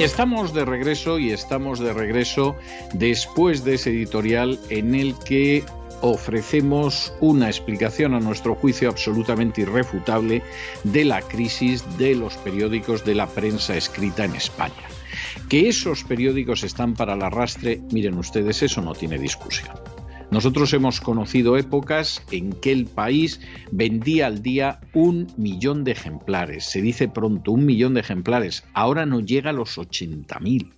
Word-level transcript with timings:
Estamos 0.00 0.52
de 0.52 0.64
regreso 0.64 1.20
y 1.20 1.30
estamos 1.30 1.78
de 1.78 1.92
regreso 1.92 2.56
después 2.94 3.64
de 3.64 3.74
ese 3.74 3.90
editorial 3.90 4.58
en 4.68 4.92
el 4.96 5.14
que 5.20 5.62
ofrecemos 6.00 7.14
una 7.20 7.46
explicación 7.46 8.12
a 8.14 8.20
nuestro 8.20 8.56
juicio 8.56 8.88
absolutamente 8.88 9.60
irrefutable 9.60 10.42
de 10.82 11.04
la 11.04 11.22
crisis 11.22 11.84
de 11.96 12.16
los 12.16 12.36
periódicos 12.38 13.04
de 13.04 13.14
la 13.14 13.28
prensa 13.28 13.76
escrita 13.76 14.24
en 14.24 14.34
España. 14.34 14.74
Que 15.48 15.68
esos 15.68 16.02
periódicos 16.02 16.64
están 16.64 16.94
para 16.94 17.14
el 17.14 17.22
arrastre, 17.22 17.80
miren 17.92 18.18
ustedes, 18.18 18.64
eso 18.64 18.82
no 18.82 18.94
tiene 18.94 19.16
discusión. 19.16 19.76
Nosotros 20.34 20.74
hemos 20.74 21.00
conocido 21.00 21.56
épocas 21.56 22.20
en 22.32 22.54
que 22.54 22.72
el 22.72 22.86
país 22.86 23.40
vendía 23.70 24.26
al 24.26 24.42
día 24.42 24.80
un 24.92 25.28
millón 25.36 25.84
de 25.84 25.92
ejemplares. 25.92 26.64
Se 26.64 26.82
dice 26.82 27.06
pronto, 27.06 27.52
un 27.52 27.64
millón 27.64 27.94
de 27.94 28.00
ejemplares. 28.00 28.64
Ahora 28.72 29.06
no 29.06 29.20
llega 29.20 29.50
a 29.50 29.52
los 29.52 29.78
80.000. 29.78 30.72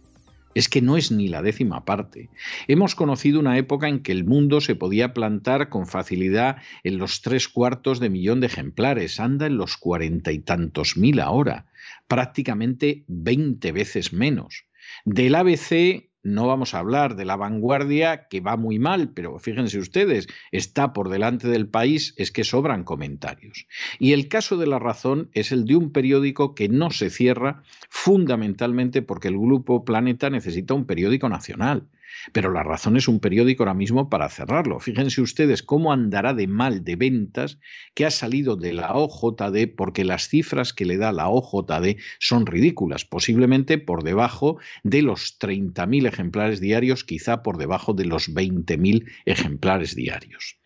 Es 0.54 0.68
que 0.68 0.82
no 0.82 0.98
es 0.98 1.10
ni 1.10 1.28
la 1.28 1.40
décima 1.40 1.86
parte. 1.86 2.28
Hemos 2.68 2.94
conocido 2.94 3.40
una 3.40 3.56
época 3.56 3.88
en 3.88 4.00
que 4.00 4.12
el 4.12 4.26
mundo 4.26 4.60
se 4.60 4.74
podía 4.74 5.14
plantar 5.14 5.70
con 5.70 5.86
facilidad 5.86 6.58
en 6.84 6.98
los 6.98 7.22
tres 7.22 7.48
cuartos 7.48 7.98
de 7.98 8.10
millón 8.10 8.40
de 8.40 8.48
ejemplares. 8.48 9.20
Anda 9.20 9.46
en 9.46 9.56
los 9.56 9.78
cuarenta 9.78 10.32
y 10.32 10.38
tantos 10.38 10.98
mil 10.98 11.18
ahora. 11.18 11.64
Prácticamente 12.08 13.04
20 13.08 13.72
veces 13.72 14.12
menos. 14.12 14.66
Del 15.06 15.34
ABC 15.34 16.05
no 16.26 16.48
vamos 16.48 16.74
a 16.74 16.80
hablar 16.80 17.14
de 17.14 17.24
la 17.24 17.36
vanguardia, 17.36 18.26
que 18.28 18.40
va 18.40 18.56
muy 18.56 18.78
mal, 18.78 19.10
pero 19.14 19.38
fíjense 19.38 19.78
ustedes, 19.78 20.26
está 20.50 20.92
por 20.92 21.08
delante 21.08 21.46
del 21.46 21.68
país, 21.68 22.14
es 22.16 22.32
que 22.32 22.42
sobran 22.42 22.82
comentarios. 22.82 23.66
Y 24.00 24.12
el 24.12 24.28
caso 24.28 24.56
de 24.56 24.66
la 24.66 24.80
razón 24.80 25.30
es 25.32 25.52
el 25.52 25.64
de 25.66 25.76
un 25.76 25.92
periódico 25.92 26.54
que 26.54 26.68
no 26.68 26.90
se 26.90 27.10
cierra 27.10 27.62
fundamentalmente 27.88 29.02
porque 29.02 29.28
el 29.28 29.38
Grupo 29.38 29.84
Planeta 29.84 30.28
necesita 30.28 30.74
un 30.74 30.84
periódico 30.84 31.28
nacional. 31.28 31.86
Pero 32.32 32.52
La 32.52 32.62
Razón 32.62 32.96
es 32.96 33.08
un 33.08 33.20
periódico 33.20 33.62
ahora 33.62 33.74
mismo 33.74 34.08
para 34.08 34.28
cerrarlo. 34.28 34.80
Fíjense 34.80 35.20
ustedes 35.20 35.62
cómo 35.62 35.92
andará 35.92 36.34
de 36.34 36.46
mal 36.46 36.84
de 36.84 36.96
ventas 36.96 37.58
que 37.94 38.06
ha 38.06 38.10
salido 38.10 38.56
de 38.56 38.72
la 38.72 38.94
OJD 38.94 39.74
porque 39.76 40.04
las 40.04 40.28
cifras 40.28 40.72
que 40.72 40.84
le 40.84 40.96
da 40.96 41.12
la 41.12 41.28
OJD 41.28 41.96
son 42.18 42.46
ridículas, 42.46 43.04
posiblemente 43.04 43.78
por 43.78 44.02
debajo 44.02 44.58
de 44.82 45.02
los 45.02 45.38
30.000 45.38 46.06
ejemplares 46.06 46.60
diarios, 46.60 47.04
quizá 47.04 47.42
por 47.42 47.58
debajo 47.58 47.92
de 47.92 48.06
los 48.06 48.32
20.000 48.32 49.10
ejemplares 49.24 49.94
diarios. 49.94 50.58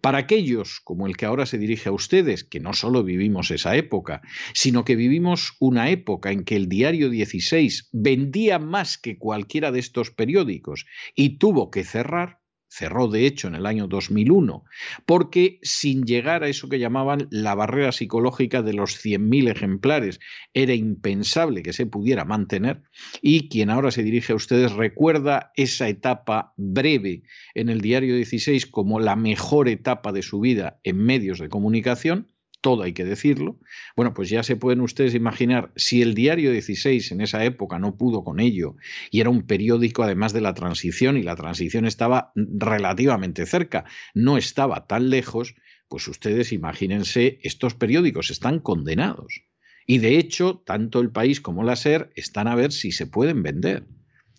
Para 0.00 0.18
aquellos 0.18 0.80
como 0.80 1.06
el 1.06 1.16
que 1.16 1.26
ahora 1.26 1.46
se 1.46 1.58
dirige 1.58 1.88
a 1.88 1.92
ustedes, 1.92 2.44
que 2.44 2.60
no 2.60 2.72
solo 2.72 3.02
vivimos 3.04 3.50
esa 3.50 3.76
época, 3.76 4.22
sino 4.52 4.84
que 4.84 4.96
vivimos 4.96 5.56
una 5.60 5.90
época 5.90 6.32
en 6.32 6.44
que 6.44 6.56
el 6.56 6.68
diario 6.68 7.10
16 7.10 7.88
vendía 7.92 8.58
más 8.58 8.98
que 8.98 9.18
cualquiera 9.18 9.72
de 9.72 9.80
estos 9.80 10.10
periódicos 10.10 10.86
y 11.14 11.38
tuvo 11.38 11.70
que 11.70 11.84
cerrar, 11.84 12.40
cerró 12.74 13.06
de 13.06 13.26
hecho 13.26 13.46
en 13.46 13.54
el 13.54 13.66
año 13.66 13.86
2001, 13.86 14.64
porque 15.06 15.60
sin 15.62 16.02
llegar 16.02 16.42
a 16.42 16.48
eso 16.48 16.68
que 16.68 16.80
llamaban 16.80 17.28
la 17.30 17.54
barrera 17.54 17.92
psicológica 17.92 18.62
de 18.62 18.72
los 18.72 18.96
100.000 18.96 19.50
ejemplares, 19.50 20.18
era 20.54 20.74
impensable 20.74 21.62
que 21.62 21.72
se 21.72 21.86
pudiera 21.86 22.24
mantener, 22.24 22.82
y 23.22 23.48
quien 23.48 23.70
ahora 23.70 23.92
se 23.92 24.02
dirige 24.02 24.32
a 24.32 24.36
ustedes 24.36 24.72
recuerda 24.72 25.52
esa 25.54 25.88
etapa 25.88 26.52
breve 26.56 27.22
en 27.54 27.68
el 27.68 27.80
diario 27.80 28.16
16 28.16 28.66
como 28.66 28.98
la 28.98 29.14
mejor 29.14 29.68
etapa 29.68 30.10
de 30.10 30.22
su 30.22 30.40
vida 30.40 30.80
en 30.82 30.98
medios 30.98 31.38
de 31.38 31.48
comunicación, 31.48 32.33
todo 32.64 32.82
hay 32.82 32.94
que 32.94 33.04
decirlo. 33.04 33.60
Bueno, 33.94 34.14
pues 34.14 34.30
ya 34.30 34.42
se 34.42 34.56
pueden 34.56 34.80
ustedes 34.80 35.14
imaginar 35.14 35.70
si 35.76 36.00
el 36.00 36.14
diario 36.14 36.50
16 36.50 37.12
en 37.12 37.20
esa 37.20 37.44
época 37.44 37.78
no 37.78 37.98
pudo 37.98 38.24
con 38.24 38.40
ello 38.40 38.76
y 39.10 39.20
era 39.20 39.28
un 39.28 39.42
periódico 39.46 40.02
además 40.02 40.32
de 40.32 40.40
la 40.40 40.54
transición 40.54 41.18
y 41.18 41.22
la 41.22 41.36
transición 41.36 41.84
estaba 41.84 42.32
relativamente 42.34 43.44
cerca, 43.44 43.84
no 44.14 44.38
estaba 44.38 44.86
tan 44.86 45.10
lejos, 45.10 45.54
pues 45.88 46.08
ustedes 46.08 46.52
imagínense, 46.52 47.38
estos 47.42 47.74
periódicos 47.74 48.30
están 48.30 48.60
condenados. 48.60 49.42
Y 49.86 49.98
de 49.98 50.16
hecho, 50.16 50.62
tanto 50.64 51.02
el 51.02 51.10
país 51.10 51.42
como 51.42 51.64
la 51.64 51.76
SER 51.76 52.12
están 52.16 52.48
a 52.48 52.54
ver 52.54 52.72
si 52.72 52.92
se 52.92 53.06
pueden 53.06 53.42
vender. 53.42 53.86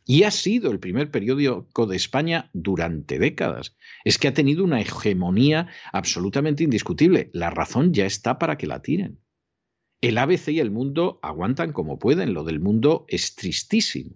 Y 0.06 0.24
ha 0.24 0.32
sido 0.32 0.72
el 0.72 0.80
primer 0.80 1.10
periódico 1.10 1.88
de 1.88 1.96
España 1.96 2.52
durante 2.54 3.18
décadas. 3.18 3.76
Es 4.04 4.20
que 4.20 4.28
ha 4.28 4.34
tenido 4.34 4.64
una 4.64 4.80
hegemonía 4.80 5.68
absolutamente 5.92 6.64
indiscutible. 6.64 7.32
La 7.34 7.50
razón 7.50 7.92
ya 7.92 8.06
está 8.06 8.38
para 8.38 8.58
que 8.58 8.68
la 8.68 8.84
tiren. 8.84 9.20
El 10.02 10.20
ABC 10.20 10.50
y 10.50 10.60
el 10.60 10.70
mundo 10.70 11.20
aguantan 11.24 11.74
como 11.74 11.98
pueden. 11.98 12.36
Lo 12.36 12.44
del 12.44 12.60
mundo 12.60 13.06
es 13.08 13.36
tristísimo. 13.36 14.12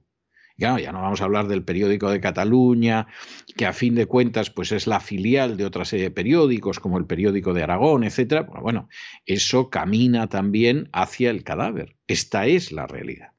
Ya, 0.58 0.78
ya 0.78 0.92
no 0.92 1.02
vamos 1.02 1.22
a 1.22 1.24
hablar 1.24 1.48
del 1.48 1.64
periódico 1.64 2.12
de 2.12 2.20
Cataluña, 2.20 3.08
que 3.56 3.66
a 3.66 3.72
fin 3.72 3.96
de 3.96 4.06
cuentas 4.06 4.50
pues 4.50 4.74
es 4.74 4.88
la 4.88 5.00
filial 5.00 5.56
de 5.56 5.66
otra 5.66 5.86
serie 5.86 6.06
de 6.06 6.12
periódicos, 6.12 6.82
como 6.82 6.98
el 6.98 7.06
periódico 7.06 7.54
de 7.54 7.64
Aragón, 7.64 8.04
etc. 8.04 8.46
Bueno, 8.62 8.90
eso 9.26 9.70
camina 9.70 10.28
también 10.28 10.90
hacia 10.92 11.30
el 11.32 11.44
cadáver. 11.44 11.96
Esta 12.08 12.46
es 12.46 12.74
la 12.74 12.88
realidad. 12.88 13.32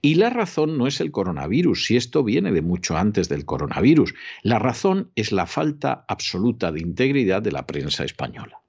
Y 0.00 0.14
la 0.14 0.30
razón 0.30 0.78
no 0.78 0.86
es 0.86 1.00
el 1.00 1.10
coronavirus, 1.10 1.86
si 1.86 1.96
esto 1.96 2.22
viene 2.22 2.52
de 2.52 2.62
mucho 2.62 2.96
antes 2.96 3.28
del 3.28 3.44
coronavirus. 3.44 4.14
La 4.42 4.58
razón 4.58 5.10
es 5.16 5.32
la 5.32 5.46
falta 5.46 6.04
absoluta 6.08 6.72
de 6.72 6.80
integridad 6.80 7.42
de 7.42 7.52
la 7.52 7.66
prensa 7.66 8.04
española. 8.04 8.62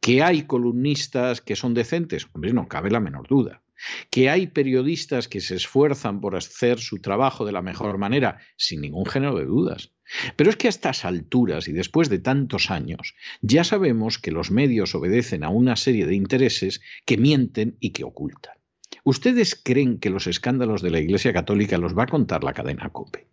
Que 0.00 0.22
hay 0.22 0.44
columnistas 0.44 1.40
que 1.40 1.56
son 1.56 1.74
decentes, 1.74 2.26
hombre, 2.32 2.52
no 2.52 2.68
cabe 2.68 2.90
la 2.90 3.00
menor 3.00 3.28
duda. 3.28 3.62
Que 4.10 4.28
hay 4.28 4.46
periodistas 4.46 5.28
que 5.28 5.40
se 5.40 5.56
esfuerzan 5.56 6.20
por 6.20 6.36
hacer 6.36 6.78
su 6.78 7.00
trabajo 7.00 7.44
de 7.44 7.52
la 7.52 7.62
mejor 7.62 7.98
manera, 7.98 8.38
sin 8.56 8.80
ningún 8.82 9.06
género 9.06 9.36
de 9.36 9.46
dudas. 9.46 9.92
Pero 10.36 10.50
es 10.50 10.56
que 10.56 10.68
a 10.68 10.70
estas 10.70 11.04
alturas 11.04 11.68
y 11.68 11.72
después 11.72 12.08
de 12.08 12.18
tantos 12.18 12.70
años, 12.70 13.14
ya 13.40 13.64
sabemos 13.64 14.18
que 14.18 14.32
los 14.32 14.50
medios 14.50 14.94
obedecen 14.94 15.44
a 15.44 15.50
una 15.50 15.76
serie 15.76 16.06
de 16.06 16.14
intereses 16.14 16.80
que 17.06 17.16
mienten 17.16 17.76
y 17.80 17.90
que 17.90 18.04
ocultan. 18.04 18.59
¿Ustedes 19.04 19.60
creen 19.62 19.98
que 19.98 20.10
los 20.10 20.26
escándalos 20.26 20.82
de 20.82 20.90
la 20.90 21.00
Iglesia 21.00 21.32
Católica 21.32 21.78
los 21.78 21.96
va 21.96 22.04
a 22.04 22.08
contar 22.08 22.44
la 22.44 22.52
cadena 22.52 22.90
COPE? 22.90 23.26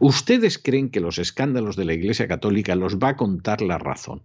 ¿Ustedes 0.00 0.58
creen 0.58 0.90
que 0.90 1.00
los 1.00 1.18
escándalos 1.18 1.76
de 1.76 1.84
la 1.84 1.94
Iglesia 1.94 2.28
Católica 2.28 2.74
los 2.74 2.98
va 2.98 3.10
a 3.10 3.16
contar 3.16 3.62
la 3.62 3.78
razón? 3.78 4.22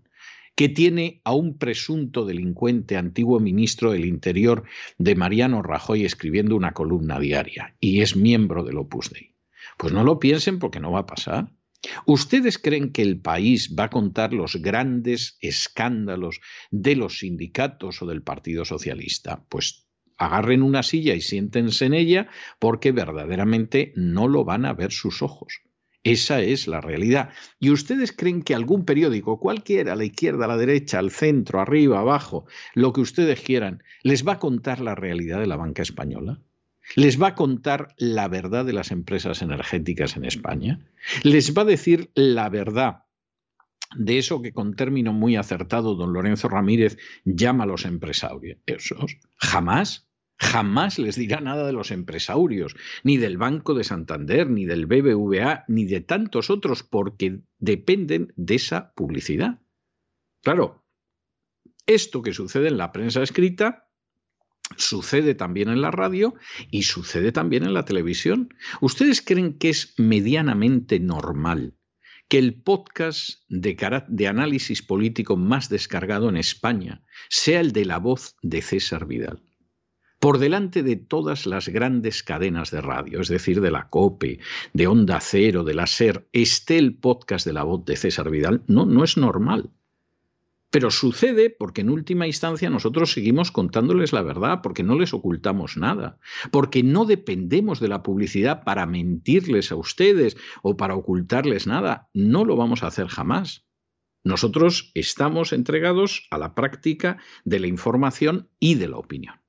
que 0.55 0.69
tiene 0.69 1.21
a 1.23 1.33
un 1.33 1.57
presunto 1.57 2.25
delincuente 2.25 2.97
antiguo 2.97 3.39
ministro 3.39 3.91
del 3.91 4.05
Interior 4.05 4.63
de 4.97 5.15
Mariano 5.15 5.61
Rajoy 5.61 6.05
escribiendo 6.05 6.55
una 6.55 6.73
columna 6.73 7.19
diaria 7.19 7.75
y 7.79 8.01
es 8.01 8.15
miembro 8.15 8.63
del 8.63 8.77
Opus 8.77 9.09
Dei. 9.11 9.33
Pues 9.77 9.93
no 9.93 10.03
lo 10.03 10.19
piensen 10.19 10.59
porque 10.59 10.79
no 10.79 10.91
va 10.91 10.99
a 10.99 11.05
pasar. 11.05 11.51
¿Ustedes 12.05 12.59
creen 12.59 12.91
que 12.91 13.01
el 13.01 13.19
país 13.19 13.75
va 13.77 13.85
a 13.85 13.89
contar 13.89 14.33
los 14.33 14.57
grandes 14.57 15.37
escándalos 15.39 16.39
de 16.69 16.95
los 16.95 17.19
sindicatos 17.19 18.01
o 18.01 18.05
del 18.05 18.21
Partido 18.21 18.65
Socialista? 18.65 19.43
Pues 19.49 19.87
agarren 20.21 20.61
una 20.61 20.83
silla 20.83 21.15
y 21.15 21.21
siéntense 21.21 21.85
en 21.85 21.95
ella 21.95 22.27
porque 22.59 22.91
verdaderamente 22.91 23.91
no 23.95 24.27
lo 24.27 24.45
van 24.45 24.65
a 24.65 24.73
ver 24.73 24.91
sus 24.91 25.21
ojos. 25.23 25.61
Esa 26.03 26.41
es 26.41 26.67
la 26.67 26.79
realidad. 26.79 27.29
¿Y 27.59 27.71
ustedes 27.71 28.11
creen 28.11 28.41
que 28.41 28.55
algún 28.55 28.85
periódico, 28.85 29.39
cualquiera, 29.39 29.93
a 29.93 29.95
la 29.95 30.05
izquierda, 30.05 30.45
a 30.45 30.47
la 30.47 30.57
derecha, 30.57 30.99
al 30.99 31.11
centro, 31.11 31.59
arriba, 31.59 31.99
abajo, 31.99 32.45
lo 32.73 32.93
que 32.93 33.01
ustedes 33.01 33.41
quieran, 33.41 33.83
les 34.03 34.27
va 34.27 34.33
a 34.33 34.39
contar 34.39 34.79
la 34.79 34.95
realidad 34.95 35.39
de 35.39 35.47
la 35.47 35.57
banca 35.57 35.81
española? 35.81 36.39
¿Les 36.95 37.21
va 37.21 37.29
a 37.29 37.35
contar 37.35 37.93
la 37.97 38.27
verdad 38.27 38.65
de 38.65 38.73
las 38.73 38.91
empresas 38.91 39.41
energéticas 39.41 40.17
en 40.17 40.25
España? 40.25 40.79
¿Les 41.23 41.55
va 41.55 41.61
a 41.63 41.65
decir 41.65 42.11
la 42.15 42.49
verdad 42.49 43.03
de 43.95 44.17
eso 44.17 44.41
que 44.41 44.53
con 44.53 44.75
término 44.75 45.13
muy 45.13 45.35
acertado 45.35 45.95
don 45.95 46.13
Lorenzo 46.13 46.47
Ramírez 46.47 46.97
llama 47.25 47.63
a 47.65 47.67
los 47.67 47.85
empresarios? 47.85 48.57
Jamás. 49.37 50.10
Jamás 50.41 50.97
les 50.97 51.15
dirá 51.15 51.39
nada 51.39 51.67
de 51.67 51.71
los 51.71 51.91
empresarios, 51.91 52.75
ni 53.03 53.17
del 53.17 53.37
Banco 53.37 53.75
de 53.75 53.83
Santander, 53.83 54.49
ni 54.49 54.65
del 54.65 54.87
BBVA, 54.87 55.65
ni 55.67 55.85
de 55.85 56.01
tantos 56.01 56.49
otros, 56.49 56.81
porque 56.81 57.41
dependen 57.59 58.33
de 58.35 58.55
esa 58.55 58.91
publicidad. 58.95 59.61
Claro, 60.41 60.83
esto 61.85 62.23
que 62.23 62.33
sucede 62.33 62.69
en 62.69 62.77
la 62.77 62.91
prensa 62.91 63.21
escrita 63.21 63.87
sucede 64.77 65.35
también 65.35 65.69
en 65.69 65.81
la 65.81 65.91
radio 65.91 66.33
y 66.71 66.83
sucede 66.83 67.31
también 67.31 67.63
en 67.63 67.75
la 67.75 67.85
televisión. 67.85 68.49
¿Ustedes 68.81 69.21
creen 69.21 69.59
que 69.59 69.69
es 69.69 69.93
medianamente 69.97 70.99
normal 70.99 71.77
que 72.29 72.39
el 72.39 72.63
podcast 72.63 73.41
de, 73.47 73.77
de, 74.07 74.27
análisis 74.27 74.81
político 74.81 75.37
más 75.37 75.69
descargado 75.69 76.29
en 76.29 76.37
España 76.37 77.03
sea 77.29 77.59
el 77.59 77.73
de 77.73 77.85
la 77.85 77.99
voz 77.99 78.37
de 78.41 78.61
César 78.61 79.05
Vidal. 79.05 79.43
Por 80.21 80.37
delante 80.37 80.83
de 80.83 80.97
todas 80.97 81.47
las 81.47 81.67
grandes 81.67 82.21
cadenas 82.21 82.69
de 82.69 82.79
radio, 82.79 83.21
es 83.21 83.27
decir, 83.27 83.59
de 83.59 83.71
la 83.71 83.89
COPE, 83.89 84.39
de 84.71 84.85
Onda 84.85 85.19
Cero, 85.19 85.63
de 85.63 85.73
la 85.73 85.87
SER, 85.87 86.27
esté 86.31 86.77
el 86.77 86.93
podcast 86.93 87.43
de 87.43 87.53
la 87.53 87.63
voz 87.63 87.85
de 87.85 87.95
César 87.95 88.29
Vidal, 88.29 88.61
no, 88.67 88.85
no 88.85 89.03
es 89.03 89.17
normal. 89.17 89.71
Pero 90.69 90.91
sucede 90.91 91.49
porque 91.49 91.81
en 91.81 91.89
última 91.89 92.27
instancia 92.27 92.69
nosotros 92.69 93.11
seguimos 93.11 93.51
contándoles 93.51 94.13
la 94.13 94.21
verdad, 94.21 94.59
porque 94.61 94.83
no 94.83 94.93
les 94.93 95.11
ocultamos 95.15 95.75
nada, 95.75 96.19
porque 96.51 96.83
no 96.83 97.05
dependemos 97.05 97.79
de 97.79 97.87
la 97.87 98.03
publicidad 98.03 98.63
para 98.63 98.85
mentirles 98.85 99.71
a 99.71 99.75
ustedes 99.75 100.37
o 100.61 100.77
para 100.77 100.93
ocultarles 100.93 101.65
nada. 101.65 102.11
No 102.13 102.45
lo 102.45 102.55
vamos 102.55 102.83
a 102.83 102.87
hacer 102.87 103.07
jamás. 103.07 103.65
Nosotros 104.23 104.91
estamos 104.93 105.51
entregados 105.51 106.27
a 106.29 106.37
la 106.37 106.53
práctica 106.53 107.17
de 107.43 107.59
la 107.59 107.65
información 107.65 108.49
y 108.59 108.75
de 108.75 108.87
la 108.87 108.97
opinión. 108.97 109.40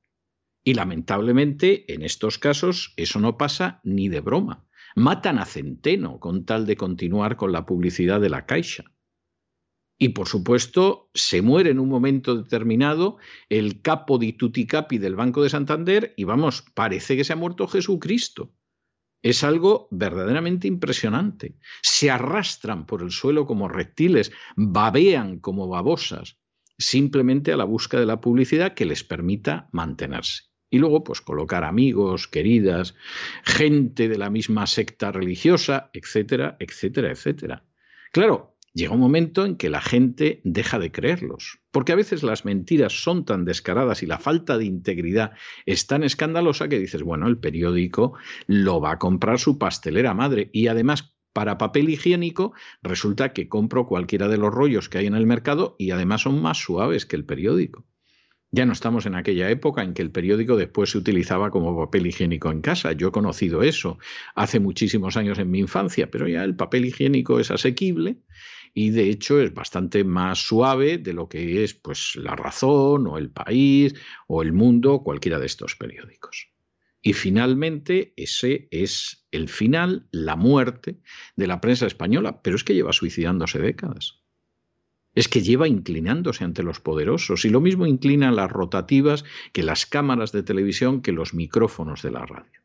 Y 0.64 0.74
lamentablemente 0.74 1.92
en 1.92 2.02
estos 2.02 2.38
casos 2.38 2.94
eso 2.96 3.18
no 3.18 3.36
pasa 3.36 3.80
ni 3.84 4.08
de 4.08 4.20
broma. 4.20 4.66
Matan 4.94 5.38
a 5.38 5.46
Centeno 5.46 6.20
con 6.20 6.44
tal 6.44 6.66
de 6.66 6.76
continuar 6.76 7.36
con 7.36 7.50
la 7.52 7.66
publicidad 7.66 8.20
de 8.20 8.30
la 8.30 8.46
Caixa. 8.46 8.84
Y 9.98 10.10
por 10.10 10.26
supuesto, 10.26 11.10
se 11.14 11.42
muere 11.42 11.70
en 11.70 11.78
un 11.78 11.88
momento 11.88 12.34
determinado 12.34 13.18
el 13.48 13.82
capo 13.82 14.18
di 14.18 14.32
tutti 14.32 14.66
capi 14.66 14.98
del 14.98 15.14
Banco 15.14 15.42
de 15.42 15.48
Santander 15.48 16.12
y 16.16 16.24
vamos, 16.24 16.64
parece 16.74 17.16
que 17.16 17.24
se 17.24 17.32
ha 17.32 17.36
muerto 17.36 17.68
Jesucristo. 17.68 18.52
Es 19.22 19.44
algo 19.44 19.86
verdaderamente 19.92 20.66
impresionante. 20.66 21.56
Se 21.82 22.10
arrastran 22.10 22.86
por 22.86 23.02
el 23.02 23.12
suelo 23.12 23.46
como 23.46 23.68
reptiles, 23.68 24.32
babean 24.56 25.38
como 25.38 25.68
babosas, 25.68 26.40
simplemente 26.76 27.52
a 27.52 27.56
la 27.56 27.64
busca 27.64 28.00
de 28.00 28.06
la 28.06 28.20
publicidad 28.20 28.74
que 28.74 28.86
les 28.86 29.04
permita 29.04 29.68
mantenerse. 29.70 30.51
Y 30.72 30.78
luego, 30.78 31.04
pues 31.04 31.20
colocar 31.20 31.64
amigos, 31.64 32.26
queridas, 32.26 32.94
gente 33.44 34.08
de 34.08 34.16
la 34.16 34.30
misma 34.30 34.66
secta 34.66 35.12
religiosa, 35.12 35.90
etcétera, 35.92 36.56
etcétera, 36.58 37.10
etcétera. 37.10 37.64
Claro, 38.10 38.56
llega 38.72 38.94
un 38.94 39.00
momento 39.00 39.44
en 39.44 39.56
que 39.56 39.68
la 39.68 39.82
gente 39.82 40.40
deja 40.44 40.78
de 40.78 40.90
creerlos, 40.90 41.58
porque 41.72 41.92
a 41.92 41.96
veces 41.96 42.22
las 42.22 42.46
mentiras 42.46 43.02
son 43.02 43.26
tan 43.26 43.44
descaradas 43.44 44.02
y 44.02 44.06
la 44.06 44.18
falta 44.18 44.56
de 44.56 44.64
integridad 44.64 45.32
es 45.66 45.86
tan 45.86 46.04
escandalosa 46.04 46.68
que 46.68 46.78
dices, 46.78 47.02
bueno, 47.02 47.28
el 47.28 47.36
periódico 47.36 48.14
lo 48.46 48.80
va 48.80 48.92
a 48.92 48.98
comprar 48.98 49.38
su 49.38 49.58
pastelera 49.58 50.14
madre 50.14 50.48
y 50.54 50.68
además 50.68 51.14
para 51.34 51.58
papel 51.58 51.90
higiénico 51.90 52.54
resulta 52.82 53.34
que 53.34 53.46
compro 53.46 53.86
cualquiera 53.86 54.26
de 54.28 54.38
los 54.38 54.54
rollos 54.54 54.88
que 54.88 54.96
hay 54.96 55.06
en 55.06 55.16
el 55.16 55.26
mercado 55.26 55.76
y 55.78 55.90
además 55.90 56.22
son 56.22 56.40
más 56.40 56.56
suaves 56.56 57.04
que 57.04 57.16
el 57.16 57.26
periódico. 57.26 57.84
Ya 58.54 58.66
no 58.66 58.74
estamos 58.74 59.06
en 59.06 59.14
aquella 59.14 59.48
época 59.48 59.82
en 59.82 59.94
que 59.94 60.02
el 60.02 60.10
periódico 60.10 60.58
después 60.58 60.90
se 60.90 60.98
utilizaba 60.98 61.50
como 61.50 61.74
papel 61.74 62.06
higiénico 62.06 62.50
en 62.50 62.60
casa. 62.60 62.92
Yo 62.92 63.08
he 63.08 63.10
conocido 63.10 63.62
eso 63.62 63.98
hace 64.34 64.60
muchísimos 64.60 65.16
años 65.16 65.38
en 65.38 65.50
mi 65.50 65.58
infancia, 65.58 66.10
pero 66.10 66.28
ya 66.28 66.44
el 66.44 66.54
papel 66.54 66.84
higiénico 66.84 67.40
es 67.40 67.50
asequible 67.50 68.18
y 68.74 68.90
de 68.90 69.08
hecho 69.08 69.40
es 69.40 69.54
bastante 69.54 70.04
más 70.04 70.38
suave 70.46 70.98
de 70.98 71.14
lo 71.14 71.30
que 71.30 71.64
es 71.64 71.72
pues 71.72 72.14
La 72.16 72.36
Razón 72.36 73.06
o 73.06 73.16
El 73.16 73.30
País 73.30 73.94
o 74.26 74.42
El 74.42 74.52
Mundo, 74.52 75.02
cualquiera 75.02 75.38
de 75.38 75.46
estos 75.46 75.74
periódicos. 75.74 76.50
Y 77.00 77.14
finalmente 77.14 78.12
ese 78.18 78.68
es 78.70 79.26
el 79.30 79.48
final, 79.48 80.08
la 80.10 80.36
muerte 80.36 81.00
de 81.36 81.46
la 81.46 81.62
prensa 81.62 81.86
española, 81.86 82.42
pero 82.42 82.56
es 82.56 82.64
que 82.64 82.74
lleva 82.74 82.92
suicidándose 82.92 83.60
décadas. 83.60 84.21
Es 85.14 85.28
que 85.28 85.42
lleva 85.42 85.68
inclinándose 85.68 86.44
ante 86.44 86.62
los 86.62 86.80
poderosos 86.80 87.44
y 87.44 87.50
lo 87.50 87.60
mismo 87.60 87.86
inclinan 87.86 88.36
las 88.36 88.50
rotativas 88.50 89.24
que 89.52 89.62
las 89.62 89.86
cámaras 89.86 90.32
de 90.32 90.42
televisión 90.42 91.02
que 91.02 91.12
los 91.12 91.34
micrófonos 91.34 92.02
de 92.02 92.10
la 92.10 92.24
radio. 92.24 92.62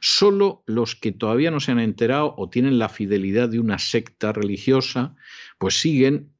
Solo 0.00 0.62
los 0.66 0.94
que 0.94 1.12
todavía 1.12 1.50
no 1.50 1.60
se 1.60 1.72
han 1.72 1.80
enterado 1.80 2.34
o 2.36 2.48
tienen 2.48 2.78
la 2.78 2.88
fidelidad 2.88 3.48
de 3.48 3.58
una 3.58 3.78
secta 3.78 4.32
religiosa, 4.32 5.16
pues 5.58 5.80
siguen 5.80 6.32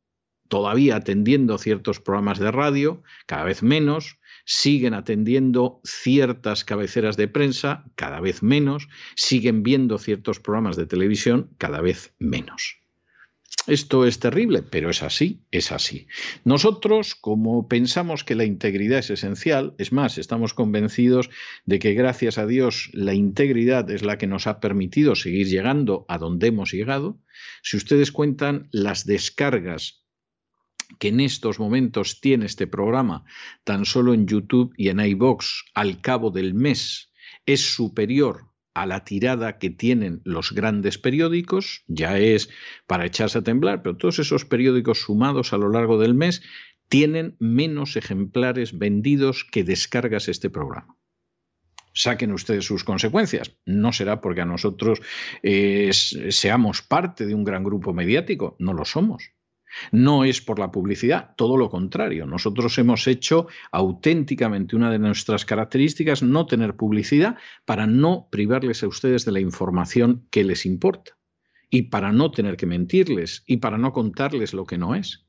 todavía 0.49 0.97
atendiendo 0.97 1.59
ciertos 1.59 2.01
programas 2.01 2.39
de 2.39 2.51
radio, 2.51 3.03
cada 3.27 3.45
vez 3.45 3.63
menos, 3.63 4.19
siguen 4.45 4.95
atendiendo 4.95 5.81
ciertas 5.85 6.65
cabeceras 6.65 7.17
de 7.17 7.29
prensa, 7.29 7.85
cada 7.97 8.21
vez 8.21 8.43
menos, 8.43 8.89
siguen 9.15 9.63
viendo 9.63 9.99
ciertos 9.99 10.41
programas 10.41 10.77
de 10.77 10.87
televisión, 10.87 11.51
cada 11.59 11.81
vez 11.81 12.15
menos. 12.19 12.79
Esto 13.67 14.07
es 14.07 14.19
terrible, 14.19 14.63
pero 14.63 14.89
es 14.89 15.03
así, 15.03 15.43
es 15.51 15.73
así. 15.73 16.07
Nosotros, 16.45 17.15
como 17.15 17.69
pensamos 17.69 18.25
que 18.25 18.35
la 18.35 18.45
integridad 18.45 19.01
es 19.01 19.11
esencial, 19.11 19.75
es 19.79 19.93
más, 19.93 20.17
estamos 20.17 20.55
convencidos 20.55 21.29
de 21.67 21.79
que 21.79 21.93
gracias 21.93 22.39
a 22.39 22.47
Dios 22.47 22.89
la 22.95 23.13
integridad 23.13 23.91
es 23.91 24.03
la 24.03 24.17
que 24.17 24.27
nos 24.27 24.47
ha 24.47 24.61
permitido 24.61 25.15
seguir 25.17 25.49
llegando 25.49 26.07
a 26.09 26.17
donde 26.17 26.47
hemos 26.47 26.73
llegado. 26.73 27.21
Si 27.63 27.77
ustedes 27.77 28.11
cuentan 28.11 28.69
las 28.73 29.05
descargas 29.05 30.03
que 30.99 31.09
en 31.09 31.21
estos 31.21 31.59
momentos 31.59 32.21
tiene 32.21 32.47
este 32.47 32.67
programa, 32.67 33.25
tan 33.65 33.85
solo 33.85 34.15
en 34.15 34.27
YouTube 34.27 34.73
y 34.79 34.89
en 34.89 35.01
iBox, 35.01 35.65
al 35.75 36.01
cabo 36.01 36.31
del 36.31 36.55
mes, 36.55 37.13
es 37.45 37.75
superior 37.75 38.48
a 38.83 38.87
la 38.87 39.05
tirada 39.05 39.59
que 39.59 39.71
tienen 39.71 40.21
los 40.25 40.53
grandes 40.53 40.99
periódicos, 40.99 41.85
ya 41.87 42.19
es 42.19 42.49
para 42.87 43.07
echarse 43.07 43.39
a 43.39 43.43
temblar, 43.43 43.83
pero 43.83 43.97
todos 43.97 44.19
esos 44.19 44.45
periódicos 44.45 45.01
sumados 45.01 45.53
a 45.53 45.59
lo 45.59 45.69
largo 45.69 45.99
del 45.99 46.15
mes 46.15 46.43
tienen 46.89 47.37
menos 47.39 47.97
ejemplares 47.97 48.79
vendidos 48.79 49.45
que 49.45 49.65
descargas 49.65 50.29
este 50.29 50.51
programa. 50.51 50.97
Saquen 51.93 52.33
ustedes 52.33 52.65
sus 52.65 52.85
consecuencias. 52.85 53.57
No 53.67 53.93
será 53.93 54.21
porque 54.21 54.43
a 54.43 54.45
nosotros 54.47 55.01
eh, 55.43 55.91
seamos 55.93 56.83
parte 56.83 57.27
de 57.27 57.35
un 57.35 57.45
gran 57.45 57.65
grupo 57.65 57.93
mediático, 57.93 58.57
no 58.61 58.73
lo 58.73 58.85
somos. 58.85 59.33
No 59.93 60.25
es 60.25 60.41
por 60.41 60.59
la 60.59 60.71
publicidad, 60.71 61.35
todo 61.37 61.57
lo 61.57 61.71
contrario. 61.71 62.27
Nosotros 62.27 62.77
hemos 62.79 63.07
hecho 63.07 63.47
auténticamente 63.73 64.77
una 64.77 64.91
de 64.91 64.99
nuestras 64.99 65.45
características 65.45 66.23
no 66.23 66.47
tener 66.47 66.77
publicidad 66.77 67.37
para 67.65 67.87
no 67.87 68.29
privarles 68.31 68.83
a 68.83 68.89
ustedes 68.89 69.25
de 69.25 69.33
la 69.33 69.41
información 69.41 70.27
que 70.31 70.45
les 70.45 70.67
importa 70.67 71.17
y 71.71 71.83
para 71.83 72.13
no 72.13 72.31
tener 72.31 72.57
que 72.57 72.67
mentirles 72.67 73.43
y 73.47 73.59
para 73.59 73.79
no 73.79 73.93
contarles 73.93 74.55
lo 74.55 74.65
que 74.65 74.79
no 74.79 74.95
es. 74.95 75.27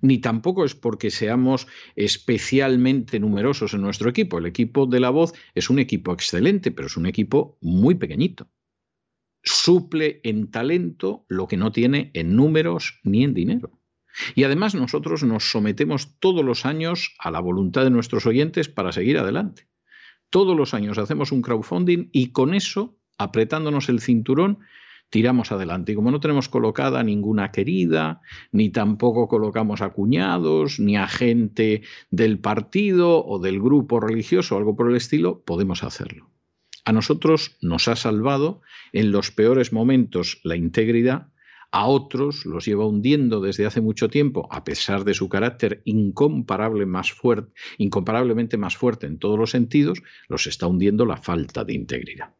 Ni 0.00 0.18
tampoco 0.18 0.64
es 0.64 0.74
porque 0.74 1.10
seamos 1.10 1.68
especialmente 1.94 3.20
numerosos 3.20 3.72
en 3.72 3.82
nuestro 3.82 4.10
equipo. 4.10 4.38
El 4.38 4.46
equipo 4.46 4.86
de 4.86 4.98
la 4.98 5.10
voz 5.10 5.32
es 5.54 5.70
un 5.70 5.78
equipo 5.78 6.12
excelente, 6.12 6.72
pero 6.72 6.86
es 6.88 6.96
un 6.96 7.06
equipo 7.06 7.56
muy 7.60 7.94
pequeñito 7.94 8.48
suple 9.42 10.20
en 10.22 10.50
talento 10.50 11.24
lo 11.28 11.48
que 11.48 11.56
no 11.56 11.72
tiene 11.72 12.10
en 12.14 12.36
números 12.36 13.00
ni 13.02 13.24
en 13.24 13.34
dinero. 13.34 13.81
Y 14.34 14.44
además 14.44 14.74
nosotros 14.74 15.22
nos 15.22 15.50
sometemos 15.50 16.18
todos 16.18 16.44
los 16.44 16.66
años 16.66 17.14
a 17.18 17.30
la 17.30 17.40
voluntad 17.40 17.84
de 17.84 17.90
nuestros 17.90 18.26
oyentes 18.26 18.68
para 18.68 18.92
seguir 18.92 19.18
adelante. 19.18 19.68
Todos 20.30 20.56
los 20.56 20.74
años 20.74 20.98
hacemos 20.98 21.32
un 21.32 21.42
crowdfunding 21.42 22.08
y 22.12 22.32
con 22.32 22.54
eso, 22.54 22.96
apretándonos 23.18 23.88
el 23.88 24.00
cinturón, 24.00 24.60
tiramos 25.10 25.52
adelante. 25.52 25.92
Y 25.92 25.94
como 25.94 26.10
no 26.10 26.20
tenemos 26.20 26.48
colocada 26.48 27.02
ninguna 27.02 27.52
querida, 27.52 28.22
ni 28.50 28.70
tampoco 28.70 29.28
colocamos 29.28 29.82
a 29.82 29.90
cuñados, 29.90 30.80
ni 30.80 30.96
a 30.96 31.06
gente 31.06 31.82
del 32.10 32.38
partido 32.38 33.24
o 33.24 33.38
del 33.38 33.60
grupo 33.60 34.00
religioso 34.00 34.54
o 34.54 34.58
algo 34.58 34.74
por 34.74 34.88
el 34.88 34.96
estilo, 34.96 35.42
podemos 35.44 35.84
hacerlo. 35.84 36.30
A 36.86 36.92
nosotros 36.92 37.58
nos 37.60 37.86
ha 37.88 37.94
salvado 37.94 38.62
en 38.92 39.12
los 39.12 39.30
peores 39.30 39.72
momentos 39.72 40.40
la 40.42 40.56
integridad, 40.56 41.28
a 41.72 41.86
otros 41.86 42.44
los 42.44 42.66
lleva 42.66 42.86
hundiendo 42.86 43.40
desde 43.40 43.66
hace 43.66 43.80
mucho 43.80 44.08
tiempo, 44.08 44.46
a 44.50 44.62
pesar 44.62 45.04
de 45.04 45.14
su 45.14 45.28
carácter 45.28 45.82
incomparable 45.86 46.86
más 46.86 47.12
fuerte, 47.12 47.52
incomparablemente 47.78 48.58
más 48.58 48.76
fuerte 48.76 49.06
en 49.06 49.18
todos 49.18 49.38
los 49.38 49.50
sentidos, 49.50 50.02
los 50.28 50.46
está 50.46 50.66
hundiendo 50.66 51.06
la 51.06 51.16
falta 51.16 51.64
de 51.64 51.72
integridad. 51.72 52.34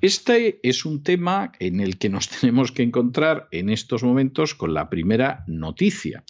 Este 0.00 0.60
es 0.62 0.84
un 0.84 1.02
tema 1.02 1.52
en 1.58 1.80
el 1.80 1.98
que 1.98 2.08
nos 2.08 2.28
tenemos 2.40 2.72
que 2.72 2.82
encontrar 2.82 3.48
en 3.50 3.70
estos 3.70 4.02
momentos 4.02 4.54
con 4.54 4.74
la 4.74 4.88
primera 4.90 5.44
noticia. 5.46 6.24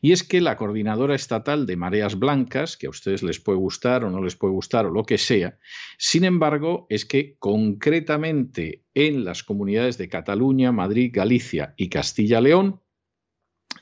Y 0.00 0.12
es 0.12 0.22
que 0.22 0.40
la 0.40 0.56
coordinadora 0.56 1.14
estatal 1.14 1.66
de 1.66 1.76
mareas 1.76 2.18
blancas, 2.18 2.76
que 2.76 2.86
a 2.86 2.90
ustedes 2.90 3.22
les 3.22 3.40
puede 3.40 3.58
gustar 3.58 4.04
o 4.04 4.10
no 4.10 4.22
les 4.22 4.36
puede 4.36 4.52
gustar 4.52 4.86
o 4.86 4.90
lo 4.90 5.04
que 5.04 5.18
sea, 5.18 5.58
sin 5.98 6.24
embargo, 6.24 6.86
es 6.88 7.04
que 7.04 7.36
concretamente 7.38 8.82
en 8.94 9.24
las 9.24 9.42
comunidades 9.42 9.96
de 9.98 10.08
Cataluña, 10.08 10.72
Madrid, 10.72 11.10
Galicia 11.12 11.74
y 11.76 11.88
Castilla-León, 11.88 12.81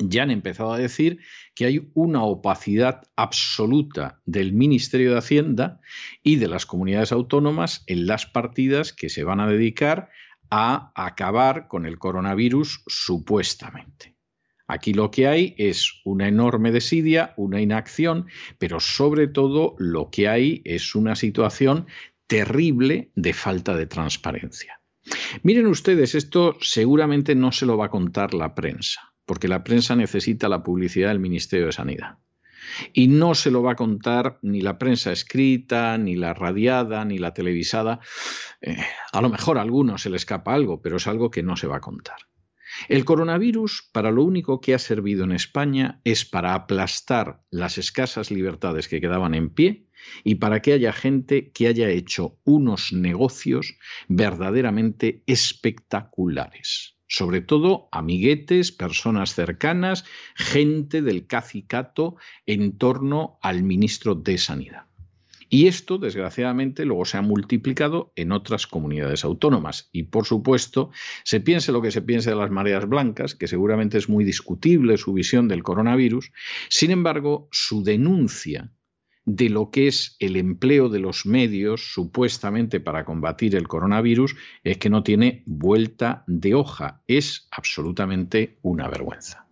ya 0.01 0.23
han 0.23 0.31
empezado 0.31 0.73
a 0.73 0.79
decir 0.79 1.21
que 1.55 1.67
hay 1.67 1.91
una 1.95 2.23
opacidad 2.25 3.03
absoluta 3.17 4.21
del 4.25 4.53
Ministerio 4.53 5.13
de 5.13 5.19
Hacienda 5.19 5.81
y 6.23 6.37
de 6.37 6.49
las 6.49 6.67
comunidades 6.67 7.13
autónomas 7.13 7.85
en 7.87 8.07
las 8.07 8.27
partidas 8.27 8.93
que 8.93 9.09
se 9.09 9.25
van 9.25 9.41
a 9.41 9.49
dedicar 9.49 10.11
a 10.51 10.93
acabar 10.95 11.69
con 11.69 11.87
el 11.87 11.99
coronavirus 11.99 12.83
supuestamente. 12.87 14.17
Aquí 14.67 14.95
lo 14.95 15.11
que 15.11 15.27
hay 15.27 15.55
es 15.59 16.01
una 16.05 16.29
enorme 16.29 16.71
desidia, 16.71 17.35
una 17.37 17.61
inacción, 17.61 18.27
pero 18.59 18.79
sobre 18.79 19.27
todo 19.27 19.75
lo 19.79 20.11
que 20.11 20.29
hay 20.29 20.63
es 20.65 20.95
una 20.95 21.17
situación 21.17 21.87
terrible 22.29 23.11
de 23.17 23.33
falta 23.33 23.75
de 23.77 23.87
transparencia. 23.87 24.81
Miren 25.43 25.67
ustedes, 25.67 26.15
esto 26.15 26.57
seguramente 26.61 27.35
no 27.35 27.51
se 27.51 27.67
lo 27.67 27.77
va 27.77 27.87
a 27.87 27.91
contar 27.91 28.33
la 28.35 28.55
prensa, 28.55 29.10
porque 29.31 29.47
la 29.47 29.63
prensa 29.63 29.95
necesita 29.95 30.49
la 30.49 30.65
publicidad 30.65 31.11
del 31.11 31.21
Ministerio 31.21 31.67
de 31.67 31.73
Sanidad. 31.73 32.19
Y 32.93 33.07
no 33.07 33.37
se 33.37 33.53
lo 33.53 33.63
va 33.63 33.73
a 33.73 33.77
contar 33.77 34.41
ni 34.43 34.61
la 34.61 34.77
prensa 34.77 35.13
escrita, 35.13 35.97
ni 35.99 36.17
la 36.17 36.35
radiada, 36.35 37.05
ni 37.05 37.17
la 37.17 37.33
televisada. 37.33 38.01
Eh, 38.61 38.77
a 39.13 39.21
lo 39.21 39.29
mejor 39.29 39.57
a 39.57 39.63
algunos 39.63 40.03
se 40.03 40.11
le 40.11 40.17
escapa 40.17 40.53
algo, 40.53 40.83
pero 40.83 40.97
es 40.97 41.07
algo 41.07 41.31
que 41.31 41.45
no 41.45 41.57
se 41.57 41.69
va 41.69 41.77
a 41.77 41.81
contar. 41.81 42.17
El 42.89 43.05
coronavirus, 43.05 43.89
para 43.93 44.11
lo 44.11 44.25
único 44.25 44.61
que 44.61 44.75
ha 44.75 44.81
servido 44.81 45.23
en 45.23 45.31
España, 45.31 46.01
es 46.03 46.25
para 46.25 46.55
aplastar 46.55 47.41
las 47.51 47.79
escasas 47.79 48.33
libertades 48.33 48.89
que 48.89 49.01
quedaban 49.01 49.37
en 49.37 49.51
pie 49.51 49.87
y 50.25 50.35
para 50.35 50.61
que 50.61 50.73
haya 50.73 50.93
gente 50.93 51.53
que 51.53 51.69
haya 51.69 51.89
hecho 51.89 52.41
unos 52.43 52.93
negocios 52.93 53.79
verdaderamente 54.09 55.23
espectaculares. 55.29 56.97
Sobre 57.13 57.41
todo 57.41 57.89
amiguetes, 57.91 58.71
personas 58.71 59.35
cercanas, 59.35 60.05
gente 60.37 61.03
del 61.03 61.27
cacicato 61.27 62.15
en 62.47 62.79
torno 62.79 63.41
al 63.43 63.65
ministro 63.65 64.15
de 64.15 64.39
Sanidad. 64.39 64.87
Y 65.49 65.67
esto, 65.67 65.99
desgraciadamente, 65.99 66.85
luego 66.85 67.05
se 67.05 67.17
ha 67.17 67.23
multiplicado 67.23 68.13
en 68.15 68.31
otras 68.31 68.69
comunidades 68.69 69.25
autónomas. 69.25 69.89
Y, 69.91 70.05
por 70.05 70.25
supuesto, 70.25 70.93
se 71.25 71.41
piense 71.41 71.73
lo 71.73 71.83
que 71.83 71.91
se 71.91 72.01
piense 72.01 72.31
de 72.31 72.37
las 72.37 72.53
mareas 72.53 72.89
blancas, 72.89 73.35
que 73.35 73.49
seguramente 73.49 73.99
es 73.99 74.09
muy 74.09 74.23
discutible 74.23 74.97
su 74.97 75.13
visión 75.13 75.49
del 75.49 75.65
coronavirus, 75.65 76.31
sin 76.69 76.93
embargo, 76.93 77.49
su 77.51 77.83
denuncia 77.83 78.71
de 79.37 79.49
lo 79.49 79.71
que 79.71 79.87
es 79.87 80.17
el 80.19 80.37
empleo 80.37 80.89
de 80.89 80.99
los 80.99 81.25
medios 81.25 81.93
supuestamente 81.93 82.81
para 82.81 83.05
combatir 83.05 83.55
el 83.55 83.69
coronavirus 83.69 84.35
es 84.65 84.79
que 84.79 84.91
no 84.91 85.05
tiene 85.05 85.45
vuelta 85.47 86.25
de 86.27 86.55
hoja. 86.55 87.03
Es 87.07 87.47
absolutamente 87.53 88.59
una 88.63 88.89
vergüenza. 88.89 89.47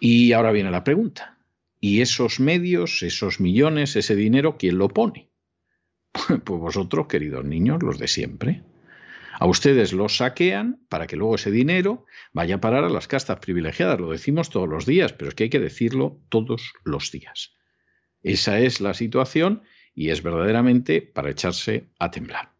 Y 0.00 0.32
ahora 0.32 0.52
viene 0.52 0.70
la 0.70 0.84
pregunta. 0.84 1.38
¿Y 1.80 2.00
esos 2.00 2.40
medios, 2.40 3.02
esos 3.02 3.40
millones, 3.40 3.94
ese 3.96 4.16
dinero, 4.16 4.56
quién 4.58 4.78
lo 4.78 4.88
pone? 4.88 5.30
Pues 6.44 6.60
vosotros, 6.60 7.06
queridos 7.06 7.44
niños, 7.44 7.82
los 7.82 7.98
de 7.98 8.08
siempre. 8.08 8.62
A 9.38 9.46
ustedes 9.46 9.92
los 9.92 10.16
saquean 10.16 10.84
para 10.88 11.06
que 11.06 11.16
luego 11.16 11.34
ese 11.34 11.50
dinero 11.50 12.06
vaya 12.32 12.56
a 12.56 12.60
parar 12.60 12.84
a 12.84 12.90
las 12.90 13.06
castas 13.06 13.38
privilegiadas. 13.38 14.00
Lo 14.00 14.10
decimos 14.10 14.50
todos 14.50 14.68
los 14.68 14.86
días, 14.86 15.12
pero 15.12 15.28
es 15.28 15.34
que 15.34 15.44
hay 15.44 15.50
que 15.50 15.60
decirlo 15.60 16.20
todos 16.30 16.72
los 16.84 17.12
días. 17.12 17.59
Esa 18.22 18.58
es 18.58 18.80
la 18.80 18.94
situación 18.94 19.62
y 19.94 20.10
es 20.10 20.22
verdaderamente 20.22 21.02
para 21.02 21.30
echarse 21.30 21.88
a 21.98 22.10
temblar. 22.10 22.52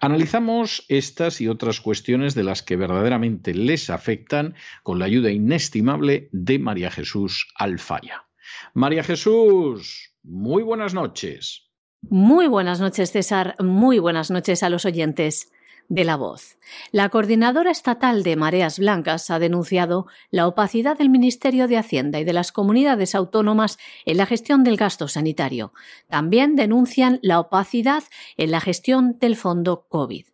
Analizamos 0.00 0.84
estas 0.88 1.40
y 1.40 1.48
otras 1.48 1.80
cuestiones 1.80 2.34
de 2.34 2.44
las 2.44 2.62
que 2.62 2.76
verdaderamente 2.76 3.54
les 3.54 3.90
afectan 3.90 4.54
con 4.82 4.98
la 4.98 5.06
ayuda 5.06 5.30
inestimable 5.30 6.28
de 6.32 6.58
María 6.58 6.90
Jesús 6.90 7.48
Alfaya. 7.54 8.26
María 8.74 9.02
Jesús, 9.02 10.14
muy 10.22 10.62
buenas 10.62 10.94
noches. 10.94 11.70
Muy 12.02 12.46
buenas 12.48 12.80
noches, 12.80 13.12
César. 13.12 13.56
Muy 13.58 13.98
buenas 13.98 14.30
noches 14.30 14.62
a 14.62 14.68
los 14.68 14.84
oyentes 14.84 15.50
de 15.88 16.04
La 16.04 16.16
Voz. 16.16 16.58
La 16.92 17.08
Coordinadora 17.08 17.70
Estatal 17.70 18.22
de 18.22 18.36
Mareas 18.36 18.78
Blancas 18.78 19.30
ha 19.30 19.38
denunciado 19.38 20.06
la 20.30 20.46
opacidad 20.46 20.98
del 20.98 21.10
Ministerio 21.10 21.68
de 21.68 21.78
Hacienda 21.78 22.20
y 22.20 22.24
de 22.24 22.32
las 22.32 22.52
comunidades 22.52 23.14
autónomas 23.14 23.78
en 24.04 24.16
la 24.16 24.26
gestión 24.26 24.64
del 24.64 24.76
gasto 24.76 25.08
sanitario. 25.08 25.72
También 26.08 26.56
denuncian 26.56 27.18
la 27.22 27.40
opacidad 27.40 28.04
en 28.36 28.50
la 28.50 28.60
gestión 28.60 29.16
del 29.18 29.36
fondo 29.36 29.86
COVID 29.88 30.26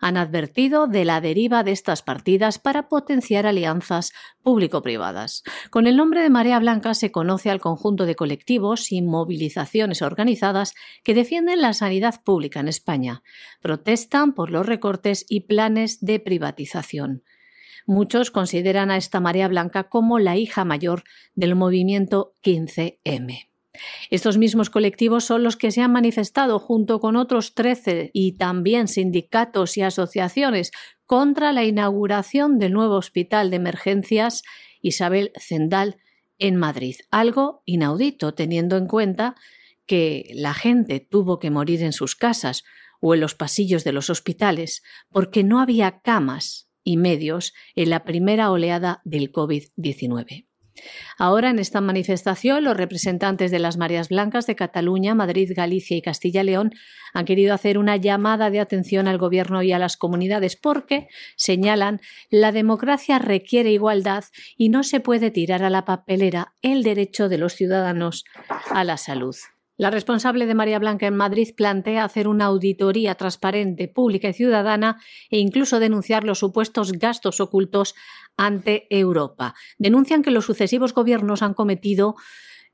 han 0.00 0.16
advertido 0.16 0.86
de 0.86 1.04
la 1.04 1.20
deriva 1.20 1.62
de 1.64 1.72
estas 1.72 2.02
partidas 2.02 2.58
para 2.58 2.88
potenciar 2.88 3.46
alianzas 3.46 4.12
público-privadas. 4.42 5.42
Con 5.70 5.86
el 5.86 5.96
nombre 5.96 6.22
de 6.22 6.30
Marea 6.30 6.58
Blanca 6.58 6.94
se 6.94 7.10
conoce 7.10 7.50
al 7.50 7.60
conjunto 7.60 8.06
de 8.06 8.14
colectivos 8.14 8.92
y 8.92 9.02
movilizaciones 9.02 10.02
organizadas 10.02 10.74
que 11.02 11.14
defienden 11.14 11.60
la 11.60 11.72
sanidad 11.72 12.22
pública 12.22 12.60
en 12.60 12.68
España. 12.68 13.22
Protestan 13.60 14.34
por 14.34 14.50
los 14.50 14.66
recortes 14.66 15.24
y 15.28 15.40
planes 15.40 16.00
de 16.00 16.20
privatización. 16.20 17.22
Muchos 17.86 18.30
consideran 18.30 18.90
a 18.90 18.96
esta 18.96 19.20
Marea 19.20 19.48
Blanca 19.48 19.88
como 19.88 20.18
la 20.18 20.36
hija 20.36 20.64
mayor 20.64 21.04
del 21.34 21.54
movimiento 21.54 22.34
15M. 22.42 23.55
Estos 24.10 24.38
mismos 24.38 24.70
colectivos 24.70 25.24
son 25.24 25.42
los 25.42 25.56
que 25.56 25.70
se 25.70 25.82
han 25.82 25.92
manifestado 25.92 26.58
junto 26.58 27.00
con 27.00 27.16
otros 27.16 27.54
13 27.54 28.10
y 28.12 28.32
también 28.32 28.88
sindicatos 28.88 29.76
y 29.76 29.82
asociaciones 29.82 30.70
contra 31.06 31.52
la 31.52 31.64
inauguración 31.64 32.58
del 32.58 32.72
nuevo 32.72 32.96
hospital 32.96 33.50
de 33.50 33.56
emergencias 33.56 34.42
Isabel 34.82 35.32
Zendal 35.38 35.96
en 36.38 36.56
Madrid. 36.56 36.96
Algo 37.10 37.62
inaudito 37.64 38.34
teniendo 38.34 38.76
en 38.76 38.86
cuenta 38.86 39.34
que 39.86 40.30
la 40.34 40.54
gente 40.54 41.00
tuvo 41.00 41.38
que 41.38 41.50
morir 41.50 41.82
en 41.82 41.92
sus 41.92 42.16
casas 42.16 42.64
o 43.00 43.14
en 43.14 43.20
los 43.20 43.34
pasillos 43.34 43.84
de 43.84 43.92
los 43.92 44.10
hospitales 44.10 44.82
porque 45.10 45.44
no 45.44 45.60
había 45.60 46.00
camas 46.00 46.68
y 46.82 46.96
medios 46.96 47.52
en 47.74 47.90
la 47.90 48.04
primera 48.04 48.50
oleada 48.50 49.00
del 49.04 49.32
COVID-19. 49.32 50.46
Ahora, 51.18 51.50
en 51.50 51.58
esta 51.58 51.80
manifestación, 51.80 52.64
los 52.64 52.76
representantes 52.76 53.50
de 53.50 53.58
las 53.58 53.76
Mareas 53.76 54.08
Blancas 54.08 54.46
de 54.46 54.56
Cataluña, 54.56 55.14
Madrid, 55.14 55.52
Galicia 55.54 55.96
y 55.96 56.02
Castilla-León 56.02 56.72
han 57.12 57.24
querido 57.24 57.54
hacer 57.54 57.78
una 57.78 57.96
llamada 57.96 58.50
de 58.50 58.60
atención 58.60 59.08
al 59.08 59.18
Gobierno 59.18 59.62
y 59.62 59.72
a 59.72 59.78
las 59.78 59.96
comunidades 59.96 60.56
porque, 60.56 61.08
señalan, 61.36 62.00
la 62.30 62.52
democracia 62.52 63.18
requiere 63.18 63.72
igualdad 63.72 64.24
y 64.56 64.68
no 64.68 64.82
se 64.82 65.00
puede 65.00 65.30
tirar 65.30 65.62
a 65.62 65.70
la 65.70 65.84
papelera 65.84 66.54
el 66.62 66.82
derecho 66.82 67.28
de 67.28 67.38
los 67.38 67.54
ciudadanos 67.54 68.24
a 68.70 68.84
la 68.84 68.96
salud. 68.96 69.36
La 69.78 69.90
responsable 69.90 70.46
de 70.46 70.54
María 70.54 70.78
Blanca 70.78 71.06
en 71.06 71.16
Madrid 71.16 71.50
plantea 71.54 72.04
hacer 72.04 72.28
una 72.28 72.46
auditoría 72.46 73.14
transparente, 73.14 73.88
pública 73.88 74.30
y 74.30 74.32
ciudadana 74.32 75.02
e 75.28 75.38
incluso 75.38 75.80
denunciar 75.80 76.24
los 76.24 76.38
supuestos 76.38 76.92
gastos 76.92 77.40
ocultos 77.40 77.94
ante 78.36 78.86
Europa. 78.90 79.54
Denuncian 79.78 80.22
que 80.22 80.30
los 80.30 80.44
sucesivos 80.44 80.94
gobiernos 80.94 81.42
han 81.42 81.54
cometido 81.54 82.16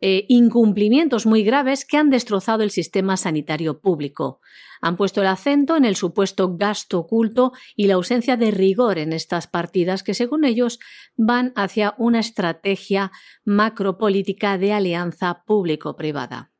eh, 0.04 0.26
incumplimientos 0.28 1.26
muy 1.26 1.44
graves 1.44 1.84
que 1.84 1.96
han 1.96 2.10
destrozado 2.10 2.64
el 2.64 2.70
sistema 2.70 3.16
sanitario 3.16 3.80
público. 3.80 4.40
Han 4.80 4.96
puesto 4.96 5.20
el 5.20 5.28
acento 5.28 5.76
en 5.76 5.84
el 5.84 5.94
supuesto 5.94 6.56
gasto 6.56 6.98
oculto 6.98 7.52
y 7.76 7.86
la 7.86 7.94
ausencia 7.94 8.36
de 8.36 8.50
rigor 8.50 8.98
en 8.98 9.12
estas 9.12 9.46
partidas 9.46 10.02
que, 10.02 10.14
según 10.14 10.44
ellos, 10.44 10.80
van 11.16 11.52
hacia 11.54 11.94
una 11.98 12.18
estrategia 12.18 13.12
macropolítica 13.44 14.58
de 14.58 14.72
alianza 14.72 15.44
público-privada. 15.46 16.51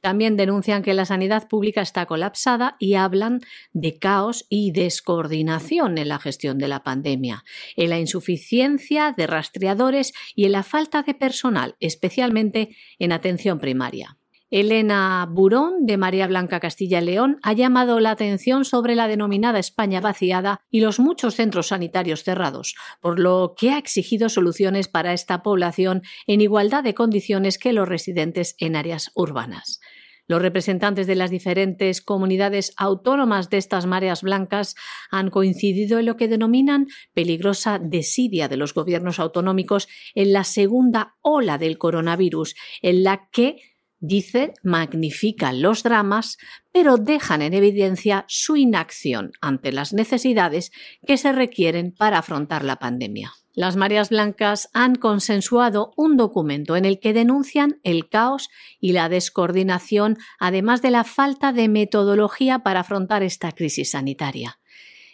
También 0.00 0.36
denuncian 0.36 0.82
que 0.82 0.94
la 0.94 1.04
sanidad 1.04 1.48
pública 1.48 1.82
está 1.82 2.06
colapsada 2.06 2.76
y 2.78 2.94
hablan 2.94 3.40
de 3.72 3.98
caos 3.98 4.46
y 4.48 4.72
descoordinación 4.72 5.98
en 5.98 6.08
la 6.08 6.18
gestión 6.18 6.58
de 6.58 6.68
la 6.68 6.82
pandemia, 6.82 7.44
en 7.76 7.90
la 7.90 7.98
insuficiencia 7.98 9.14
de 9.16 9.26
rastreadores 9.26 10.12
y 10.34 10.44
en 10.44 10.52
la 10.52 10.62
falta 10.62 11.02
de 11.02 11.14
personal, 11.14 11.76
especialmente 11.80 12.76
en 12.98 13.12
atención 13.12 13.58
primaria. 13.58 14.17
Elena 14.50 15.28
Burón, 15.30 15.84
de 15.84 15.98
María 15.98 16.26
Blanca 16.26 16.58
Castilla 16.58 17.02
León, 17.02 17.38
ha 17.42 17.52
llamado 17.52 18.00
la 18.00 18.12
atención 18.12 18.64
sobre 18.64 18.94
la 18.94 19.06
denominada 19.06 19.58
España 19.58 20.00
vaciada 20.00 20.60
y 20.70 20.80
los 20.80 20.98
muchos 20.98 21.34
centros 21.34 21.66
sanitarios 21.68 22.24
cerrados, 22.24 22.74
por 23.00 23.18
lo 23.18 23.54
que 23.58 23.70
ha 23.72 23.78
exigido 23.78 24.30
soluciones 24.30 24.88
para 24.88 25.12
esta 25.12 25.42
población 25.42 26.02
en 26.26 26.40
igualdad 26.40 26.82
de 26.82 26.94
condiciones 26.94 27.58
que 27.58 27.74
los 27.74 27.88
residentes 27.88 28.54
en 28.58 28.76
áreas 28.76 29.10
urbanas. 29.14 29.80
Los 30.28 30.42
representantes 30.42 31.06
de 31.06 31.14
las 31.14 31.30
diferentes 31.30 32.02
comunidades 32.02 32.74
autónomas 32.76 33.48
de 33.48 33.56
estas 33.56 33.86
mareas 33.86 34.22
blancas 34.22 34.74
han 35.10 35.30
coincidido 35.30 35.98
en 35.98 36.06
lo 36.06 36.16
que 36.16 36.28
denominan 36.28 36.86
peligrosa 37.14 37.78
desidia 37.78 38.46
de 38.48 38.58
los 38.58 38.74
gobiernos 38.74 39.18
autonómicos 39.18 39.88
en 40.14 40.34
la 40.34 40.44
segunda 40.44 41.16
ola 41.22 41.56
del 41.56 41.78
coronavirus, 41.78 42.54
en 42.82 43.04
la 43.04 43.28
que 43.32 43.56
Dice, 44.00 44.54
magnifican 44.62 45.60
los 45.60 45.82
dramas, 45.82 46.38
pero 46.70 46.98
dejan 46.98 47.42
en 47.42 47.52
evidencia 47.52 48.24
su 48.28 48.56
inacción 48.56 49.32
ante 49.40 49.72
las 49.72 49.92
necesidades 49.92 50.70
que 51.04 51.16
se 51.16 51.32
requieren 51.32 51.92
para 51.92 52.18
afrontar 52.18 52.64
la 52.64 52.76
pandemia. 52.76 53.32
Las 53.54 53.74
Marías 53.74 54.10
Blancas 54.10 54.68
han 54.72 54.94
consensuado 54.94 55.92
un 55.96 56.16
documento 56.16 56.76
en 56.76 56.84
el 56.84 57.00
que 57.00 57.12
denuncian 57.12 57.80
el 57.82 58.08
caos 58.08 58.50
y 58.78 58.92
la 58.92 59.08
descoordinación, 59.08 60.16
además 60.38 60.80
de 60.80 60.92
la 60.92 61.02
falta 61.02 61.52
de 61.52 61.68
metodología 61.68 62.60
para 62.60 62.80
afrontar 62.80 63.24
esta 63.24 63.50
crisis 63.50 63.90
sanitaria. 63.90 64.57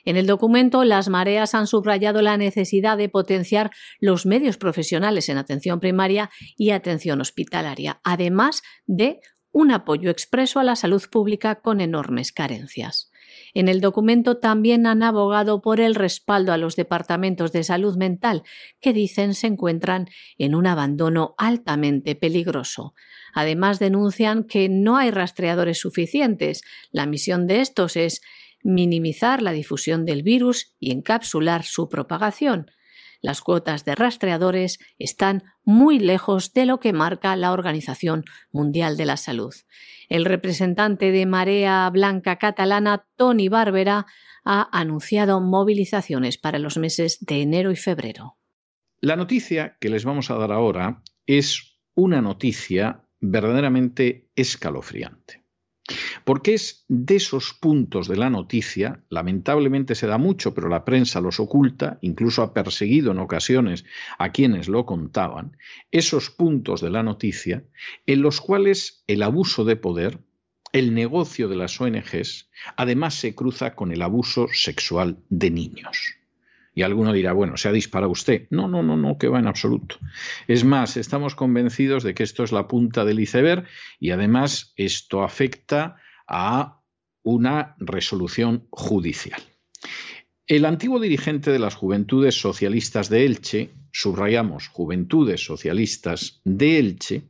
En 0.04 0.16
el 0.16 0.26
documento, 0.26 0.84
las 0.84 1.08
mareas 1.08 1.54
han 1.54 1.66
subrayado 1.66 2.22
la 2.22 2.36
necesidad 2.36 2.96
de 2.96 3.08
potenciar 3.08 3.70
los 4.00 4.26
medios 4.26 4.56
profesionales 4.56 5.28
en 5.28 5.38
atención 5.38 5.80
primaria 5.80 6.30
y 6.56 6.70
atención 6.70 7.20
hospitalaria, 7.20 8.00
además 8.04 8.62
de 8.86 9.20
un 9.50 9.70
apoyo 9.70 10.10
expreso 10.10 10.58
a 10.58 10.64
la 10.64 10.76
salud 10.76 11.02
pública 11.10 11.60
con 11.60 11.80
enormes 11.80 12.32
carencias. 12.32 13.12
En 13.54 13.68
el 13.68 13.80
documento 13.80 14.38
también 14.38 14.86
han 14.86 15.02
abogado 15.02 15.62
por 15.62 15.80
el 15.80 15.94
respaldo 15.94 16.52
a 16.52 16.58
los 16.58 16.74
departamentos 16.74 17.52
de 17.52 17.62
salud 17.62 17.96
mental, 17.96 18.42
que 18.80 18.92
dicen 18.92 19.32
se 19.34 19.46
encuentran 19.46 20.08
en 20.38 20.54
un 20.56 20.66
abandono 20.66 21.34
altamente 21.38 22.16
peligroso. 22.16 22.94
Además, 23.32 23.78
denuncian 23.78 24.44
que 24.44 24.68
no 24.68 24.96
hay 24.96 25.10
rastreadores 25.10 25.78
suficientes. 25.78 26.62
La 26.90 27.06
misión 27.06 27.46
de 27.46 27.60
estos 27.60 27.96
es 27.96 28.22
minimizar 28.64 29.42
la 29.42 29.52
difusión 29.52 30.04
del 30.04 30.24
virus 30.24 30.74
y 30.80 30.90
encapsular 30.90 31.62
su 31.62 31.88
propagación. 31.88 32.70
Las 33.20 33.40
cuotas 33.40 33.84
de 33.84 33.94
rastreadores 33.94 34.78
están 34.98 35.44
muy 35.62 35.98
lejos 35.98 36.52
de 36.52 36.66
lo 36.66 36.80
que 36.80 36.92
marca 36.92 37.36
la 37.36 37.52
Organización 37.52 38.24
Mundial 38.50 38.96
de 38.96 39.06
la 39.06 39.16
Salud. 39.16 39.54
El 40.08 40.24
representante 40.24 41.10
de 41.10 41.24
Marea 41.24 41.88
Blanca 41.90 42.36
Catalana, 42.36 43.06
Tony 43.16 43.48
Barbera, 43.48 44.06
ha 44.44 44.68
anunciado 44.78 45.40
movilizaciones 45.40 46.36
para 46.36 46.58
los 46.58 46.76
meses 46.76 47.18
de 47.20 47.40
enero 47.40 47.70
y 47.70 47.76
febrero. 47.76 48.36
La 49.00 49.16
noticia 49.16 49.78
que 49.80 49.88
les 49.88 50.04
vamos 50.04 50.30
a 50.30 50.34
dar 50.34 50.52
ahora 50.52 51.02
es 51.26 51.78
una 51.94 52.20
noticia 52.20 53.04
verdaderamente 53.20 54.28
escalofriante. 54.36 55.43
Porque 56.24 56.54
es 56.54 56.84
de 56.88 57.16
esos 57.16 57.52
puntos 57.52 58.08
de 58.08 58.16
la 58.16 58.30
noticia, 58.30 59.02
lamentablemente 59.10 59.94
se 59.94 60.06
da 60.06 60.16
mucho, 60.16 60.54
pero 60.54 60.68
la 60.68 60.84
prensa 60.84 61.20
los 61.20 61.40
oculta, 61.40 61.98
incluso 62.00 62.42
ha 62.42 62.54
perseguido 62.54 63.12
en 63.12 63.18
ocasiones 63.18 63.84
a 64.18 64.32
quienes 64.32 64.68
lo 64.68 64.86
contaban, 64.86 65.58
esos 65.90 66.30
puntos 66.30 66.80
de 66.80 66.90
la 66.90 67.02
noticia 67.02 67.64
en 68.06 68.22
los 68.22 68.40
cuales 68.40 69.04
el 69.06 69.22
abuso 69.22 69.64
de 69.64 69.76
poder, 69.76 70.20
el 70.72 70.94
negocio 70.94 71.48
de 71.48 71.56
las 71.56 71.78
ONGs, 71.80 72.48
además 72.76 73.14
se 73.14 73.34
cruza 73.34 73.74
con 73.74 73.92
el 73.92 74.02
abuso 74.02 74.48
sexual 74.52 75.18
de 75.28 75.50
niños. 75.50 76.23
Y 76.74 76.82
alguno 76.82 77.12
dirá, 77.12 77.32
bueno, 77.32 77.56
se 77.56 77.68
ha 77.68 77.72
disparado 77.72 78.10
usted. 78.10 78.46
No, 78.50 78.68
no, 78.68 78.82
no, 78.82 78.96
no, 78.96 79.16
que 79.16 79.28
va 79.28 79.38
en 79.38 79.46
absoluto. 79.46 79.96
Es 80.48 80.64
más, 80.64 80.96
estamos 80.96 81.34
convencidos 81.34 82.02
de 82.02 82.14
que 82.14 82.22
esto 82.22 82.42
es 82.42 82.52
la 82.52 82.66
punta 82.66 83.04
del 83.04 83.20
iceberg 83.20 83.64
y 84.00 84.10
además 84.10 84.72
esto 84.76 85.22
afecta 85.22 85.96
a 86.26 86.80
una 87.22 87.76
resolución 87.78 88.66
judicial. 88.70 89.40
El 90.46 90.66
antiguo 90.66 91.00
dirigente 91.00 91.50
de 91.50 91.58
las 91.58 91.74
Juventudes 91.74 92.38
Socialistas 92.38 93.08
de 93.08 93.24
Elche, 93.24 93.70
subrayamos 93.92 94.68
Juventudes 94.68 95.42
Socialistas 95.42 96.42
de 96.44 96.78
Elche, 96.78 97.22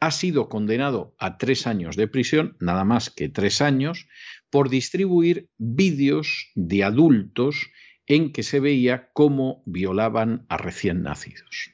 ha 0.00 0.10
sido 0.10 0.48
condenado 0.48 1.14
a 1.18 1.38
tres 1.38 1.66
años 1.66 1.96
de 1.96 2.08
prisión, 2.08 2.56
nada 2.60 2.84
más 2.84 3.08
que 3.08 3.28
tres 3.28 3.62
años, 3.62 4.06
por 4.50 4.68
distribuir 4.68 5.48
vídeos 5.56 6.50
de 6.54 6.84
adultos 6.84 7.70
en 8.06 8.32
que 8.32 8.42
se 8.42 8.60
veía 8.60 9.10
cómo 9.12 9.62
violaban 9.66 10.46
a 10.48 10.56
recién 10.56 11.02
nacidos. 11.02 11.72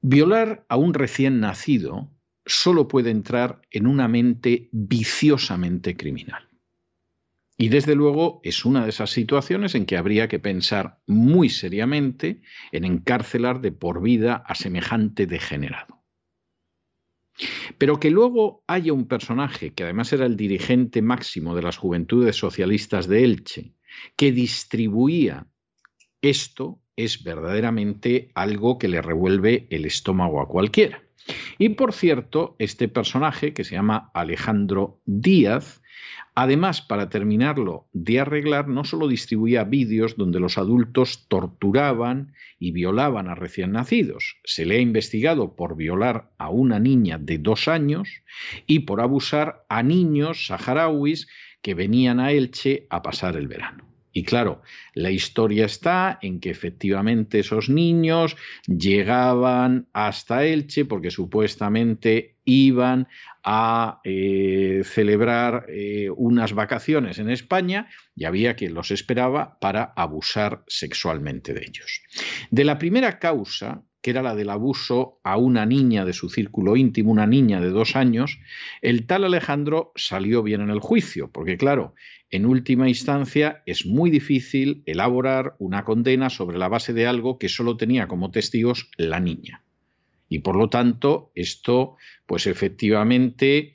Violar 0.00 0.66
a 0.68 0.76
un 0.76 0.94
recién 0.94 1.40
nacido 1.40 2.10
solo 2.44 2.88
puede 2.88 3.10
entrar 3.10 3.62
en 3.70 3.86
una 3.86 4.08
mente 4.08 4.68
viciosamente 4.72 5.96
criminal. 5.96 6.48
Y 7.56 7.68
desde 7.68 7.94
luego 7.94 8.40
es 8.42 8.64
una 8.64 8.82
de 8.82 8.90
esas 8.90 9.10
situaciones 9.10 9.74
en 9.76 9.86
que 9.86 9.96
habría 9.96 10.26
que 10.26 10.40
pensar 10.40 10.98
muy 11.06 11.48
seriamente 11.48 12.42
en 12.72 12.84
encarcelar 12.84 13.60
de 13.60 13.70
por 13.70 14.02
vida 14.02 14.42
a 14.46 14.54
semejante 14.56 15.26
degenerado. 15.26 16.02
Pero 17.78 18.00
que 18.00 18.10
luego 18.10 18.64
haya 18.66 18.92
un 18.92 19.06
personaje, 19.06 19.72
que 19.74 19.84
además 19.84 20.12
era 20.12 20.26
el 20.26 20.36
dirigente 20.36 21.02
máximo 21.02 21.54
de 21.54 21.62
las 21.62 21.76
juventudes 21.76 22.36
socialistas 22.36 23.06
de 23.06 23.24
Elche, 23.24 23.74
que 24.16 24.32
distribuía 24.32 25.46
esto 26.22 26.80
es 26.96 27.24
verdaderamente 27.24 28.30
algo 28.34 28.78
que 28.78 28.88
le 28.88 29.02
revuelve 29.02 29.66
el 29.70 29.84
estómago 29.84 30.40
a 30.40 30.48
cualquiera. 30.48 31.02
Y 31.58 31.70
por 31.70 31.92
cierto, 31.92 32.56
este 32.58 32.88
personaje, 32.88 33.52
que 33.52 33.64
se 33.64 33.74
llama 33.74 34.10
Alejandro 34.14 35.00
Díaz, 35.04 35.82
además, 36.34 36.82
para 36.82 37.08
terminarlo 37.08 37.88
de 37.92 38.20
arreglar, 38.20 38.68
no 38.68 38.84
solo 38.84 39.06
distribuía 39.06 39.64
vídeos 39.64 40.16
donde 40.16 40.40
los 40.40 40.58
adultos 40.58 41.26
torturaban 41.28 42.34
y 42.58 42.72
violaban 42.72 43.28
a 43.28 43.34
recién 43.34 43.72
nacidos, 43.72 44.36
se 44.44 44.64
le 44.64 44.76
ha 44.76 44.80
investigado 44.80 45.54
por 45.54 45.76
violar 45.76 46.32
a 46.38 46.50
una 46.50 46.78
niña 46.78 47.18
de 47.18 47.38
dos 47.38 47.68
años 47.68 48.08
y 48.66 48.80
por 48.80 49.00
abusar 49.00 49.64
a 49.68 49.82
niños 49.82 50.46
saharauis 50.46 51.28
que 51.62 51.74
venían 51.74 52.20
a 52.20 52.32
Elche 52.32 52.86
a 52.90 53.02
pasar 53.02 53.36
el 53.36 53.48
verano. 53.48 53.92
Y 54.14 54.24
claro, 54.24 54.60
la 54.92 55.10
historia 55.10 55.64
está 55.64 56.18
en 56.20 56.38
que 56.38 56.50
efectivamente 56.50 57.38
esos 57.38 57.70
niños 57.70 58.36
llegaban 58.66 59.88
hasta 59.94 60.44
Elche 60.44 60.84
porque 60.84 61.10
supuestamente 61.10 62.36
iban 62.44 63.08
a 63.42 64.00
eh, 64.04 64.82
celebrar 64.84 65.64
eh, 65.68 66.10
unas 66.14 66.52
vacaciones 66.52 67.18
en 67.18 67.30
España 67.30 67.88
y 68.14 68.26
había 68.26 68.54
quien 68.54 68.74
los 68.74 68.90
esperaba 68.90 69.58
para 69.60 69.94
abusar 69.96 70.62
sexualmente 70.66 71.54
de 71.54 71.62
ellos. 71.62 72.02
De 72.50 72.64
la 72.64 72.78
primera 72.78 73.18
causa, 73.18 73.82
que 74.02 74.10
era 74.10 74.22
la 74.22 74.34
del 74.34 74.50
abuso 74.50 75.20
a 75.22 75.36
una 75.36 75.64
niña 75.64 76.04
de 76.04 76.12
su 76.12 76.28
círculo 76.28 76.76
íntimo, 76.76 77.12
una 77.12 77.26
niña 77.26 77.60
de 77.60 77.70
dos 77.70 77.96
años, 77.96 78.40
el 78.82 79.06
tal 79.06 79.24
Alejandro 79.24 79.92
salió 79.94 80.42
bien 80.42 80.60
en 80.60 80.70
el 80.70 80.80
juicio, 80.80 81.30
porque 81.30 81.56
claro, 81.56 81.94
en 82.30 82.44
última 82.44 82.88
instancia 82.88 83.62
es 83.64 83.86
muy 83.86 84.10
difícil 84.10 84.82
elaborar 84.86 85.54
una 85.58 85.84
condena 85.84 86.30
sobre 86.30 86.58
la 86.58 86.68
base 86.68 86.92
de 86.92 87.06
algo 87.06 87.38
que 87.38 87.48
solo 87.48 87.76
tenía 87.76 88.08
como 88.08 88.30
testigos 88.30 88.90
la 88.96 89.20
niña. 89.20 89.62
Y 90.28 90.40
por 90.40 90.56
lo 90.56 90.68
tanto, 90.68 91.30
esto, 91.34 91.96
pues 92.26 92.46
efectivamente, 92.46 93.74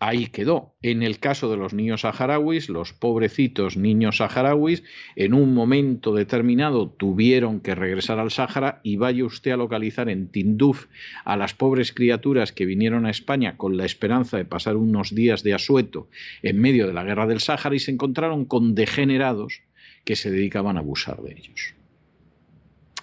ahí 0.00 0.26
quedó. 0.26 0.74
En 0.82 1.02
el 1.02 1.18
caso 1.18 1.50
de 1.50 1.56
los 1.56 1.74
niños 1.74 2.02
saharauis, 2.02 2.68
los 2.68 2.92
pobrecitos 2.92 3.76
niños 3.76 4.18
saharauis, 4.18 4.84
en 5.16 5.34
un 5.34 5.54
momento 5.54 6.14
determinado 6.14 6.88
tuvieron 6.88 7.60
que 7.60 7.74
regresar 7.74 8.18
al 8.18 8.30
Sáhara 8.30 8.80
y 8.82 8.96
vaya 8.96 9.24
usted 9.24 9.52
a 9.52 9.56
localizar 9.56 10.08
en 10.08 10.28
Tinduf 10.28 10.86
a 11.24 11.36
las 11.36 11.54
pobres 11.54 11.92
criaturas 11.92 12.52
que 12.52 12.66
vinieron 12.66 13.06
a 13.06 13.10
España 13.10 13.56
con 13.56 13.76
la 13.76 13.84
esperanza 13.84 14.36
de 14.36 14.44
pasar 14.44 14.76
unos 14.76 15.14
días 15.14 15.42
de 15.42 15.54
asueto 15.54 16.08
en 16.42 16.60
medio 16.60 16.86
de 16.86 16.92
la 16.92 17.04
guerra 17.04 17.26
del 17.26 17.40
Sáhara 17.40 17.74
y 17.74 17.80
se 17.80 17.90
encontraron 17.90 18.44
con 18.44 18.74
degenerados 18.74 19.62
que 20.04 20.16
se 20.16 20.30
dedicaban 20.30 20.76
a 20.76 20.80
abusar 20.80 21.22
de 21.22 21.32
ellos. 21.32 21.74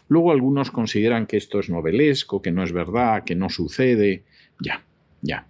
Luego 0.07 0.31
algunos 0.31 0.71
consideran 0.71 1.25
que 1.25 1.37
esto 1.37 1.59
es 1.59 1.69
novelesco, 1.69 2.41
que 2.41 2.51
no 2.51 2.63
es 2.63 2.71
verdad, 2.71 3.23
que 3.23 3.35
no 3.35 3.49
sucede. 3.49 4.23
Ya, 4.59 4.83
ya 5.21 5.47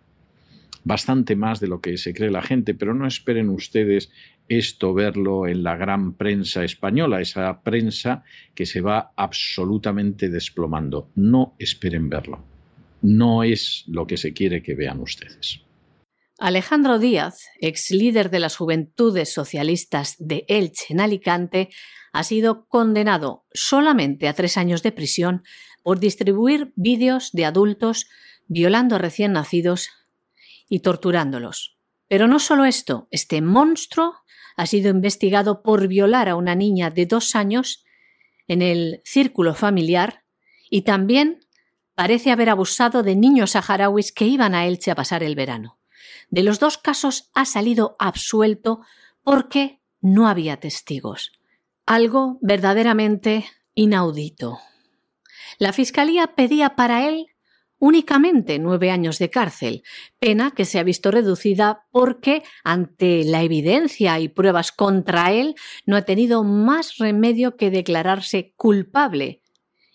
bastante 0.86 1.36
más 1.36 1.60
de 1.60 1.68
lo 1.68 1.82
que 1.82 1.98
se 1.98 2.14
cree 2.14 2.32
la 2.32 2.44
gente, 2.44 2.74
pero 2.74 2.94
no 2.94 3.06
esperen 3.08 3.50
ustedes 3.50 4.12
esto 4.48 4.94
verlo 4.94 5.48
en 5.48 5.64
la 5.64 5.76
gran 5.76 6.14
prensa 6.14 6.64
española, 6.64 7.20
esa 7.20 7.62
prensa 7.64 8.24
que 8.54 8.68
se 8.68 8.82
va 8.82 9.12
absolutamente 9.18 10.30
desplomando. 10.30 11.10
No 11.16 11.56
esperen 11.60 12.08
verlo. 12.08 12.46
No 13.02 13.44
es 13.44 13.84
lo 13.88 14.06
que 14.06 14.18
se 14.18 14.34
quiere 14.34 14.62
que 14.62 14.76
vean 14.76 15.02
ustedes. 15.02 15.62
Alejandro 16.38 17.00
Díaz, 17.00 17.40
ex 17.60 17.90
líder 17.92 18.30
de 18.30 18.40
las 18.40 18.56
Juventudes 18.56 19.34
Socialistas 19.34 20.16
de 20.20 20.46
Elche 20.48 20.86
en 20.90 21.00
Alicante, 21.00 21.70
ha 22.14 22.24
sido 22.24 22.68
condenado 22.68 23.46
solamente 23.54 24.28
a 24.28 24.34
tres 24.34 24.58
años 24.58 24.84
de 24.84 24.92
prisión 24.92 25.44
por 25.82 26.00
distribuir 26.00 26.74
vídeos 26.76 27.32
de 27.32 27.46
adultos 27.46 28.08
violando 28.48 28.96
a 28.96 29.00
recién 29.00 29.32
nacidos 29.32 29.90
y 30.68 30.80
torturándolos. 30.80 31.78
Pero 32.08 32.28
no 32.28 32.40
solo 32.40 32.66
esto, 32.66 33.08
este 33.12 33.42
monstruo 33.42 34.16
ha 34.56 34.66
sido 34.66 34.90
investigado 34.90 35.64
por 35.64 35.88
violar 35.88 36.30
a 36.30 36.36
una 36.36 36.56
niña 36.56 36.90
de 36.90 37.06
dos 37.06 37.36
años 37.36 37.84
en 38.48 38.62
el 38.62 39.02
círculo 39.04 39.54
familiar 39.54 40.24
y 40.70 40.84
también 40.84 41.40
parece 41.96 42.32
haber 42.32 42.50
abusado 42.50 43.04
de 43.04 43.16
niños 43.16 43.52
saharauis 43.52 44.12
que 44.12 44.26
iban 44.26 44.54
a 44.56 44.66
Elche 44.66 44.92
a 44.92 44.96
pasar 44.96 45.24
el 45.24 45.36
verano. 45.36 45.80
De 46.30 46.44
los 46.44 46.60
dos 46.60 46.78
casos 46.78 47.30
ha 47.34 47.46
salido 47.46 47.96
absuelto 48.00 48.82
porque 49.24 49.82
no 50.02 50.28
había 50.28 50.60
testigos. 50.60 51.32
Algo 51.86 52.38
verdaderamente 52.42 53.46
inaudito. 53.74 54.60
La 55.58 55.74
Fiscalía 55.74 56.36
pedía 56.36 56.76
para 56.76 57.08
él 57.08 57.28
únicamente 57.80 58.60
nueve 58.60 58.92
años 58.92 59.20
de 59.20 59.30
cárcel, 59.30 59.84
pena 60.20 60.52
que 60.52 60.66
se 60.66 60.80
ha 60.80 60.84
visto 60.84 61.12
reducida 61.12 61.86
porque, 61.92 62.44
ante 62.64 63.24
la 63.24 63.44
evidencia 63.44 64.20
y 64.20 64.30
pruebas 64.30 64.72
contra 64.72 65.32
él, 65.32 65.56
no 65.86 65.96
ha 65.96 66.04
tenido 66.04 66.44
más 66.44 66.98
remedio 66.98 67.56
que 67.58 67.72
declararse 67.72 68.54
culpable. 68.56 69.42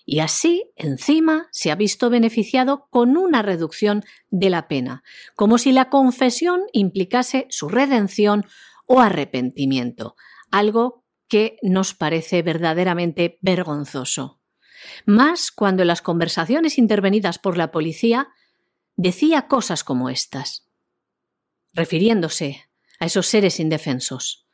Y 0.04 0.20
así, 0.20 0.70
encima, 0.76 1.48
se 1.52 1.70
ha 1.70 1.76
visto 1.76 2.10
beneficiado 2.10 2.88
con 2.90 3.16
una 3.16 3.42
reducción 3.42 4.02
de 4.28 4.50
la 4.50 4.66
pena, 4.66 5.02
como 5.36 5.56
si 5.58 5.72
la 5.72 5.88
confesión 5.88 6.62
implicase 6.72 7.46
su 7.50 7.68
redención 7.68 8.44
o 8.86 9.00
arrepentimiento, 9.00 10.16
algo 10.50 11.04
que 11.28 11.58
nos 11.62 11.94
parece 11.94 12.42
verdaderamente 12.42 13.38
vergonzoso 13.40 14.39
más 15.06 15.50
cuando 15.50 15.82
en 15.82 15.88
las 15.88 16.02
conversaciones 16.02 16.78
intervenidas 16.78 17.38
por 17.38 17.56
la 17.56 17.70
policía 17.70 18.28
decía 18.96 19.48
cosas 19.48 19.84
como 19.84 20.10
estas, 20.10 20.66
refiriéndose 21.72 22.68
a 22.98 23.06
esos 23.06 23.26
seres 23.26 23.60
indefensos. 23.60 24.46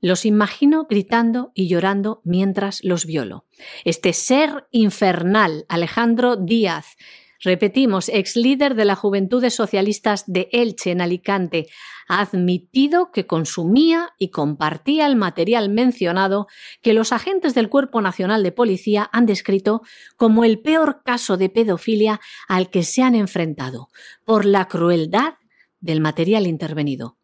Los 0.00 0.24
imagino 0.26 0.86
gritando 0.88 1.52
y 1.54 1.68
llorando 1.68 2.22
mientras 2.24 2.82
los 2.82 3.06
violo. 3.06 3.46
Este 3.84 4.12
ser 4.12 4.66
infernal, 4.72 5.64
Alejandro 5.68 6.36
Díaz, 6.36 6.96
repetimos, 7.42 8.08
ex 8.08 8.36
líder 8.36 8.74
de 8.74 8.84
las 8.84 8.98
Juventudes 8.98 9.54
Socialistas 9.54 10.24
de 10.26 10.48
Elche 10.52 10.90
en 10.90 11.00
Alicante, 11.00 11.66
ha 12.08 12.20
admitido 12.20 13.10
que 13.12 13.26
consumía 13.26 14.10
y 14.18 14.28
compartía 14.28 15.06
el 15.06 15.16
material 15.16 15.68
mencionado 15.68 16.46
que 16.80 16.94
los 16.94 17.12
agentes 17.12 17.54
del 17.54 17.68
Cuerpo 17.68 18.00
Nacional 18.00 18.42
de 18.42 18.52
Policía 18.52 19.08
han 19.12 19.26
descrito 19.26 19.82
como 20.16 20.44
el 20.44 20.60
peor 20.60 21.02
caso 21.04 21.36
de 21.36 21.48
pedofilia 21.48 22.20
al 22.48 22.70
que 22.70 22.82
se 22.82 23.02
han 23.02 23.14
enfrentado, 23.14 23.88
por 24.24 24.44
la 24.44 24.66
crueldad 24.66 25.34
del 25.80 26.00
material 26.00 26.46
intervenido. 26.46 27.16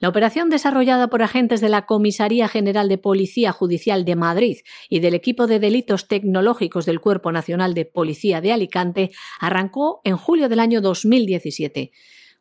La 0.00 0.08
operación 0.08 0.48
desarrollada 0.48 1.08
por 1.08 1.22
agentes 1.22 1.60
de 1.60 1.68
la 1.68 1.84
Comisaría 1.84 2.48
General 2.48 2.88
de 2.88 2.96
Policía 2.96 3.52
Judicial 3.52 4.06
de 4.06 4.16
Madrid 4.16 4.56
y 4.88 5.00
del 5.00 5.12
equipo 5.12 5.46
de 5.46 5.60
delitos 5.60 6.08
tecnológicos 6.08 6.86
del 6.86 7.00
Cuerpo 7.00 7.32
Nacional 7.32 7.74
de 7.74 7.84
Policía 7.84 8.40
de 8.40 8.50
Alicante 8.50 9.10
arrancó 9.38 10.00
en 10.04 10.16
julio 10.16 10.48
del 10.48 10.60
año 10.60 10.80
2017 10.80 11.92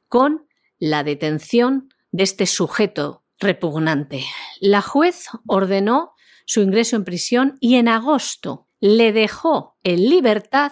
con 0.08 0.48
la 0.80 1.04
detención 1.04 1.90
de 2.14 2.24
este 2.24 2.46
sujeto 2.46 3.24
repugnante. 3.40 4.24
La 4.62 4.82
juez 4.82 5.26
ordenó 5.46 6.14
su 6.46 6.62
ingreso 6.62 6.96
en 6.96 7.04
prisión 7.04 7.58
y 7.60 7.76
en 7.76 7.90
agosto 7.90 8.68
le 8.80 9.12
dejó 9.12 9.78
en 9.84 10.10
libertad, 10.10 10.72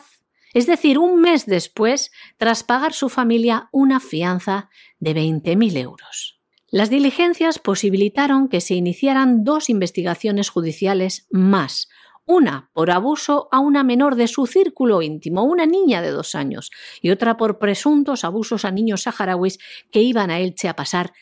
es 0.53 0.65
decir, 0.65 0.99
un 0.99 1.19
mes 1.19 1.45
después, 1.45 2.11
tras 2.37 2.63
pagar 2.63 2.93
su 2.93 3.09
familia 3.09 3.67
una 3.73 3.99
fianza 3.99 4.69
de 4.99 5.13
20.000 5.13 5.77
euros. 5.77 6.36
Las 6.69 6.89
diligencias 6.89 7.59
posibilitaron 7.59 8.49
que 8.49 8.59
se 8.59 8.75
iniciaran 8.75 9.45
dos 9.45 9.69
investigaciones 9.69 10.49
judiciales 10.49 11.25
más, 11.31 11.87
una 12.25 12.69
por 12.73 12.91
abuso 12.91 13.47
a 13.51 13.59
una 13.59 13.85
menor 13.85 14.15
de 14.15 14.27
su 14.27 14.45
círculo 14.47 15.01
íntimo, 15.01 15.43
una 15.43 15.65
niña 15.65 16.01
de 16.01 16.11
dos 16.11 16.35
años, 16.35 16.71
y 17.01 17.11
otra 17.11 17.37
por 17.37 17.57
presuntos 17.57 18.25
abusos 18.25 18.65
a 18.65 18.71
niños 18.71 19.03
saharauis 19.03 19.59
que 19.91 20.01
iban 20.01 20.29
a 20.29 20.39
Elche 20.39 20.67
a 20.67 20.75
pasar 20.75 21.13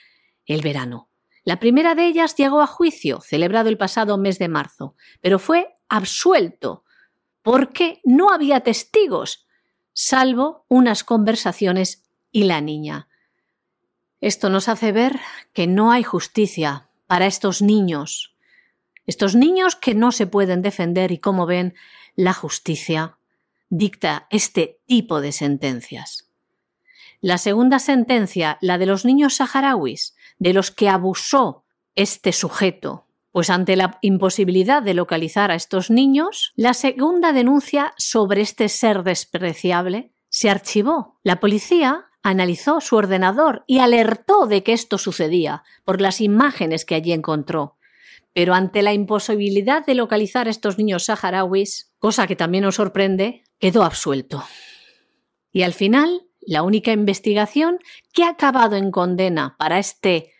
el 0.48 0.62
verano. 0.62 1.10
La 1.44 1.60
primera 1.60 1.94
de 1.94 2.08
ellas 2.08 2.36
llegó 2.36 2.60
a 2.62 2.68
juicio, 2.68 3.22
celebrado 3.22 3.70
el 3.70 3.78
pasado 3.78 4.18
mes 4.18 4.40
de 4.40 4.48
marzo, 4.48 4.96
pero 5.22 5.38
fue 5.38 5.78
absuelto 5.88 6.84
porque 7.44 8.02
no 8.04 8.32
había 8.32 8.62
testigos, 8.62 9.46
salvo 9.94 10.66
unas 10.68 11.04
conversaciones 11.04 12.04
y 12.32 12.46
la 12.46 12.62
niña. 12.62 13.08
Esto 14.26 14.50
nos 14.50 14.70
hace 14.70 14.92
ver 14.92 15.20
que 15.54 15.68
no 15.68 15.92
hay 15.92 16.02
justicia 16.02 16.90
para 17.06 17.28
estos 17.28 17.62
niños, 17.62 18.34
estos 19.06 19.36
niños 19.36 19.76
que 19.76 19.94
no 19.94 20.12
se 20.12 20.26
pueden 20.26 20.64
defender 20.64 21.12
y 21.12 21.20
como 21.20 21.46
ven, 21.46 21.76
la 22.16 22.34
justicia 22.34 23.20
dicta 23.70 24.26
este 24.32 24.80
tipo 24.88 25.22
de 25.22 25.32
sentencias. 25.32 26.28
La 27.22 27.38
segunda 27.38 27.78
sentencia, 27.78 28.58
la 28.62 28.80
de 28.80 28.88
los 28.88 29.06
niños 29.06 29.36
saharauis, 29.36 30.16
de 30.40 30.54
los 30.54 30.72
que 30.72 30.90
abusó 30.90 31.64
este 31.94 32.32
sujeto, 32.32 33.06
pues 33.32 33.52
ante 33.52 33.76
la 33.76 34.00
imposibilidad 34.02 34.82
de 34.82 34.96
localizar 34.96 35.52
a 35.52 35.56
estos 35.56 35.92
niños, 35.92 36.52
la 36.56 36.74
segunda 36.74 37.32
denuncia 37.32 37.94
sobre 38.00 38.42
este 38.42 38.70
ser 38.70 39.04
despreciable 39.04 40.14
se 40.30 40.50
archivó. 40.50 41.20
La 41.22 41.40
policía 41.40 42.08
analizó 42.26 42.82
su 42.82 42.96
ordenador 42.96 43.64
y 43.68 43.80
alertó 43.80 44.48
de 44.48 44.64
que 44.64 44.74
esto 44.74 44.98
sucedía 44.98 45.64
por 45.84 46.02
las 46.02 46.20
imágenes 46.20 46.84
que 46.84 46.96
allí 46.96 47.14
encontró 47.14 47.78
pero 48.36 48.54
ante 48.54 48.82
la 48.82 48.92
imposibilidad 48.92 49.86
de 49.86 49.96
localizar 49.96 50.48
a 50.48 50.50
estos 50.50 50.78
niños 50.78 51.06
saharauis, 51.06 51.94
cosa 52.00 52.28
que 52.28 52.36
también 52.36 52.66
nos 52.66 52.76
sorprende, 52.76 53.46
quedó 53.60 53.86
absuelto. 53.86 54.44
Y 55.54 55.62
al 55.62 55.72
final, 55.72 56.28
la 56.42 56.62
única 56.62 56.92
investigación 56.92 57.80
que 58.12 58.26
ha 58.26 58.32
acabado 58.32 58.76
en 58.76 58.92
condena 58.92 59.56
para 59.58 59.80
este 59.80 60.34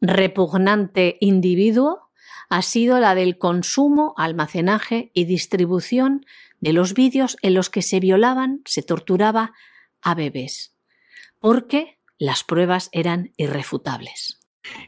repugnante 0.00 1.16
individuo 1.18 2.12
ha 2.48 2.62
sido 2.62 3.00
la 3.00 3.16
del 3.16 3.38
consumo, 3.38 4.14
almacenaje 4.16 5.10
y 5.12 5.24
distribución 5.24 6.24
de 6.60 6.72
los 6.72 6.94
vídeos 6.94 7.36
en 7.42 7.54
los 7.54 7.70
que 7.70 7.82
se 7.82 7.98
violaban, 7.98 8.62
se 8.66 8.84
torturaba 8.84 9.52
a 10.00 10.14
bebés, 10.14 10.76
porque 11.42 11.98
las 12.18 12.44
pruebas 12.44 12.88
eran 12.92 13.32
irrefutables. 13.36 14.38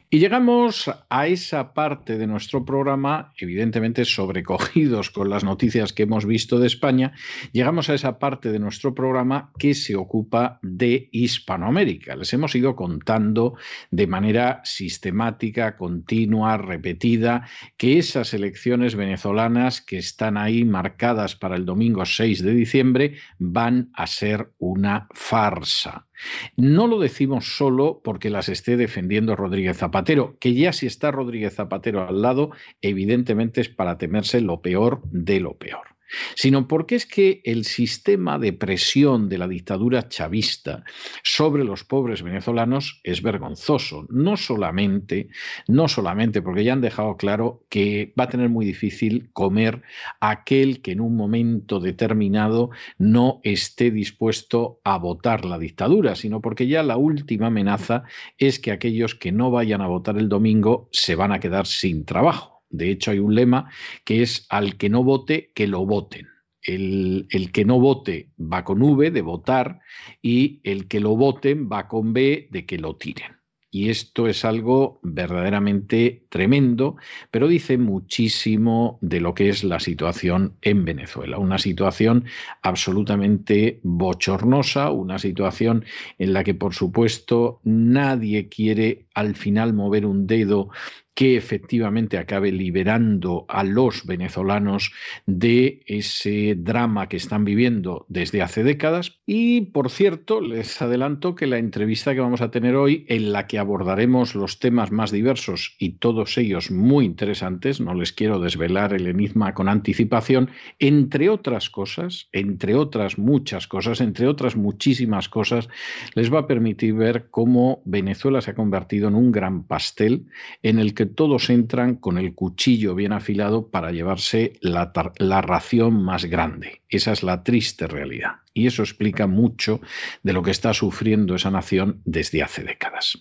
Y 0.09 0.19
llegamos 0.19 0.89
a 1.09 1.27
esa 1.27 1.73
parte 1.73 2.17
de 2.17 2.27
nuestro 2.27 2.63
programa, 2.63 3.33
evidentemente 3.37 4.05
sobrecogidos 4.05 5.09
con 5.09 5.29
las 5.29 5.43
noticias 5.43 5.91
que 5.91 6.03
hemos 6.03 6.25
visto 6.25 6.59
de 6.59 6.67
España, 6.67 7.13
llegamos 7.51 7.89
a 7.89 7.93
esa 7.93 8.17
parte 8.17 8.53
de 8.53 8.59
nuestro 8.59 8.95
programa 8.95 9.51
que 9.59 9.73
se 9.73 9.97
ocupa 9.97 10.59
de 10.61 11.09
Hispanoamérica. 11.11 12.15
Les 12.15 12.31
hemos 12.33 12.55
ido 12.55 12.75
contando 12.75 13.55
de 13.91 14.07
manera 14.07 14.61
sistemática, 14.63 15.75
continua, 15.75 16.55
repetida, 16.55 17.45
que 17.75 17.99
esas 17.99 18.33
elecciones 18.33 18.95
venezolanas 18.95 19.81
que 19.81 19.97
están 19.97 20.37
ahí 20.37 20.63
marcadas 20.63 21.35
para 21.35 21.57
el 21.57 21.65
domingo 21.65 22.05
6 22.05 22.41
de 22.41 22.53
diciembre 22.53 23.17
van 23.39 23.89
a 23.93 24.07
ser 24.07 24.51
una 24.57 25.09
farsa. 25.13 26.07
No 26.55 26.87
lo 26.87 26.99
decimos 26.99 27.57
solo 27.57 28.01
porque 28.03 28.29
las 28.29 28.49
esté 28.49 28.77
defendiendo 28.77 29.35
Rodríguez 29.35 29.77
Zapatero, 29.77 30.37
que 30.39 30.53
ya 30.53 30.73
si 30.73 30.85
está 30.87 31.11
Rodríguez 31.11 31.55
Zapatero 31.55 32.07
al 32.07 32.21
lado, 32.21 32.51
evidentemente 32.81 33.61
es 33.61 33.69
para 33.69 33.97
temerse 33.97 34.41
lo 34.41 34.61
peor 34.61 35.01
de 35.05 35.39
lo 35.39 35.57
peor 35.57 35.94
sino 36.35 36.67
porque 36.67 36.95
es 36.95 37.05
que 37.05 37.41
el 37.43 37.65
sistema 37.65 38.39
de 38.39 38.53
presión 38.53 39.29
de 39.29 39.37
la 39.37 39.47
dictadura 39.47 40.07
chavista 40.07 40.83
sobre 41.23 41.63
los 41.63 41.83
pobres 41.83 42.23
venezolanos 42.23 42.99
es 43.03 43.21
vergonzoso. 43.21 44.05
No 44.09 44.37
solamente, 44.37 45.29
no 45.67 45.87
solamente 45.87 46.41
porque 46.41 46.63
ya 46.63 46.73
han 46.73 46.81
dejado 46.81 47.17
claro 47.17 47.63
que 47.69 48.13
va 48.19 48.25
a 48.25 48.29
tener 48.29 48.49
muy 48.49 48.65
difícil 48.65 49.29
comer 49.33 49.81
aquel 50.19 50.81
que 50.81 50.91
en 50.91 51.01
un 51.01 51.15
momento 51.15 51.79
determinado 51.79 52.69
no 52.97 53.39
esté 53.43 53.91
dispuesto 53.91 54.79
a 54.83 54.97
votar 54.97 55.45
la 55.45 55.59
dictadura, 55.59 56.15
sino 56.15 56.41
porque 56.41 56.67
ya 56.67 56.83
la 56.83 56.97
última 56.97 57.47
amenaza 57.47 58.03
es 58.37 58.59
que 58.59 58.71
aquellos 58.71 59.15
que 59.15 59.31
no 59.31 59.51
vayan 59.51 59.81
a 59.81 59.87
votar 59.87 60.17
el 60.17 60.29
domingo 60.29 60.89
se 60.91 61.15
van 61.15 61.31
a 61.31 61.39
quedar 61.39 61.67
sin 61.67 62.05
trabajo. 62.05 62.54
De 62.69 62.89
hecho, 62.89 63.11
hay 63.11 63.19
un 63.19 63.35
lema 63.35 63.69
que 64.03 64.21
es 64.21 64.45
al 64.49 64.77
que 64.77 64.89
no 64.89 65.03
vote, 65.03 65.51
que 65.53 65.67
lo 65.67 65.85
voten. 65.85 66.27
El, 66.61 67.27
el, 67.29 67.51
que 67.51 67.63
no 67.63 67.79
vote 67.79 68.31
va 68.39 68.63
con 68.63 68.81
V 68.81 69.11
de 69.11 69.21
votar 69.21 69.81
y 70.21 70.61
el 70.63 70.87
que 70.87 70.99
lo 70.99 71.15
voten 71.15 71.69
va 71.71 71.87
con 71.87 72.11
B 72.11 72.47
de 72.49 72.65
que 72.65 72.79
lo 72.79 72.95
tiren. 72.95 73.35
Y 73.75 73.89
esto 73.89 74.29
es 74.29 74.45
algo 74.45 75.01
verdaderamente 75.03 76.27
tremendo, 76.29 76.95
pero 77.29 77.49
dice 77.49 77.77
muchísimo 77.77 78.97
de 79.01 79.19
lo 79.19 79.33
que 79.33 79.49
es 79.49 79.65
la 79.65 79.81
situación 79.81 80.55
en 80.61 80.85
Venezuela. 80.85 81.39
Una 81.39 81.57
situación 81.57 82.23
absolutamente 82.61 83.81
bochornosa, 83.83 84.91
una 84.91 85.19
situación 85.19 85.83
en 86.19 86.31
la 86.31 86.45
que, 86.45 86.53
por 86.53 86.73
supuesto, 86.73 87.59
nadie 87.65 88.47
quiere 88.47 89.04
al 89.15 89.35
final 89.35 89.73
mover 89.73 90.05
un 90.05 90.27
dedo 90.27 90.69
que 91.15 91.37
efectivamente 91.37 92.17
acabe 92.17 92.51
liberando 92.51 93.45
a 93.47 93.63
los 93.63 94.05
venezolanos 94.05 94.91
de 95.25 95.81
ese 95.87 96.55
drama 96.57 97.07
que 97.07 97.15
están 97.15 97.45
viviendo 97.45 98.05
desde 98.09 98.41
hace 98.41 98.63
décadas. 98.63 99.21
Y 99.25 99.61
por 99.61 99.89
cierto, 99.89 100.41
les 100.41 100.81
adelanto 100.81 101.33
que 101.33 101.47
la 101.47 101.57
entrevista 101.57 102.13
que 102.13 102.19
vamos 102.19 102.41
a 102.41 102.51
tener 102.51 102.75
hoy, 102.75 103.05
en 103.07 103.31
la 103.31 103.47
que 103.47 103.57
abordaremos 103.57 104.35
los 104.35 104.59
temas 104.59 104.91
más 104.91 105.11
diversos 105.11 105.75
y 105.79 105.93
todos 105.99 106.37
ellos 106.37 106.69
muy 106.69 107.05
interesantes, 107.05 107.79
no 107.79 107.93
les 107.93 108.11
quiero 108.11 108.39
desvelar 108.39 108.93
el 108.93 109.07
enigma 109.07 109.53
con 109.53 109.69
anticipación, 109.69 110.49
entre 110.79 111.29
otras 111.29 111.69
cosas, 111.69 112.27
entre 112.33 112.75
otras 112.75 113.17
muchas 113.17 113.67
cosas, 113.67 114.01
entre 114.01 114.27
otras 114.27 114.57
muchísimas 114.57 115.29
cosas, 115.29 115.69
les 116.13 116.31
va 116.33 116.39
a 116.39 116.47
permitir 116.47 116.93
ver 116.93 117.29
cómo 117.31 117.81
Venezuela 117.85 118.41
se 118.41 118.51
ha 118.51 118.55
convertido 118.55 119.04
en 119.07 119.15
un 119.15 119.31
gran 119.31 119.63
pastel 119.65 120.27
en 120.63 120.79
el 120.79 120.93
que 120.93 121.05
todos 121.05 121.49
entran 121.49 121.95
con 121.95 122.17
el 122.17 122.33
cuchillo 122.33 122.95
bien 122.95 123.13
afilado 123.13 123.69
para 123.69 123.91
llevarse 123.91 124.53
la, 124.61 124.91
la 125.17 125.41
ración 125.41 126.03
más 126.03 126.25
grande. 126.25 126.81
Esa 126.89 127.11
es 127.11 127.23
la 127.23 127.43
triste 127.43 127.87
realidad. 127.87 128.37
Y 128.53 128.67
eso 128.67 128.83
explica 128.83 129.27
mucho 129.27 129.81
de 130.23 130.33
lo 130.33 130.43
que 130.43 130.51
está 130.51 130.73
sufriendo 130.73 131.35
esa 131.35 131.51
nación 131.51 132.01
desde 132.05 132.43
hace 132.43 132.63
décadas. 132.63 133.17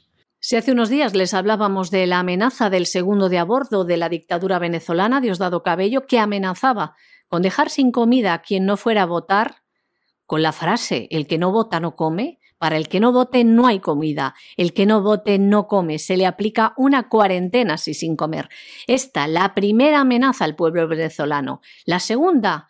Si 0.47 0.57
hace 0.57 0.73
unos 0.73 0.90
días 0.90 1.14
les 1.14 1.33
hablábamos 1.33 1.90
de 1.90 2.07
la 2.07 2.18
amenaza 2.18 2.68
del 2.68 2.85
segundo 2.85 3.31
de 3.31 3.38
a 3.38 3.44
bordo 3.44 3.85
de 3.85 3.97
la 3.97 4.11
dictadura 4.11 4.59
venezolana, 4.59 5.23
Diosdado 5.23 5.62
Cabello, 5.62 6.07
que 6.07 6.18
amenazaba 6.18 6.97
con 7.29 7.40
dejar 7.40 7.70
sin 7.70 7.90
comida 7.90 8.35
a 8.35 8.42
quien 8.42 8.66
no 8.66 8.77
fuera 8.77 9.03
a 9.03 9.07
votar, 9.07 9.62
con 10.27 10.42
la 10.42 10.53
frase 10.53 11.09
el 11.11 11.27
que 11.27 11.38
no 11.38 11.51
vota 11.51 11.81
no 11.81 11.97
come, 11.97 12.40
para 12.58 12.76
el 12.76 12.88
que 12.88 13.00
no 13.00 13.12
vote 13.12 13.44
no 13.44 13.66
hay 13.66 13.80
comida, 13.80 14.34
el 14.56 14.72
que 14.72 14.86
no 14.86 15.02
vote 15.02 15.38
no 15.38 15.66
come, 15.66 15.98
se 15.98 16.16
le 16.16 16.26
aplica 16.26 16.74
una 16.76 17.08
cuarentena 17.08 17.76
si 17.76 17.94
sin 17.94 18.16
comer. 18.16 18.48
Esta, 18.86 19.26
la 19.26 19.54
primera 19.54 20.00
amenaza 20.00 20.44
al 20.44 20.56
pueblo 20.56 20.88
venezolano. 20.88 21.60
La 21.84 22.00
segunda, 22.00 22.68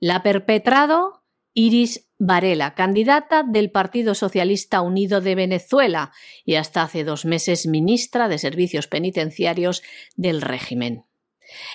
la 0.00 0.16
ha 0.16 0.22
perpetrado 0.22 1.22
Iris 1.54 2.08
Varela, 2.18 2.74
candidata 2.74 3.42
del 3.42 3.70
Partido 3.70 4.14
Socialista 4.14 4.80
Unido 4.80 5.20
de 5.20 5.34
Venezuela 5.34 6.12
y 6.44 6.54
hasta 6.54 6.82
hace 6.82 7.04
dos 7.04 7.24
meses 7.24 7.66
ministra 7.66 8.28
de 8.28 8.38
Servicios 8.38 8.86
Penitenciarios 8.86 9.82
del 10.14 10.40
régimen. 10.40 11.04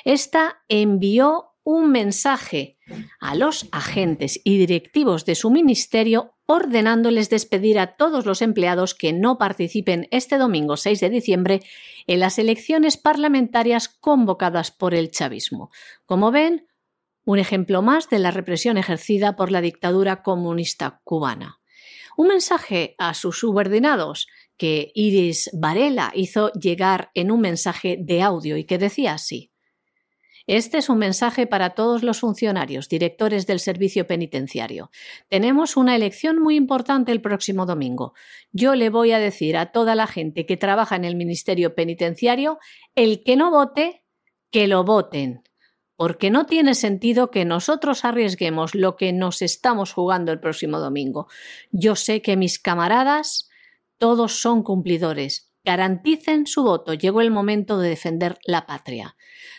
Esta 0.05 0.63
envió 0.67 1.55
un 1.63 1.91
mensaje 1.91 2.77
a 3.19 3.35
los 3.35 3.67
agentes 3.71 4.39
y 4.43 4.57
directivos 4.57 5.25
de 5.25 5.35
su 5.35 5.51
ministerio 5.51 6.36
ordenándoles 6.47 7.29
despedir 7.29 7.77
a 7.77 7.97
todos 7.97 8.25
los 8.25 8.41
empleados 8.41 8.95
que 8.95 9.13
no 9.13 9.37
participen 9.37 10.07
este 10.11 10.37
domingo 10.37 10.77
6 10.77 10.99
de 11.01 11.09
diciembre 11.09 11.59
en 12.07 12.21
las 12.21 12.39
elecciones 12.39 12.97
parlamentarias 12.97 13.89
convocadas 13.89 14.71
por 14.71 14.95
el 14.95 15.11
chavismo. 15.11 15.69
Como 16.05 16.31
ven, 16.31 16.67
un 17.25 17.37
ejemplo 17.37 17.81
más 17.81 18.09
de 18.09 18.19
la 18.19 18.31
represión 18.31 18.77
ejercida 18.77 19.35
por 19.35 19.51
la 19.51 19.59
dictadura 19.59 20.23
comunista 20.23 21.01
cubana. 21.03 21.59
Un 22.15 22.29
mensaje 22.29 22.95
a 22.97 23.13
sus 23.13 23.39
subordinados 23.39 24.27
que 24.55 24.91
Iris 24.95 25.49
Varela 25.53 26.11
hizo 26.15 26.51
llegar 26.53 27.11
en 27.13 27.29
un 27.29 27.41
mensaje 27.41 27.97
de 27.99 28.21
audio 28.21 28.55
y 28.55 28.63
que 28.63 28.77
decía 28.77 29.13
así. 29.13 29.51
Este 30.47 30.77
es 30.77 30.87
un 30.87 30.97
mensaje 30.97 31.45
para 31.45 31.71
todos 31.71 32.03
los 32.03 32.21
funcionarios, 32.21 32.87
directores 32.87 33.47
del 33.47 33.59
servicio 33.59 34.07
penitenciario. 34.07 34.91
Tenemos 35.27 35.75
una 35.75 35.93
elección 35.93 36.41
muy 36.41 36.55
importante 36.55 37.11
el 37.11 37.19
próximo 37.19 37.65
domingo. 37.65 38.13
Yo 38.53 38.73
le 38.73 38.89
voy 38.89 39.11
a 39.11 39.19
decir 39.19 39.57
a 39.57 39.73
toda 39.73 39.93
la 39.93 40.07
gente 40.07 40.45
que 40.45 40.55
trabaja 40.55 40.95
en 40.95 41.03
el 41.03 41.17
Ministerio 41.17 41.75
Penitenciario, 41.75 42.59
el 42.95 43.25
que 43.25 43.35
no 43.35 43.51
vote, 43.51 44.05
que 44.49 44.67
lo 44.67 44.85
voten. 44.85 45.43
Porque 45.97 46.29
no 46.29 46.45
tiene 46.45 46.75
sentido 46.75 47.29
que 47.29 47.43
nosotros 47.43 48.05
arriesguemos 48.05 48.73
lo 48.73 48.95
que 48.95 49.11
nos 49.11 49.41
estamos 49.41 49.91
jugando 49.91 50.31
el 50.31 50.39
próximo 50.39 50.79
domingo. 50.79 51.27
Yo 51.71 51.97
sé 51.97 52.21
que 52.21 52.37
mis 52.37 52.57
camaradas, 52.57 53.49
todos 53.97 54.39
son 54.39 54.63
cumplidores. 54.63 55.51
Garanticen 55.65 56.47
su 56.47 56.63
voto. 56.63 56.93
Llegó 56.93 57.19
el 57.19 57.31
momento 57.31 57.79
de 57.79 57.89
defender 57.89 58.37
la 58.45 58.65
patria. 58.65 59.16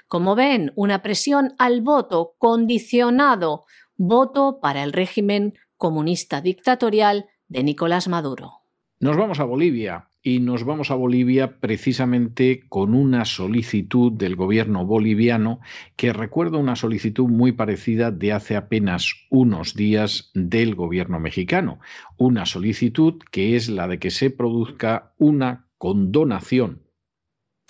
Como 0.08 0.34
ven, 0.34 0.72
una 0.74 1.02
presión 1.02 1.52
al 1.58 1.82
voto 1.82 2.34
condicionado, 2.38 3.66
voto 3.98 4.58
para 4.60 4.82
el 4.82 4.94
régimen 4.94 5.58
comunista 5.76 6.40
dictatorial 6.40 7.26
de 7.48 7.62
Nicolás 7.62 8.08
Maduro. 8.08 8.52
Nos 9.00 9.18
vamos 9.18 9.38
a 9.38 9.44
Bolivia 9.44 10.08
y 10.22 10.40
nos 10.40 10.64
vamos 10.64 10.90
a 10.90 10.94
Bolivia 10.94 11.60
precisamente 11.60 12.62
con 12.70 12.94
una 12.94 13.26
solicitud 13.26 14.10
del 14.12 14.34
gobierno 14.34 14.86
boliviano 14.86 15.60
que 15.94 16.14
recuerda 16.14 16.56
una 16.56 16.74
solicitud 16.74 17.28
muy 17.28 17.52
parecida 17.52 18.10
de 18.10 18.32
hace 18.32 18.56
apenas 18.56 19.14
unos 19.28 19.74
días 19.74 20.30
del 20.34 20.74
gobierno 20.74 21.20
mexicano. 21.20 21.80
Una 22.16 22.46
solicitud 22.46 23.22
que 23.30 23.56
es 23.56 23.68
la 23.68 23.86
de 23.86 23.98
que 23.98 24.10
se 24.10 24.30
produzca 24.30 25.12
una 25.18 25.68
condonación 25.76 26.87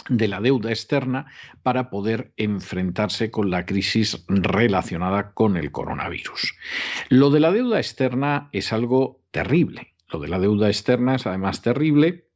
de 0.08 0.28
la 0.28 0.40
deuda 0.40 0.70
externa 0.70 1.26
para 1.62 1.90
poder 1.90 2.32
enfrentarse 2.36 3.30
con 3.30 3.50
la 3.50 3.66
crisis 3.66 4.24
relacionada 4.28 5.32
con 5.32 5.56
el 5.56 5.70
coronavirus. 5.70 6.54
Lo 7.08 7.30
de 7.30 7.40
la 7.40 7.52
deuda 7.52 7.78
externa 7.78 8.48
es 8.52 8.72
algo 8.72 9.22
terrible. 9.30 9.94
Lo 10.10 10.18
de 10.18 10.28
la 10.28 10.38
deuda 10.38 10.68
externa 10.68 11.16
es 11.16 11.26
además 11.26 11.62
terrible 11.62 12.28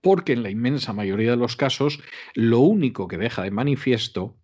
porque 0.00 0.32
en 0.32 0.42
la 0.42 0.50
inmensa 0.50 0.92
mayoría 0.92 1.30
de 1.30 1.36
los 1.36 1.56
casos 1.56 2.00
lo 2.34 2.58
único 2.58 3.08
que 3.08 3.18
deja 3.18 3.42
de 3.42 3.50
manifiesto 3.50 4.36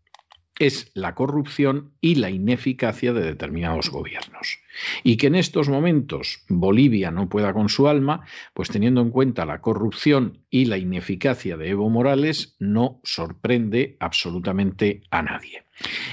es 0.59 0.91
la 0.95 1.15
corrupción 1.15 1.95
y 2.01 2.17
la 2.17 2.31
ineficacia 2.31 3.13
de 3.13 3.23
determinados 3.23 3.91
gobiernos. 3.91 4.59
Y 5.03 5.17
que 5.17 5.29
en 5.29 5.35
estos 5.35 5.69
momentos 5.69 6.45
Bolivia 6.49 7.11
no 7.11 7.29
pueda 7.29 7.53
con 7.53 7.69
su 7.69 7.89
alma, 7.89 8.25
pues 8.55 8.69
teniendo 8.69 9.01
en 9.01 9.11
cuenta 9.11 9.47
la 9.47 9.61
corrupción 9.61 10.39
y 10.51 10.67
la 10.67 10.79
ineficacia 10.79 11.57
de 11.57 11.71
Evo 11.71 11.91
Morales, 11.91 12.57
no 12.59 13.01
sorprende 13.05 13.97
absolutamente 14.01 15.03
a 15.11 15.23
nadie. 15.23 15.68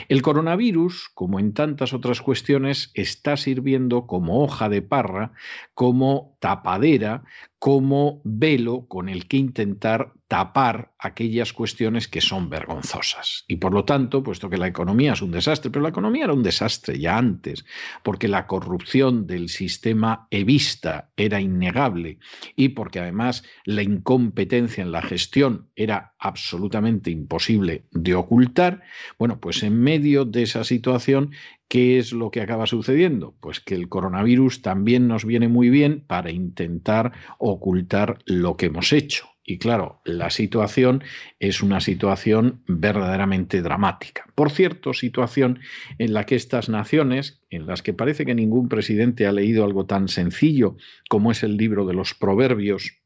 El 0.07 0.21
coronavirus, 0.21 1.09
como 1.13 1.39
en 1.39 1.53
tantas 1.53 1.93
otras 1.93 2.21
cuestiones, 2.21 2.91
está 2.93 3.37
sirviendo 3.37 4.05
como 4.07 4.43
hoja 4.43 4.69
de 4.69 4.81
parra, 4.81 5.31
como 5.73 6.37
tapadera, 6.39 7.23
como 7.59 8.21
velo 8.23 8.85
con 8.87 9.09
el 9.09 9.27
que 9.27 9.37
intentar 9.37 10.13
tapar 10.27 10.91
aquellas 10.99 11.53
cuestiones 11.53 12.07
que 12.07 12.21
son 12.21 12.49
vergonzosas. 12.49 13.45
Y 13.47 13.57
por 13.57 13.73
lo 13.73 13.85
tanto, 13.85 14.23
puesto 14.23 14.49
que 14.49 14.57
la 14.57 14.67
economía 14.67 15.13
es 15.13 15.21
un 15.21 15.31
desastre, 15.31 15.71
pero 15.71 15.83
la 15.83 15.89
economía 15.89 16.25
era 16.25 16.33
un 16.33 16.43
desastre 16.43 16.99
ya 16.99 17.17
antes, 17.17 17.65
porque 18.03 18.27
la 18.27 18.47
corrupción 18.47 19.27
del 19.27 19.49
sistema 19.49 20.27
evista 20.31 21.09
era 21.15 21.39
innegable 21.41 22.19
y 22.55 22.69
porque 22.69 22.99
además 22.99 23.43
la 23.65 23.83
incompetencia 23.83 24.83
en 24.83 24.91
la 24.91 25.01
gestión 25.01 25.69
era 25.75 26.14
absolutamente 26.25 27.11
imposible 27.11 27.83
de 27.91 28.15
ocultar, 28.15 28.81
bueno, 29.19 29.39
pues 29.39 29.63
en 29.63 29.79
medio 29.79 30.25
de 30.25 30.43
esa 30.43 30.63
situación 30.63 31.31
¿Qué 31.67 31.97
es 31.97 32.13
lo 32.13 32.29
que 32.29 32.41
acaba 32.41 32.67
sucediendo? 32.67 33.35
Pues 33.39 33.59
que 33.59 33.73
el 33.73 33.89
coronavirus 33.89 34.61
también 34.61 35.07
nos 35.07 35.25
viene 35.25 35.47
muy 35.47 35.69
bien 35.69 36.03
para 36.05 36.29
intentar 36.29 37.11
ocultar 37.39 38.19
lo 38.25 38.55
que 38.55 38.67
hemos 38.67 38.93
hecho. 38.93 39.27
Y 39.43 39.57
claro, 39.57 40.01
la 40.05 40.29
situación 40.29 41.03
es 41.39 41.61
una 41.61 41.79
situación 41.79 42.63
verdaderamente 42.67 43.61
dramática. 43.61 44.25
Por 44.35 44.51
cierto, 44.51 44.93
situación 44.93 45.59
en 45.99 46.13
la 46.13 46.25
que 46.25 46.35
estas 46.35 46.69
naciones, 46.69 47.41
en 47.49 47.67
las 47.67 47.81
que 47.81 47.93
parece 47.93 48.25
que 48.25 48.35
ningún 48.35 48.69
presidente 48.69 49.27
ha 49.27 49.31
leído 49.31 49.63
algo 49.63 49.85
tan 49.85 50.07
sencillo 50.07 50.77
como 51.09 51.31
es 51.31 51.43
el 51.43 51.57
libro 51.57 51.85
de 51.85 51.93
los 51.93 52.13
proverbios, 52.15 52.99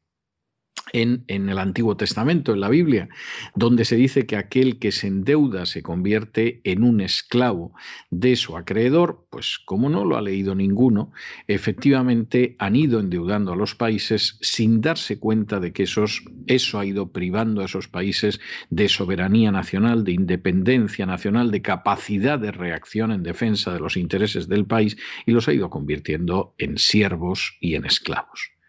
en, 0.92 1.24
el 1.28 1.58
Antiguo 1.58 1.96
Testamento, 1.96 2.52
en 2.52 2.60
la 2.60 2.68
Biblia, 2.68 3.08
donde 3.54 3.84
se 3.84 3.96
dice 3.96 4.26
que 4.26 4.36
aquel 4.36 4.78
que 4.78 4.92
se 4.92 5.06
endeuda 5.06 5.66
se 5.66 5.82
convierte 5.82 6.60
en 6.64 6.82
un 6.84 7.00
esclavo 7.00 7.72
de 8.10 8.36
su 8.36 8.56
acreedor, 8.56 9.26
pues 9.30 9.58
como 9.64 9.88
no 9.88 10.04
lo 10.04 10.16
ha 10.16 10.22
leído 10.22 10.54
ninguno, 10.54 11.12
efectivamente 11.46 12.56
han 12.58 12.76
ido 12.76 13.00
endeudando 13.00 13.52
a 13.52 13.56
los 13.56 13.74
países 13.74 14.38
sin 14.40 14.80
darse 14.80 15.18
cuenta 15.18 15.60
de 15.60 15.72
que 15.72 15.84
esos, 15.84 16.22
eso 16.46 16.78
ha 16.78 16.86
ido 16.86 17.12
privando 17.12 17.62
a 17.62 17.66
esos 17.66 17.88
países 17.88 18.40
de 18.70 18.88
soberanía 18.88 19.52
nacional, 19.52 20.04
de 20.04 20.12
independencia 20.12 21.06
nacional, 21.06 21.50
de 21.50 21.62
capacidad 21.62 22.38
de 22.38 22.52
reacción 22.52 23.12
en 23.12 23.22
defensa 23.22 23.72
de 23.72 23.80
los 23.80 23.96
intereses 23.96 24.48
del 24.48 24.66
país 24.66 24.96
y 25.26 25.32
los 25.32 25.48
ha 25.48 25.52
ido 25.52 25.70
convirtiendo 25.70 26.54
en 26.58 26.78
siervos 26.78 27.56
y 27.60 27.74
en 27.74 27.84
esclavos. 27.84 28.59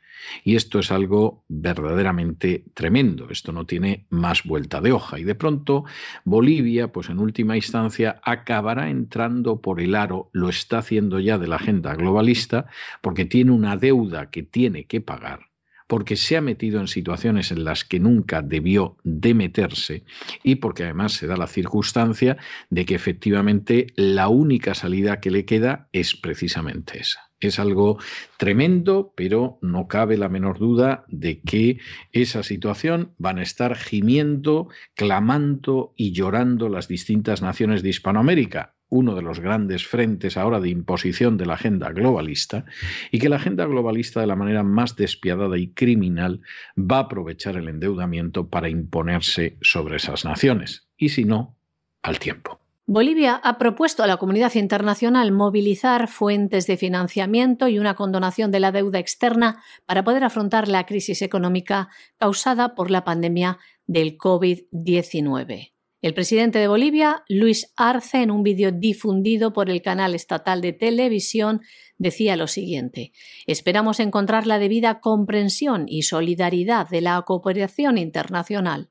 Y 0.44 0.56
esto 0.56 0.80
es 0.80 0.92
algo 0.92 1.44
verdaderamente 1.48 2.66
tremendo. 2.74 3.30
Esto 3.30 3.52
no 3.52 3.66
tiene 3.66 4.06
más 4.10 4.44
vuelta 4.44 4.82
de 4.82 4.92
hoja. 4.92 5.20
Y 5.20 5.24
de 5.24 5.36
pronto 5.36 5.86
Bolivia, 6.26 6.92
pues 6.92 7.10
en 7.10 7.20
última 7.20 7.56
instancia, 7.56 8.20
acabará 8.24 8.90
entrando 8.90 9.62
por 9.62 9.82
el 9.82 9.96
aro, 9.96 10.30
lo 10.34 10.50
está 10.50 10.80
haciendo 10.80 11.20
ya 11.20 11.38
de 11.38 11.48
la 11.48 11.58
agenda 11.58 11.96
globalista, 11.96 12.68
porque 13.02 13.26
tiene 13.26 13.52
una 13.52 13.78
deuda 13.78 14.30
que 14.30 14.44
tiene 14.44 14.86
que 14.86 15.02
pagar 15.02 15.51
porque 15.92 16.16
se 16.16 16.38
ha 16.38 16.42
metido 16.42 16.80
en 16.80 16.88
situaciones 16.88 17.52
en 17.52 17.66
las 17.66 17.84
que 17.84 18.00
nunca 18.00 18.42
debió 18.42 18.96
de 19.04 19.34
meterse 19.34 20.06
y 20.42 20.56
porque 20.56 20.86
además 20.86 21.12
se 21.12 21.28
da 21.28 21.36
la 21.36 21.48
circunstancia 21.48 22.38
de 22.70 22.86
que 22.86 22.96
efectivamente 22.96 23.88
la 23.98 24.30
única 24.30 24.74
salida 24.74 25.20
que 25.20 25.32
le 25.32 25.44
queda 25.44 25.90
es 25.92 26.16
precisamente 26.16 27.02
esa. 27.02 27.30
Es 27.42 27.60
algo 27.60 27.98
tremendo, 28.38 29.12
pero 29.18 29.60
no 29.62 29.90
cabe 29.90 30.16
la 30.16 30.30
menor 30.30 30.60
duda 30.60 31.04
de 31.10 31.42
que 31.42 31.80
esa 32.14 32.42
situación 32.42 33.14
van 33.18 33.40
a 33.40 33.44
estar 33.44 33.76
gimiendo, 33.76 34.70
clamando 34.96 35.94
y 35.98 36.14
llorando 36.14 36.70
las 36.70 36.88
distintas 36.88 37.42
naciones 37.42 37.84
de 37.84 37.90
Hispanoamérica 37.90 38.76
uno 38.92 39.16
de 39.16 39.22
los 39.22 39.40
grandes 39.40 39.88
frentes 39.88 40.38
ahora 40.38 40.60
de 40.60 40.70
imposición 40.70 41.38
de 41.38 41.46
la 41.46 41.54
agenda 41.54 41.90
globalista, 41.92 42.66
y 43.10 43.20
que 43.20 43.30
la 43.30 43.38
agenda 43.38 43.66
globalista 43.66 44.20
de 44.20 44.28
la 44.28 44.36
manera 44.36 44.64
más 44.64 44.96
despiadada 44.96 45.58
y 45.58 45.70
criminal 45.70 46.42
va 46.78 46.98
a 46.98 47.02
aprovechar 47.02 47.56
el 47.56 47.70
endeudamiento 47.70 48.50
para 48.50 48.70
imponerse 48.70 49.58
sobre 49.62 49.96
esas 49.96 50.26
naciones, 50.26 50.88
y 50.98 51.10
si 51.10 51.24
no, 51.24 51.56
al 52.04 52.20
tiempo. 52.20 52.60
Bolivia 52.86 53.36
ha 53.36 53.58
propuesto 53.58 54.04
a 54.04 54.08
la 54.08 54.18
comunidad 54.18 54.54
internacional 54.56 55.32
movilizar 55.32 56.10
fuentes 56.10 56.68
de 56.68 56.76
financiamiento 56.76 57.70
y 57.70 57.80
una 57.80 57.96
condonación 57.96 58.52
de 58.52 58.60
la 58.60 58.74
deuda 58.74 59.00
externa 59.00 59.64
para 59.86 60.04
poder 60.04 60.26
afrontar 60.26 60.68
la 60.68 60.86
crisis 60.86 61.22
económica 61.22 61.88
causada 62.18 62.76
por 62.76 62.92
la 62.92 63.06
pandemia 63.06 63.60
del 63.88 64.18
COVID-19. 64.18 65.71
El 66.02 66.16
presidente 66.16 66.58
de 66.58 66.68
Bolivia, 66.68 67.24
Luis 67.30 67.72
Arce, 67.78 68.24
en 68.24 68.32
un 68.32 68.42
vídeo 68.42 68.72
difundido 68.72 69.54
por 69.54 69.70
el 69.70 69.84
canal 69.84 70.16
estatal 70.16 70.60
de 70.60 70.74
televisión, 70.74 71.62
decía 72.00 72.36
lo 72.36 72.48
siguiente 72.48 73.12
Esperamos 73.46 74.00
encontrar 74.00 74.48
la 74.48 74.58
debida 74.58 75.00
comprensión 75.00 75.86
y 75.88 76.02
solidaridad 76.02 76.90
de 76.90 77.02
la 77.02 77.22
cooperación 77.22 78.00
internacional. 78.00 78.90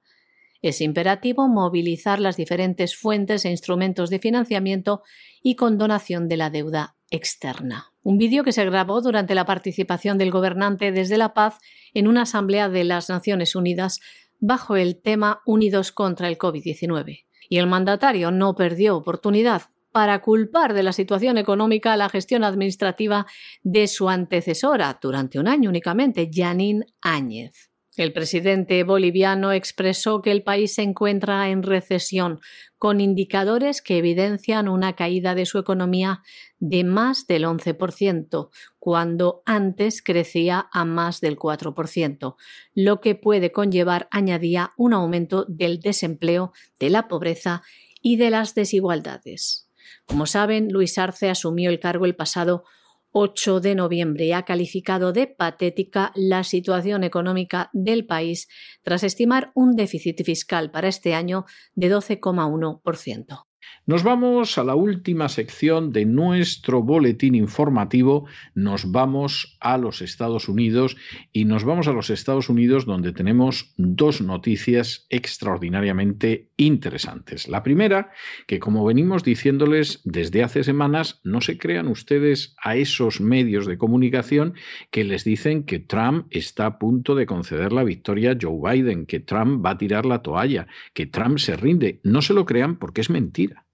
Es 0.62 0.80
imperativo 0.80 1.48
movilizar 1.48 2.20
las 2.20 2.36
diferentes 2.36 2.94
fuentes 2.94 3.44
e 3.44 3.50
instrumentos 3.50 4.08
de 4.08 4.20
financiamiento 4.20 5.02
y 5.42 5.56
condonación 5.56 6.28
de 6.28 6.36
la 6.36 6.50
deuda 6.50 6.96
externa. 7.10 7.92
Un 8.02 8.18
vídeo 8.18 8.44
que 8.44 8.52
se 8.52 8.64
grabó 8.64 9.00
durante 9.00 9.34
la 9.34 9.46
participación 9.46 10.16
del 10.16 10.30
gobernante 10.30 10.92
desde 10.92 11.18
La 11.18 11.34
Paz 11.34 11.58
en 11.92 12.06
una 12.06 12.22
asamblea 12.22 12.68
de 12.68 12.84
las 12.84 13.08
Naciones 13.08 13.56
Unidas 13.56 13.98
bajo 14.40 14.76
el 14.76 15.00
tema 15.00 15.42
Unidos 15.46 15.92
contra 15.92 16.28
el 16.28 16.38
COVID-19. 16.38 17.24
Y 17.48 17.58
el 17.58 17.66
mandatario 17.66 18.30
no 18.30 18.54
perdió 18.54 18.96
oportunidad 18.96 19.62
para 19.92 20.20
culpar 20.20 20.74
de 20.74 20.82
la 20.82 20.92
situación 20.92 21.36
económica 21.38 21.92
a 21.92 21.96
la 21.96 22.08
gestión 22.08 22.44
administrativa 22.44 23.26
de 23.62 23.86
su 23.88 24.08
antecesora 24.08 24.98
durante 25.00 25.38
un 25.38 25.48
año 25.48 25.68
únicamente, 25.68 26.30
Janine 26.32 26.86
Áñez. 27.02 27.70
El 27.96 28.12
presidente 28.12 28.82
boliviano 28.84 29.52
expresó 29.52 30.22
que 30.22 30.30
el 30.30 30.44
país 30.44 30.74
se 30.74 30.82
encuentra 30.82 31.50
en 31.50 31.62
recesión, 31.62 32.38
con 32.78 33.00
indicadores 33.00 33.82
que 33.82 33.98
evidencian 33.98 34.68
una 34.68 34.94
caída 34.94 35.34
de 35.34 35.44
su 35.44 35.58
economía 35.58 36.22
de 36.60 36.84
más 36.84 37.26
del 37.26 37.44
11%, 37.44 38.50
cuando 38.78 39.42
antes 39.46 40.02
crecía 40.02 40.68
a 40.72 40.84
más 40.84 41.20
del 41.20 41.38
4%, 41.38 42.36
lo 42.74 43.00
que 43.00 43.14
puede 43.14 43.50
conllevar, 43.50 44.08
añadía, 44.10 44.70
un 44.76 44.92
aumento 44.92 45.44
del 45.48 45.80
desempleo, 45.80 46.52
de 46.78 46.90
la 46.90 47.08
pobreza 47.08 47.62
y 48.02 48.16
de 48.16 48.30
las 48.30 48.54
desigualdades. 48.54 49.68
Como 50.06 50.26
saben, 50.26 50.68
Luis 50.70 50.98
Arce 50.98 51.30
asumió 51.30 51.70
el 51.70 51.80
cargo 51.80 52.04
el 52.04 52.14
pasado 52.14 52.64
8 53.12 53.60
de 53.60 53.74
noviembre 53.74 54.34
ha 54.34 54.44
calificado 54.44 55.12
de 55.12 55.26
patética 55.26 56.12
la 56.14 56.44
situación 56.44 57.02
económica 57.02 57.70
del 57.72 58.06
país 58.06 58.48
tras 58.82 59.02
estimar 59.02 59.50
un 59.54 59.74
déficit 59.74 60.22
fiscal 60.24 60.70
para 60.70 60.88
este 60.88 61.14
año 61.14 61.44
de 61.74 61.92
12,1%. 61.92 63.49
Nos 63.86 64.04
vamos 64.04 64.56
a 64.56 64.62
la 64.62 64.76
última 64.76 65.28
sección 65.28 65.90
de 65.90 66.04
nuestro 66.04 66.80
boletín 66.80 67.34
informativo. 67.34 68.26
Nos 68.54 68.92
vamos 68.92 69.56
a 69.58 69.78
los 69.78 70.00
Estados 70.00 70.48
Unidos 70.48 70.96
y 71.32 71.44
nos 71.44 71.64
vamos 71.64 71.88
a 71.88 71.92
los 71.92 72.08
Estados 72.08 72.48
Unidos 72.48 72.86
donde 72.86 73.12
tenemos 73.12 73.72
dos 73.76 74.20
noticias 74.20 75.06
extraordinariamente 75.08 76.50
interesantes. 76.56 77.48
La 77.48 77.64
primera, 77.64 78.12
que 78.46 78.60
como 78.60 78.84
venimos 78.84 79.24
diciéndoles 79.24 80.02
desde 80.04 80.44
hace 80.44 80.62
semanas, 80.62 81.20
no 81.24 81.40
se 81.40 81.58
crean 81.58 81.88
ustedes 81.88 82.54
a 82.62 82.76
esos 82.76 83.20
medios 83.20 83.66
de 83.66 83.78
comunicación 83.78 84.54
que 84.92 85.02
les 85.02 85.24
dicen 85.24 85.64
que 85.64 85.80
Trump 85.80 86.26
está 86.30 86.66
a 86.66 86.78
punto 86.78 87.16
de 87.16 87.26
conceder 87.26 87.72
la 87.72 87.82
victoria 87.82 88.32
a 88.32 88.38
Joe 88.40 88.60
Biden, 88.62 89.06
que 89.06 89.18
Trump 89.18 89.66
va 89.66 89.70
a 89.70 89.78
tirar 89.78 90.06
la 90.06 90.22
toalla, 90.22 90.68
que 90.94 91.06
Trump 91.06 91.38
se 91.38 91.56
rinde. 91.56 92.00
No 92.04 92.22
se 92.22 92.34
lo 92.34 92.44
crean 92.44 92.78
porque 92.78 93.00
es 93.00 93.10
mentira. 93.10 93.66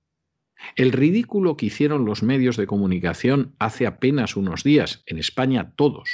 El 0.77 0.92
ridículo 0.92 1.57
que 1.57 1.66
hicieron 1.66 2.05
los 2.05 2.23
medios 2.23 2.57
de 2.57 2.66
comunicación 2.66 3.55
hace 3.59 3.87
apenas 3.87 4.37
unos 4.37 4.62
días, 4.62 5.03
en 5.07 5.19
España 5.19 5.73
todos, 5.77 6.11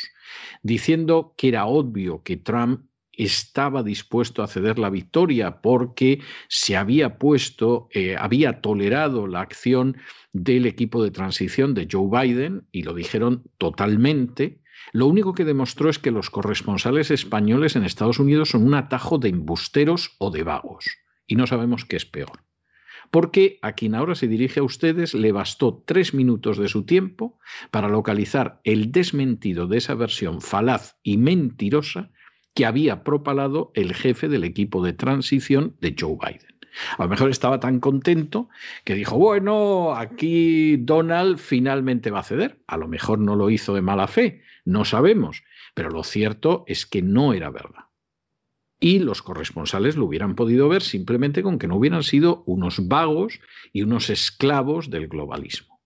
diciendo 0.62 1.34
que 1.36 1.48
era 1.48 1.66
obvio 1.66 2.22
que 2.22 2.36
Trump 2.36 2.82
estaba 3.12 3.82
dispuesto 3.82 4.42
a 4.42 4.46
ceder 4.46 4.78
la 4.78 4.90
victoria 4.90 5.60
porque 5.60 6.20
se 6.48 6.76
había 6.76 7.18
puesto, 7.18 7.88
eh, 7.92 8.16
había 8.18 8.60
tolerado 8.60 9.26
la 9.26 9.40
acción 9.40 9.98
del 10.32 10.66
equipo 10.66 11.02
de 11.02 11.10
transición 11.10 11.74
de 11.74 11.88
Joe 11.90 12.08
Biden, 12.08 12.66
y 12.72 12.84
lo 12.84 12.94
dijeron 12.94 13.42
totalmente, 13.58 14.60
lo 14.92 15.06
único 15.06 15.34
que 15.34 15.44
demostró 15.44 15.90
es 15.90 15.98
que 15.98 16.10
los 16.10 16.30
corresponsales 16.30 17.10
españoles 17.10 17.76
en 17.76 17.84
Estados 17.84 18.18
Unidos 18.18 18.50
son 18.50 18.64
un 18.64 18.74
atajo 18.74 19.18
de 19.18 19.28
embusteros 19.28 20.16
o 20.18 20.30
de 20.30 20.42
vagos, 20.42 20.86
y 21.26 21.36
no 21.36 21.46
sabemos 21.46 21.84
qué 21.84 21.96
es 21.96 22.06
peor 22.06 22.42
porque 23.12 23.58
a 23.60 23.72
quien 23.72 23.94
ahora 23.94 24.14
se 24.14 24.26
dirige 24.26 24.60
a 24.60 24.62
ustedes 24.62 25.12
le 25.12 25.32
bastó 25.32 25.84
tres 25.84 26.14
minutos 26.14 26.56
de 26.56 26.68
su 26.68 26.84
tiempo 26.84 27.38
para 27.70 27.88
localizar 27.88 28.62
el 28.64 28.90
desmentido 28.90 29.66
de 29.66 29.76
esa 29.76 29.94
versión 29.94 30.40
falaz 30.40 30.96
y 31.02 31.18
mentirosa 31.18 32.10
que 32.54 32.64
había 32.64 33.04
propalado 33.04 33.70
el 33.74 33.92
jefe 33.94 34.30
del 34.30 34.44
equipo 34.44 34.82
de 34.82 34.94
transición 34.94 35.76
de 35.82 35.94
Joe 35.96 36.16
Biden. 36.16 36.56
A 36.96 37.02
lo 37.02 37.10
mejor 37.10 37.28
estaba 37.28 37.60
tan 37.60 37.80
contento 37.80 38.48
que 38.82 38.94
dijo, 38.94 39.18
bueno, 39.18 39.94
aquí 39.94 40.78
Donald 40.78 41.36
finalmente 41.36 42.10
va 42.10 42.20
a 42.20 42.24
ceder. 42.24 42.62
A 42.66 42.78
lo 42.78 42.88
mejor 42.88 43.18
no 43.18 43.36
lo 43.36 43.50
hizo 43.50 43.74
de 43.74 43.82
mala 43.82 44.06
fe, 44.06 44.40
no 44.64 44.86
sabemos, 44.86 45.44
pero 45.74 45.90
lo 45.90 46.02
cierto 46.02 46.64
es 46.66 46.86
que 46.86 47.02
no 47.02 47.34
era 47.34 47.50
verdad 47.50 47.91
y 48.82 48.98
los 48.98 49.22
corresponsales 49.22 49.96
lo 49.96 50.06
hubieran 50.06 50.34
podido 50.34 50.68
ver 50.68 50.82
simplemente 50.82 51.42
con 51.44 51.60
que 51.60 51.68
no 51.68 51.76
hubieran 51.76 52.02
sido 52.02 52.42
unos 52.46 52.88
vagos 52.88 53.38
y 53.72 53.82
unos 53.82 54.10
esclavos 54.10 54.90
del 54.90 55.06
globalismo. 55.06 55.80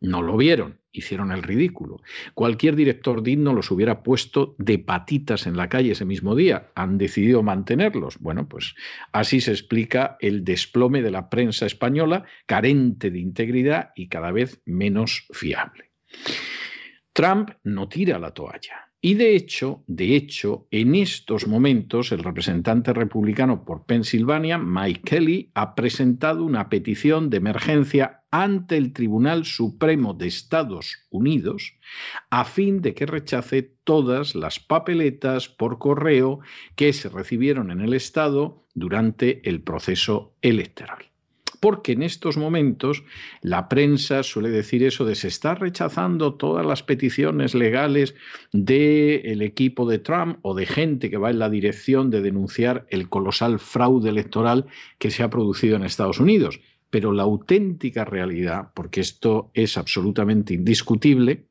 No 0.00 0.22
lo 0.22 0.38
vieron, 0.38 0.80
hicieron 0.92 1.30
el 1.30 1.42
ridículo. 1.42 2.00
Cualquier 2.32 2.74
director 2.74 3.22
digno 3.22 3.52
los 3.52 3.70
hubiera 3.70 4.02
puesto 4.02 4.56
de 4.58 4.78
patitas 4.78 5.46
en 5.46 5.58
la 5.58 5.68
calle 5.68 5.92
ese 5.92 6.06
mismo 6.06 6.34
día. 6.34 6.72
Han 6.74 6.96
decidido 6.96 7.42
mantenerlos. 7.42 8.18
Bueno, 8.18 8.48
pues 8.48 8.74
así 9.12 9.42
se 9.42 9.50
explica 9.50 10.16
el 10.18 10.42
desplome 10.42 11.02
de 11.02 11.10
la 11.10 11.28
prensa 11.28 11.66
española, 11.66 12.24
carente 12.46 13.10
de 13.10 13.20
integridad 13.20 13.90
y 13.94 14.08
cada 14.08 14.32
vez 14.32 14.62
menos 14.64 15.28
fiable. 15.32 15.92
Trump 17.12 17.50
no 17.62 17.90
tira 17.90 18.18
la 18.18 18.32
toalla. 18.32 18.91
Y 19.04 19.14
de 19.14 19.34
hecho, 19.34 19.82
de 19.88 20.14
hecho, 20.14 20.68
en 20.70 20.94
estos 20.94 21.48
momentos 21.48 22.12
el 22.12 22.22
representante 22.22 22.92
republicano 22.92 23.64
por 23.64 23.84
Pensilvania, 23.84 24.58
Mike 24.58 25.02
Kelly, 25.04 25.50
ha 25.54 25.74
presentado 25.74 26.44
una 26.44 26.68
petición 26.68 27.28
de 27.28 27.38
emergencia 27.38 28.22
ante 28.30 28.76
el 28.76 28.92
Tribunal 28.92 29.44
Supremo 29.44 30.14
de 30.14 30.28
Estados 30.28 31.04
Unidos 31.10 31.74
a 32.30 32.44
fin 32.44 32.80
de 32.80 32.94
que 32.94 33.06
rechace 33.06 33.62
todas 33.82 34.36
las 34.36 34.60
papeletas 34.60 35.48
por 35.48 35.80
correo 35.80 36.38
que 36.76 36.92
se 36.92 37.08
recibieron 37.08 37.72
en 37.72 37.80
el 37.80 37.94
Estado 37.94 38.68
durante 38.72 39.48
el 39.48 39.62
proceso 39.62 40.36
electoral 40.42 41.11
porque 41.62 41.92
en 41.92 42.02
estos 42.02 42.36
momentos 42.36 43.04
la 43.40 43.68
prensa 43.68 44.24
suele 44.24 44.50
decir 44.50 44.82
eso 44.82 45.04
de 45.04 45.14
se 45.14 45.28
está 45.28 45.54
rechazando 45.54 46.34
todas 46.34 46.66
las 46.66 46.82
peticiones 46.82 47.54
legales 47.54 48.16
del 48.52 49.42
equipo 49.42 49.88
de 49.88 50.00
Trump 50.00 50.38
o 50.42 50.56
de 50.56 50.66
gente 50.66 51.08
que 51.08 51.18
va 51.18 51.30
en 51.30 51.38
la 51.38 51.48
dirección 51.48 52.10
de 52.10 52.20
denunciar 52.20 52.84
el 52.90 53.08
colosal 53.08 53.60
fraude 53.60 54.10
electoral 54.10 54.66
que 54.98 55.12
se 55.12 55.22
ha 55.22 55.30
producido 55.30 55.76
en 55.76 55.84
Estados 55.84 56.18
Unidos. 56.18 56.58
Pero 56.90 57.12
la 57.12 57.22
auténtica 57.22 58.04
realidad, 58.04 58.70
porque 58.74 59.00
esto 59.00 59.52
es 59.54 59.78
absolutamente 59.78 60.54
indiscutible, 60.54 61.46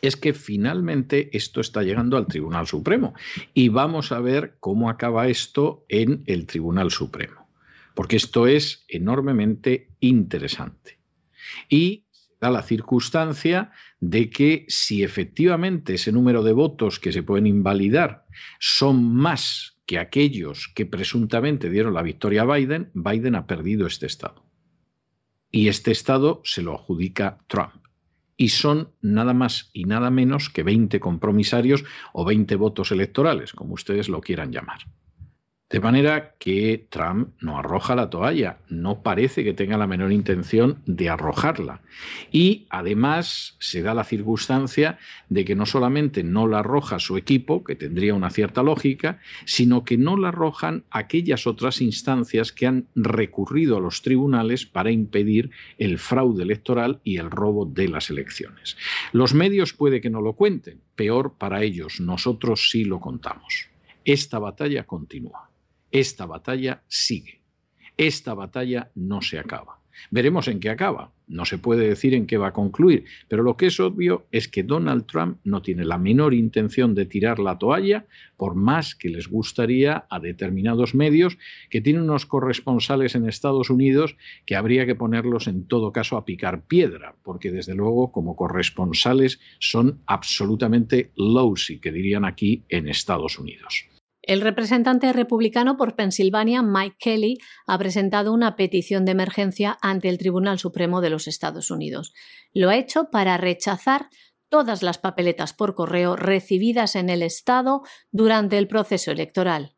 es 0.00 0.16
que 0.16 0.32
finalmente 0.32 1.28
esto 1.36 1.60
está 1.60 1.82
llegando 1.82 2.16
al 2.16 2.28
Tribunal 2.28 2.66
Supremo 2.66 3.12
y 3.52 3.68
vamos 3.68 4.10
a 4.10 4.20
ver 4.20 4.56
cómo 4.58 4.88
acaba 4.88 5.28
esto 5.28 5.84
en 5.90 6.22
el 6.24 6.46
Tribunal 6.46 6.90
Supremo 6.90 7.37
porque 7.98 8.14
esto 8.14 8.46
es 8.46 8.84
enormemente 8.86 9.88
interesante. 9.98 11.00
Y 11.68 12.06
da 12.40 12.48
la 12.48 12.62
circunstancia 12.62 13.72
de 13.98 14.30
que 14.30 14.66
si 14.68 15.02
efectivamente 15.02 15.94
ese 15.94 16.12
número 16.12 16.44
de 16.44 16.52
votos 16.52 17.00
que 17.00 17.10
se 17.10 17.24
pueden 17.24 17.48
invalidar 17.48 18.24
son 18.60 19.02
más 19.02 19.80
que 19.84 19.98
aquellos 19.98 20.68
que 20.76 20.86
presuntamente 20.86 21.70
dieron 21.70 21.92
la 21.92 22.02
victoria 22.02 22.42
a 22.42 22.56
Biden, 22.56 22.92
Biden 22.94 23.34
ha 23.34 23.48
perdido 23.48 23.88
este 23.88 24.06
estado. 24.06 24.46
Y 25.50 25.66
este 25.66 25.90
estado 25.90 26.40
se 26.44 26.62
lo 26.62 26.76
adjudica 26.76 27.38
Trump. 27.48 27.84
Y 28.36 28.50
son 28.50 28.92
nada 29.00 29.34
más 29.34 29.70
y 29.72 29.86
nada 29.86 30.12
menos 30.12 30.50
que 30.50 30.62
20 30.62 31.00
compromisarios 31.00 31.84
o 32.12 32.24
20 32.24 32.54
votos 32.54 32.92
electorales, 32.92 33.52
como 33.52 33.74
ustedes 33.74 34.08
lo 34.08 34.20
quieran 34.20 34.52
llamar. 34.52 34.86
De 35.70 35.80
manera 35.80 36.34
que 36.38 36.86
Trump 36.88 37.34
no 37.42 37.58
arroja 37.58 37.94
la 37.94 38.08
toalla, 38.08 38.56
no 38.70 39.02
parece 39.02 39.44
que 39.44 39.52
tenga 39.52 39.76
la 39.76 39.86
menor 39.86 40.12
intención 40.12 40.80
de 40.86 41.10
arrojarla. 41.10 41.82
Y 42.32 42.66
además 42.70 43.54
se 43.58 43.82
da 43.82 43.92
la 43.92 44.04
circunstancia 44.04 44.98
de 45.28 45.44
que 45.44 45.54
no 45.54 45.66
solamente 45.66 46.24
no 46.24 46.46
la 46.46 46.60
arroja 46.60 46.98
su 46.98 47.18
equipo, 47.18 47.64
que 47.64 47.76
tendría 47.76 48.14
una 48.14 48.30
cierta 48.30 48.62
lógica, 48.62 49.20
sino 49.44 49.84
que 49.84 49.98
no 49.98 50.16
la 50.16 50.28
arrojan 50.28 50.84
aquellas 50.90 51.46
otras 51.46 51.82
instancias 51.82 52.50
que 52.50 52.66
han 52.66 52.86
recurrido 52.94 53.76
a 53.76 53.80
los 53.80 54.00
tribunales 54.00 54.64
para 54.64 54.90
impedir 54.90 55.50
el 55.76 55.98
fraude 55.98 56.44
electoral 56.44 57.00
y 57.04 57.18
el 57.18 57.30
robo 57.30 57.66
de 57.66 57.88
las 57.88 58.08
elecciones. 58.08 58.78
Los 59.12 59.34
medios 59.34 59.74
puede 59.74 60.00
que 60.00 60.08
no 60.08 60.22
lo 60.22 60.32
cuenten, 60.32 60.80
peor 60.96 61.34
para 61.36 61.62
ellos, 61.62 62.00
nosotros 62.00 62.70
sí 62.70 62.84
lo 62.84 63.00
contamos. 63.00 63.68
Esta 64.02 64.38
batalla 64.38 64.84
continúa. 64.84 65.50
Esta 65.90 66.26
batalla 66.26 66.82
sigue. 66.88 67.40
Esta 67.96 68.34
batalla 68.34 68.90
no 68.94 69.22
se 69.22 69.38
acaba. 69.38 69.78
Veremos 70.10 70.48
en 70.48 70.60
qué 70.60 70.70
acaba. 70.70 71.12
No 71.26 71.44
se 71.44 71.58
puede 71.58 71.86
decir 71.86 72.14
en 72.14 72.26
qué 72.26 72.38
va 72.38 72.48
a 72.48 72.52
concluir, 72.52 73.04
pero 73.28 73.42
lo 73.42 73.56
que 73.56 73.66
es 73.66 73.78
obvio 73.80 74.26
es 74.32 74.48
que 74.48 74.62
Donald 74.62 75.04
Trump 75.04 75.38
no 75.44 75.60
tiene 75.60 75.84
la 75.84 75.98
menor 75.98 76.32
intención 76.32 76.94
de 76.94 77.04
tirar 77.04 77.38
la 77.38 77.58
toalla, 77.58 78.06
por 78.38 78.54
más 78.54 78.94
que 78.94 79.10
les 79.10 79.28
gustaría 79.28 80.06
a 80.08 80.20
determinados 80.20 80.94
medios 80.94 81.36
que 81.68 81.82
tienen 81.82 82.02
unos 82.02 82.24
corresponsales 82.24 83.14
en 83.14 83.28
Estados 83.28 83.68
Unidos 83.68 84.16
que 84.46 84.56
habría 84.56 84.86
que 84.86 84.94
ponerlos 84.94 85.48
en 85.48 85.66
todo 85.66 85.92
caso 85.92 86.16
a 86.16 86.24
picar 86.24 86.62
piedra, 86.66 87.14
porque 87.22 87.50
desde 87.50 87.74
luego 87.74 88.10
como 88.10 88.36
corresponsales 88.36 89.38
son 89.58 90.00
absolutamente 90.06 91.10
lousy, 91.16 91.78
que 91.78 91.92
dirían 91.92 92.24
aquí 92.24 92.62
en 92.70 92.88
Estados 92.88 93.38
Unidos. 93.38 93.84
El 94.28 94.42
representante 94.42 95.10
republicano 95.14 95.78
por 95.78 95.96
Pensilvania, 95.96 96.60
Mike 96.60 96.96
Kelly, 96.98 97.38
ha 97.66 97.78
presentado 97.78 98.34
una 98.34 98.56
petición 98.56 99.06
de 99.06 99.12
emergencia 99.12 99.78
ante 99.80 100.10
el 100.10 100.18
Tribunal 100.18 100.58
Supremo 100.58 101.00
de 101.00 101.08
los 101.08 101.26
Estados 101.26 101.70
Unidos. 101.70 102.12
Lo 102.52 102.68
ha 102.68 102.76
hecho 102.76 103.08
para 103.10 103.38
rechazar 103.38 104.10
todas 104.50 104.82
las 104.82 104.98
papeletas 104.98 105.54
por 105.54 105.74
correo 105.74 106.14
recibidas 106.14 106.94
en 106.94 107.08
el 107.08 107.22
Estado 107.22 107.80
durante 108.10 108.58
el 108.58 108.68
proceso 108.68 109.10
electoral. 109.10 109.76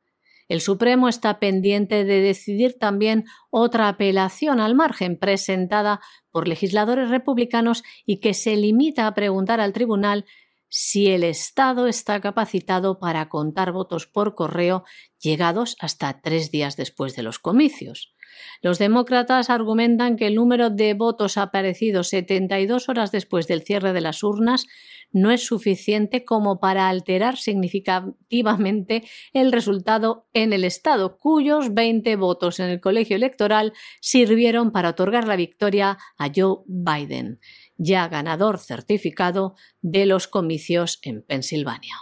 El 0.49 0.61
Supremo 0.61 1.09
está 1.09 1.39
pendiente 1.39 2.05
de 2.05 2.21
decidir 2.21 2.77
también 2.77 3.27
otra 3.51 3.87
apelación 3.87 4.59
al 4.59 4.75
margen 4.75 5.17
presentada 5.17 6.01
por 6.33 6.49
legisladores 6.49 7.09
republicanos 7.09 7.85
y 8.05 8.19
que 8.19 8.35
se 8.35 8.57
limita 8.57 9.07
a 9.07 9.15
preguntar 9.15 9.61
al 9.61 9.73
tribunal 9.73 10.25
si 10.71 11.09
el 11.09 11.25
Estado 11.25 11.87
está 11.87 12.21
capacitado 12.21 12.99
para 12.99 13.29
contar 13.29 13.73
votos 13.73 14.07
por 14.07 14.35
correo 14.35 14.85
llegados 15.19 15.77
hasta 15.81 16.23
tres 16.23 16.51
días 16.51 16.77
después 16.77 17.15
de 17.17 17.23
los 17.23 17.39
comicios. 17.39 18.15
Los 18.63 18.79
demócratas 18.79 19.51
argumentan 19.51 20.17
que 20.17 20.29
el 20.29 20.37
número 20.37 20.71
de 20.71 20.95
votos 20.95 21.37
aparecidos 21.37 22.09
72 22.09 22.89
horas 22.89 23.11
después 23.11 23.49
del 23.49 23.63
cierre 23.63 23.93
de 23.93 24.01
las 24.01 24.23
urnas 24.23 24.67
no 25.13 25.33
es 25.33 25.45
suficiente 25.45 26.25
como 26.25 26.61
para 26.61 26.89
alterar 26.89 27.37
significativamente 27.37 29.03
el 29.33 29.51
resultado 29.51 30.29
en 30.33 30.53
el 30.53 30.63
Estado, 30.63 31.19
cuyos 31.19 31.75
20 31.75 32.15
votos 32.15 32.61
en 32.61 32.69
el 32.69 32.81
colegio 32.81 33.17
electoral 33.17 33.73
sirvieron 34.01 34.71
para 34.71 34.91
otorgar 34.91 35.27
la 35.27 35.35
victoria 35.35 35.99
a 36.17 36.31
Joe 36.35 36.59
Biden 36.67 37.41
ya 37.81 38.07
ganador 38.09 38.59
certificado 38.59 39.57
de 39.81 40.05
los 40.05 40.29
comicios 40.29 40.99
en 41.03 41.23
Pensilvania. 41.23 41.95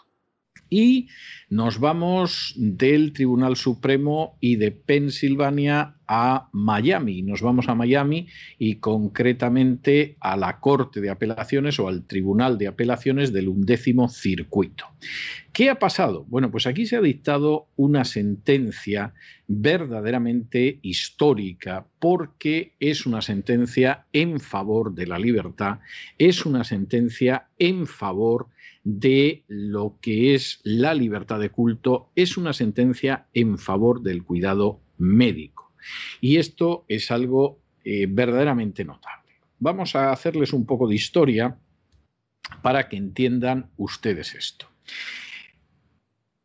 Y 0.68 1.08
nos 1.48 1.78
vamos 1.78 2.52
del 2.56 3.12
Tribunal 3.12 3.56
Supremo 3.56 4.36
y 4.40 4.56
de 4.56 4.72
Pensilvania 4.72 5.97
a 6.08 6.48
Miami. 6.52 7.22
Nos 7.22 7.42
vamos 7.42 7.68
a 7.68 7.74
Miami 7.74 8.26
y 8.58 8.76
concretamente 8.76 10.16
a 10.20 10.36
la 10.36 10.58
Corte 10.58 11.00
de 11.00 11.10
Apelaciones 11.10 11.78
o 11.78 11.86
al 11.86 12.04
Tribunal 12.04 12.58
de 12.58 12.66
Apelaciones 12.66 13.32
del 13.32 13.48
undécimo 13.48 14.08
circuito. 14.08 14.86
¿Qué 15.52 15.70
ha 15.70 15.78
pasado? 15.78 16.24
Bueno, 16.28 16.50
pues 16.50 16.66
aquí 16.66 16.86
se 16.86 16.96
ha 16.96 17.00
dictado 17.00 17.66
una 17.76 18.04
sentencia 18.04 19.12
verdaderamente 19.48 20.78
histórica 20.82 21.86
porque 21.98 22.74
es 22.80 23.06
una 23.06 23.22
sentencia 23.22 24.06
en 24.12 24.40
favor 24.40 24.94
de 24.94 25.06
la 25.06 25.18
libertad, 25.18 25.80
es 26.16 26.46
una 26.46 26.64
sentencia 26.64 27.48
en 27.58 27.86
favor 27.86 28.48
de 28.84 29.42
lo 29.48 29.96
que 30.00 30.34
es 30.34 30.60
la 30.62 30.94
libertad 30.94 31.40
de 31.40 31.50
culto, 31.50 32.10
es 32.14 32.36
una 32.36 32.52
sentencia 32.52 33.26
en 33.34 33.58
favor 33.58 34.02
del 34.02 34.22
cuidado 34.22 34.80
médico. 34.96 35.67
Y 36.20 36.36
esto 36.36 36.84
es 36.88 37.10
algo 37.10 37.58
eh, 37.84 38.06
verdaderamente 38.08 38.84
notable. 38.84 39.34
Vamos 39.58 39.96
a 39.96 40.12
hacerles 40.12 40.52
un 40.52 40.66
poco 40.66 40.88
de 40.88 40.94
historia 40.94 41.58
para 42.62 42.88
que 42.88 42.96
entiendan 42.96 43.70
ustedes 43.76 44.34
esto. 44.34 44.66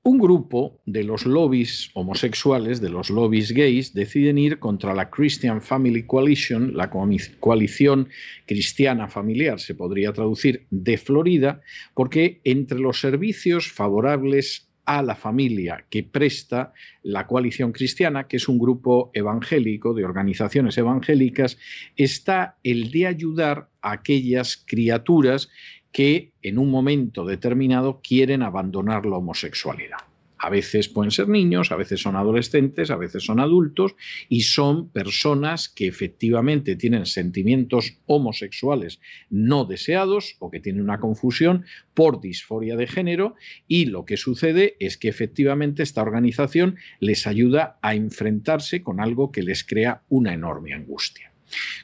Un 0.05 0.19
grupo 0.19 0.81
de 0.85 1.05
los 1.05 1.25
lobbies 1.25 1.89
homosexuales, 1.93 2.81
de 2.81 2.89
los 2.89 3.09
lobbies 3.09 3.53
gays, 3.53 3.93
deciden 3.93 4.37
ir 4.37 4.59
contra 4.59 4.93
la 4.93 5.09
Christian 5.09 5.61
Family 5.61 6.05
Coalition, 6.05 6.75
la 6.75 6.89
coalición 6.89 8.09
cristiana 8.45 9.07
familiar, 9.07 9.61
se 9.61 9.75
podría 9.75 10.11
traducir, 10.11 10.67
de 10.71 10.97
Florida, 10.97 11.61
porque 11.93 12.41
entre 12.43 12.79
los 12.79 12.99
servicios 12.99 13.71
favorables 13.71 14.67
a 14.85 15.01
la 15.01 15.15
familia 15.15 15.85
que 15.89 16.03
presta 16.03 16.73
la 17.01 17.25
coalición 17.27 17.71
cristiana, 17.71 18.27
que 18.27 18.37
es 18.37 18.47
un 18.47 18.59
grupo 18.59 19.11
evangélico 19.13 19.93
de 19.93 20.05
organizaciones 20.05 20.77
evangélicas, 20.77 21.57
está 21.95 22.57
el 22.63 22.91
de 22.91 23.07
ayudar 23.07 23.69
a 23.81 23.93
aquellas 23.93 24.57
criaturas 24.65 25.49
que 25.91 26.31
en 26.41 26.57
un 26.57 26.69
momento 26.69 27.25
determinado 27.25 28.01
quieren 28.03 28.41
abandonar 28.41 29.05
la 29.05 29.17
homosexualidad. 29.17 29.99
A 30.43 30.49
veces 30.49 30.89
pueden 30.89 31.11
ser 31.11 31.29
niños, 31.29 31.71
a 31.71 31.77
veces 31.77 32.01
son 32.01 32.17
adolescentes, 32.17 32.91
a 32.91 32.97
veces 32.97 33.23
son 33.23 33.39
adultos 33.39 33.95
y 34.27 34.41
son 34.41 34.89
personas 34.89 35.69
que 35.69 35.87
efectivamente 35.87 36.75
tienen 36.75 37.05
sentimientos 37.05 37.97
homosexuales 38.07 38.99
no 39.29 39.63
deseados 39.63 40.35
o 40.39 40.51
que 40.51 40.59
tienen 40.59 40.81
una 40.81 40.99
confusión 40.99 41.63
por 41.93 42.19
disforia 42.19 42.75
de 42.75 42.87
género 42.87 43.35
y 43.69 43.85
lo 43.85 44.03
que 44.03 44.17
sucede 44.17 44.75
es 44.81 44.97
que 44.97 45.07
efectivamente 45.07 45.81
esta 45.81 46.01
organización 46.01 46.75
les 46.99 47.25
ayuda 47.25 47.79
a 47.81 47.95
enfrentarse 47.95 48.83
con 48.83 48.99
algo 48.99 49.31
que 49.31 49.43
les 49.43 49.63
crea 49.63 50.01
una 50.09 50.33
enorme 50.33 50.73
angustia. 50.73 51.31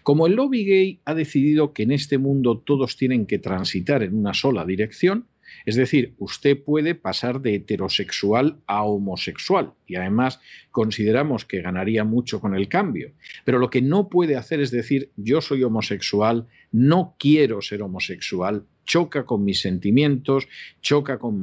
Como 0.03 0.27
el 0.27 0.33
lobby 0.33 0.65
gay 0.65 0.99
ha 1.05 1.13
decidido 1.13 1.71
que 1.71 1.83
en 1.83 1.91
este 1.91 2.17
mundo 2.17 2.57
todos 2.57 2.97
tienen 2.97 3.25
que 3.25 3.39
transitar 3.39 4.03
en 4.03 4.15
una 4.15 4.33
sola 4.33 4.65
dirección, 4.65 5.27
es 5.69 5.75
decir, 5.75 6.15
usted 6.17 6.57
puede 6.63 6.95
pasar 6.95 7.41
de 7.41 7.53
heterosexual 7.53 8.57
a 8.65 8.83
homosexual 8.83 9.73
y 9.85 9.97
además 9.97 10.39
consideramos 10.71 11.45
que 11.45 11.61
ganaría 11.61 12.03
mucho 12.03 12.41
con 12.41 12.55
el 12.55 12.67
cambio. 12.67 13.11
Pero 13.45 13.59
lo 13.59 13.69
que 13.69 13.83
no 13.83 14.09
puede 14.09 14.35
hacer 14.35 14.61
es 14.61 14.71
decir, 14.71 15.11
yo 15.15 15.41
soy 15.41 15.61
homosexual, 15.61 16.47
no 16.71 17.15
quiero 17.19 17.61
ser 17.61 17.83
homosexual, 17.83 18.65
choca 18.83 19.27
con 19.27 19.43
mis 19.43 19.61
sentimientos, 19.61 20.47
choca 20.81 21.19
con, 21.19 21.39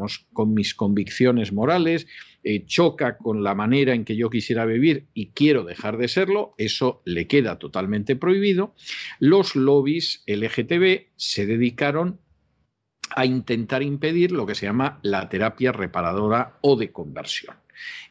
mis 0.53 0.74
convicciones 0.74 1.53
morales, 1.53 2.09
eh, 2.43 2.64
choca 2.66 3.18
con 3.18 3.45
la 3.45 3.55
manera 3.55 3.95
en 3.95 4.05
que 4.05 4.16
yo 4.16 4.29
quisiera 4.29 4.66
vivir 4.66 5.07
y 5.14 5.29
quiero 5.29 5.62
dejar 5.62 5.99
de 5.99 6.09
serlo, 6.09 6.55
eso 6.59 7.01
le 7.05 7.29
queda 7.29 7.61
totalmente 7.61 8.16
prohibido. 8.16 8.74
Los 9.20 9.55
lobbies 9.55 10.24
LGTB 10.27 11.07
se 11.14 11.47
dedicaron 11.47 12.18
a 13.15 13.25
intentar 13.25 13.83
impedir 13.83 14.33
lo 14.33 14.47
que 14.47 14.55
se 14.55 14.67
llama 14.67 14.99
la 15.03 15.29
terapia 15.29 15.73
reparadora 15.73 16.59
o 16.61 16.77
de 16.77 16.93
conversión. 16.93 17.57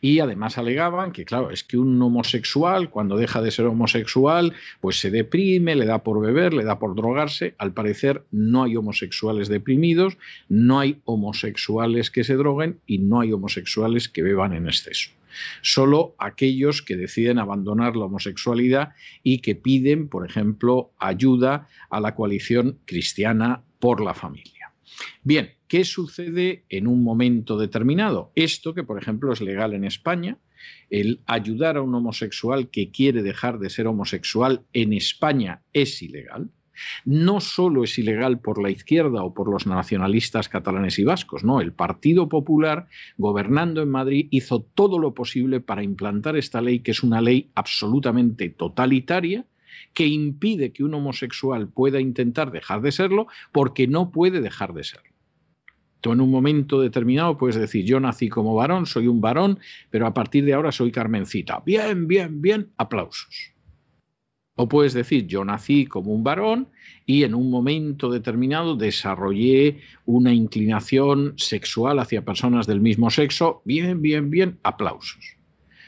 Y 0.01 0.19
además 0.19 0.57
alegaban 0.57 1.11
que, 1.11 1.25
claro, 1.25 1.51
es 1.51 1.63
que 1.63 1.77
un 1.77 2.01
homosexual, 2.01 2.89
cuando 2.89 3.17
deja 3.17 3.41
de 3.41 3.51
ser 3.51 3.65
homosexual, 3.65 4.53
pues 4.79 4.99
se 4.99 5.09
deprime, 5.09 5.75
le 5.75 5.85
da 5.85 6.03
por 6.03 6.21
beber, 6.21 6.53
le 6.53 6.63
da 6.63 6.79
por 6.79 6.95
drogarse. 6.95 7.55
Al 7.57 7.73
parecer 7.73 8.23
no 8.31 8.63
hay 8.63 8.75
homosexuales 8.75 9.47
deprimidos, 9.47 10.17
no 10.49 10.79
hay 10.79 11.01
homosexuales 11.05 12.11
que 12.11 12.23
se 12.23 12.35
droguen 12.35 12.79
y 12.85 12.99
no 12.99 13.21
hay 13.21 13.33
homosexuales 13.33 14.09
que 14.09 14.21
beban 14.21 14.53
en 14.53 14.67
exceso. 14.67 15.11
Solo 15.61 16.15
aquellos 16.17 16.81
que 16.81 16.95
deciden 16.95 17.39
abandonar 17.39 17.97
la 17.97 18.05
homosexualidad 18.05 18.93
y 19.21 19.39
que 19.39 19.55
piden, 19.55 20.07
por 20.07 20.25
ejemplo, 20.25 20.91
ayuda 20.97 21.67
a 21.89 21.99
la 21.99 22.15
coalición 22.15 22.77
cristiana 22.85 23.63
por 23.79 24.01
la 24.01 24.13
familia. 24.13 24.54
Bien, 25.23 25.53
¿qué 25.67 25.83
sucede 25.83 26.65
en 26.69 26.87
un 26.87 27.03
momento 27.03 27.57
determinado? 27.57 28.31
Esto 28.35 28.73
que, 28.73 28.83
por 28.83 29.01
ejemplo, 29.01 29.33
es 29.33 29.41
legal 29.41 29.73
en 29.73 29.83
España, 29.83 30.37
el 30.89 31.21
ayudar 31.25 31.77
a 31.77 31.81
un 31.81 31.93
homosexual 31.93 32.69
que 32.69 32.91
quiere 32.91 33.23
dejar 33.23 33.59
de 33.59 33.69
ser 33.69 33.87
homosexual 33.87 34.63
en 34.73 34.93
España 34.93 35.61
es 35.73 36.01
ilegal 36.01 36.49
no 37.05 37.39
solo 37.39 37.83
es 37.83 37.97
ilegal 37.97 38.39
por 38.39 38.61
la 38.61 38.69
izquierda 38.69 39.23
o 39.23 39.33
por 39.33 39.49
los 39.49 39.67
nacionalistas 39.67 40.49
catalanes 40.49 40.99
y 40.99 41.03
vascos, 41.03 41.43
no, 41.43 41.61
el 41.61 41.73
Partido 41.73 42.29
Popular, 42.29 42.87
gobernando 43.17 43.81
en 43.81 43.89
Madrid, 43.89 44.27
hizo 44.31 44.61
todo 44.61 44.99
lo 44.99 45.13
posible 45.13 45.59
para 45.61 45.83
implantar 45.83 46.35
esta 46.35 46.61
ley, 46.61 46.79
que 46.79 46.91
es 46.91 47.03
una 47.03 47.21
ley 47.21 47.49
absolutamente 47.55 48.49
totalitaria, 48.49 49.45
que 49.93 50.07
impide 50.07 50.71
que 50.71 50.83
un 50.83 50.93
homosexual 50.93 51.67
pueda 51.67 51.99
intentar 51.99 52.51
dejar 52.51 52.81
de 52.81 52.91
serlo 52.91 53.27
porque 53.51 53.87
no 53.87 54.11
puede 54.11 54.41
dejar 54.41 54.73
de 54.73 54.83
serlo. 54.83 55.15
Tú 56.01 56.11
en 56.11 56.21
un 56.21 56.29
momento 56.29 56.81
determinado 56.81 57.35
puedes 57.35 57.55
decir, 57.55 57.83
yo 57.83 57.99
nací 57.99 58.29
como 58.29 58.53
varón, 58.53 58.85
soy 58.85 59.07
un 59.07 59.21
varón, 59.21 59.57
pero 59.89 60.05
a 60.05 60.13
partir 60.13 60.45
de 60.45 60.53
ahora 60.53 60.71
soy 60.71 60.91
Carmencita. 60.91 61.63
Bien, 61.65 62.07
bien, 62.07 62.41
bien, 62.43 62.69
aplausos. 62.77 63.55
O 64.55 64.69
puedes 64.69 64.93
decir, 64.93 65.27
yo 65.27 65.43
nací 65.43 65.85
como 65.85 66.13
un 66.13 66.23
varón 66.23 66.69
y 67.05 67.23
en 67.23 67.33
un 67.33 67.49
momento 67.49 68.09
determinado 68.09 68.75
desarrollé 68.75 69.79
una 70.05 70.31
inclinación 70.33 71.33
sexual 71.37 71.99
hacia 71.99 72.23
personas 72.23 72.67
del 72.67 72.81
mismo 72.81 73.09
sexo. 73.09 73.61
Bien, 73.65 74.01
bien, 74.01 74.29
bien, 74.29 74.59
aplausos. 74.63 75.34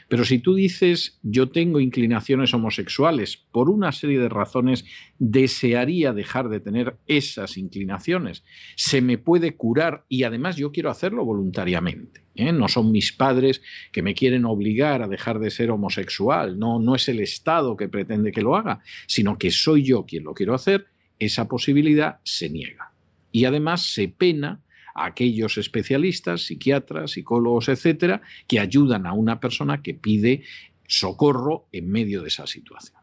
Pero 0.08 0.24
si 0.24 0.38
tú 0.38 0.54
dices 0.54 1.18
yo 1.22 1.50
tengo 1.50 1.80
inclinaciones 1.80 2.54
homosexuales, 2.54 3.36
por 3.36 3.68
una 3.68 3.92
serie 3.92 4.18
de 4.18 4.30
razones 4.30 4.86
desearía 5.18 6.12
dejar 6.12 6.48
de 6.48 6.60
tener 6.60 6.96
esas 7.06 7.58
inclinaciones, 7.58 8.42
se 8.74 9.02
me 9.02 9.18
puede 9.18 9.54
curar 9.54 10.04
y 10.08 10.22
además 10.22 10.56
yo 10.56 10.72
quiero 10.72 10.90
hacerlo 10.90 11.24
voluntariamente. 11.24 12.22
¿eh? 12.34 12.52
No 12.52 12.68
son 12.68 12.90
mis 12.90 13.12
padres 13.12 13.60
que 13.92 14.02
me 14.02 14.14
quieren 14.14 14.46
obligar 14.46 15.02
a 15.02 15.08
dejar 15.08 15.38
de 15.38 15.50
ser 15.50 15.70
homosexual, 15.70 16.58
no, 16.58 16.78
no 16.78 16.94
es 16.94 17.08
el 17.08 17.20
Estado 17.20 17.76
que 17.76 17.88
pretende 17.88 18.32
que 18.32 18.42
lo 18.42 18.56
haga, 18.56 18.80
sino 19.06 19.36
que 19.36 19.50
soy 19.50 19.82
yo 19.82 20.06
quien 20.06 20.24
lo 20.24 20.32
quiero 20.32 20.54
hacer, 20.54 20.86
esa 21.18 21.48
posibilidad 21.48 22.20
se 22.24 22.48
niega. 22.48 22.92
Y 23.30 23.44
además 23.44 23.92
se 23.92 24.08
pena 24.08 24.62
aquellos 25.04 25.58
especialistas, 25.58 26.42
psiquiatras, 26.42 27.12
psicólogos, 27.12 27.68
etcétera, 27.68 28.22
que 28.46 28.60
ayudan 28.60 29.06
a 29.06 29.12
una 29.12 29.40
persona 29.40 29.82
que 29.82 29.94
pide 29.94 30.42
socorro 30.86 31.68
en 31.72 31.90
medio 31.90 32.22
de 32.22 32.28
esa 32.28 32.46
situación. 32.46 33.00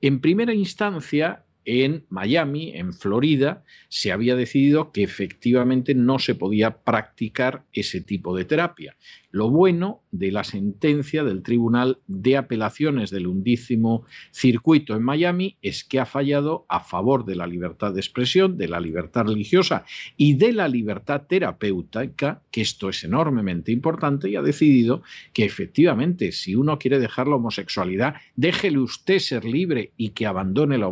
En 0.00 0.20
primera 0.20 0.54
instancia, 0.54 1.44
en 1.64 2.04
Miami, 2.08 2.72
en 2.74 2.92
Florida, 2.92 3.64
se 3.88 4.12
había 4.12 4.36
decidido 4.36 4.92
que 4.92 5.02
efectivamente 5.02 5.94
no 5.94 6.18
se 6.18 6.34
podía 6.34 6.78
practicar 6.78 7.64
ese 7.72 8.00
tipo 8.00 8.36
de 8.36 8.44
terapia. 8.44 8.96
Lo 9.30 9.48
bueno 9.48 10.02
de 10.10 10.30
la 10.30 10.44
sentencia 10.44 11.24
del 11.24 11.42
Tribunal 11.42 11.98
de 12.06 12.36
Apelaciones 12.36 13.10
del 13.10 13.26
undícimo 13.26 14.04
circuito 14.30 14.94
en 14.94 15.02
Miami 15.02 15.56
es 15.62 15.84
que 15.84 15.98
ha 15.98 16.04
fallado 16.04 16.66
a 16.68 16.80
favor 16.80 17.24
de 17.24 17.34
la 17.34 17.46
libertad 17.46 17.94
de 17.94 18.00
expresión, 18.00 18.58
de 18.58 18.68
la 18.68 18.78
libertad 18.78 19.24
religiosa 19.24 19.86
y 20.18 20.34
de 20.34 20.52
la 20.52 20.68
libertad 20.68 21.22
terapéutica, 21.26 22.42
que 22.50 22.60
esto 22.60 22.90
es 22.90 23.04
enormemente 23.04 23.72
importante, 23.72 24.28
y 24.28 24.36
ha 24.36 24.42
decidido 24.42 25.02
que 25.32 25.46
efectivamente 25.46 26.30
si 26.32 26.54
uno 26.54 26.78
quiere 26.78 26.98
dejar 26.98 27.26
la 27.26 27.36
homosexualidad, 27.36 28.16
déjele 28.36 28.80
usted 28.80 29.18
ser 29.18 29.46
libre 29.46 29.92
y 29.96 30.10
que 30.10 30.26
abandone 30.26 30.76
la 30.76 30.88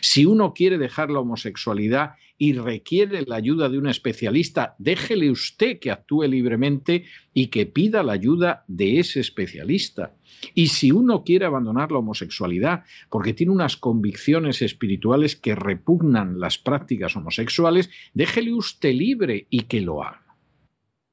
Si 0.00 0.24
uno 0.24 0.54
quiere 0.54 0.78
dejar 0.78 1.10
la 1.10 1.20
homosexualidad 1.20 2.14
y 2.38 2.54
requiere 2.54 3.22
la 3.26 3.36
ayuda 3.36 3.68
de 3.68 3.78
un 3.78 3.88
especialista, 3.88 4.74
déjele 4.78 5.30
usted 5.30 5.78
que 5.78 5.90
actúe 5.90 6.24
libremente 6.24 7.04
y 7.34 7.48
que 7.48 7.66
pida 7.66 8.02
la 8.02 8.14
ayuda 8.14 8.64
de 8.66 8.98
ese 8.98 9.20
especialista. 9.20 10.14
Y 10.54 10.68
si 10.68 10.90
uno 10.90 11.22
quiere 11.24 11.44
abandonar 11.44 11.92
la 11.92 11.98
homosexualidad 11.98 12.84
porque 13.10 13.34
tiene 13.34 13.52
unas 13.52 13.76
convicciones 13.76 14.62
espirituales 14.62 15.36
que 15.36 15.54
repugnan 15.54 16.40
las 16.40 16.58
prácticas 16.58 17.14
homosexuales, 17.14 17.90
déjele 18.14 18.54
usted 18.54 18.92
libre 18.92 19.46
y 19.50 19.62
que 19.62 19.80
lo 19.80 20.02
haga. 20.02 20.36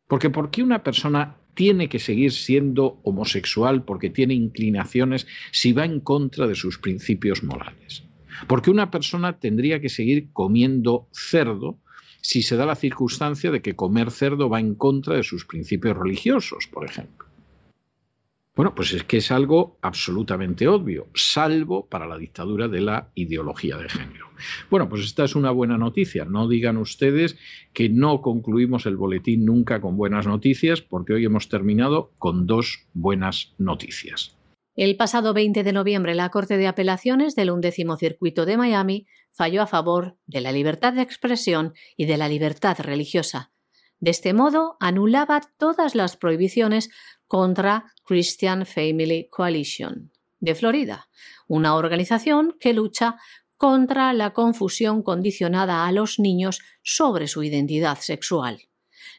Porque 0.08 0.32
¿por 0.32 0.50
qué 0.50 0.64
una 0.64 0.84
persona 0.84 1.38
tiene 1.60 1.90
que 1.90 2.00
seguir 2.00 2.32
siendo 2.32 3.02
homosexual 3.04 3.84
porque 3.84 4.10
tiene 4.10 4.34
inclinaciones 4.34 5.28
si 5.52 5.74
va 5.74 5.84
en 5.84 6.00
contra 6.00 6.48
de 6.48 6.56
sus 6.56 6.78
principios 6.78 7.44
morales? 7.44 8.06
Porque 8.48 8.72
una 8.72 8.90
persona 8.90 9.42
tendría 9.42 9.82
que 9.82 9.90
seguir 9.90 10.30
comiendo 10.32 11.10
cerdo 11.12 11.78
si 12.22 12.44
se 12.44 12.56
da 12.56 12.66
la 12.66 12.76
circunstancia 12.76 13.52
de 13.52 13.62
que 13.62 13.76
comer 13.76 14.10
cerdo 14.10 14.48
va 14.48 14.62
en 14.62 14.74
contra 14.74 15.18
de 15.18 15.24
sus 15.24 15.44
principios 15.44 15.98
religiosos, 15.98 16.66
por 16.72 16.86
ejemplo. 16.86 17.28
Bueno, 18.56 18.76
pues 18.76 18.94
es 18.94 19.04
que 19.04 19.18
es 19.18 19.32
algo 19.32 19.78
absolutamente 19.82 20.68
obvio, 20.68 21.08
salvo 21.14 21.88
para 21.88 22.08
la 22.08 22.18
dictadura 22.18 22.68
de 22.68 22.82
la 22.82 23.10
ideología 23.16 23.78
de 23.78 23.88
género. 23.88 24.28
Bueno, 24.70 24.90
pues 24.90 25.04
esta 25.04 25.24
es 25.24 25.36
una 25.36 25.52
buena 25.52 25.78
noticia. 25.78 26.26
No 26.26 26.48
digan 26.48 26.78
ustedes 26.78 27.38
que 27.74 27.90
no 27.90 28.22
concluimos 28.22 28.86
el 28.86 28.98
boletín 28.98 29.46
nunca 29.46 29.80
con 29.80 29.96
buenas 29.96 30.28
noticias, 30.28 30.82
porque 30.82 31.14
hoy 31.14 31.26
hemos 31.26 31.48
terminado 31.48 32.12
con 32.18 32.48
dos 32.48 32.88
buenas 32.94 33.54
noticias. 33.58 34.36
El 34.76 34.96
pasado 34.96 35.34
20 35.34 35.64
de 35.64 35.74
noviembre, 35.74 36.16
la 36.16 36.30
Corte 36.30 36.58
de 36.58 36.68
Apelaciones 36.68 37.36
del 37.36 37.52
undécimo 37.52 37.98
circuito 37.98 38.46
de 38.46 38.58
Miami 38.58 39.08
falló 39.32 39.62
a 39.62 39.68
favor 39.68 40.18
de 40.26 40.42
la 40.42 40.52
libertad 40.52 40.94
de 40.94 41.02
expresión 41.02 41.74
y 41.98 42.06
de 42.06 42.18
la 42.18 42.30
libertad 42.30 42.78
religiosa. 42.80 43.52
De 44.00 44.12
este 44.12 44.34
modo, 44.34 44.78
anulaba 44.80 45.42
todas 45.58 45.96
las 45.96 46.16
prohibiciones 46.16 46.90
contra 47.28 47.94
Christian 48.06 48.66
Family 48.66 49.28
Coalition 49.30 50.12
de 50.40 50.56
Florida, 50.56 51.10
una 51.48 51.76
organización 51.76 52.56
que 52.60 52.74
lucha 52.74 53.18
contra 53.58 54.14
la 54.14 54.32
confusión 54.32 55.04
condicionada 55.04 55.86
a 55.86 55.92
los 55.92 56.18
niños 56.18 56.62
sobre 56.82 57.28
su 57.28 57.44
identidad 57.44 57.98
sexual. 58.00 58.70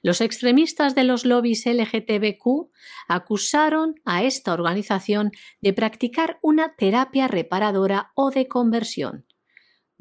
Los 0.03 0.23
extremistas 0.23 0.95
de 0.95 1.05
los 1.05 1.27
lobbies 1.27 1.67
LGTBQ 1.67 2.71
acusaron 3.07 3.97
a 4.07 4.23
esta 4.23 4.55
organización 4.55 5.31
de 5.61 5.75
practicar 5.75 6.39
una 6.41 6.75
terapia 6.75 7.29
reparadora 7.29 8.13
o 8.15 8.31
de 8.31 8.49
conversión. 8.49 9.27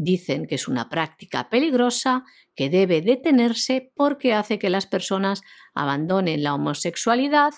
Dicen 0.02 0.48
que 0.48 0.56
es 0.56 0.70
una 0.70 0.88
práctica 0.88 1.50
peligrosa 1.50 2.24
que 2.56 2.70
debe 2.70 3.02
detenerse 3.02 3.92
porque 3.98 4.34
hace 4.34 4.58
que 4.58 4.70
las 4.70 4.88
personas 4.88 5.42
abandonen 5.74 6.42
la 6.42 6.56
homosexualidad 6.56 7.54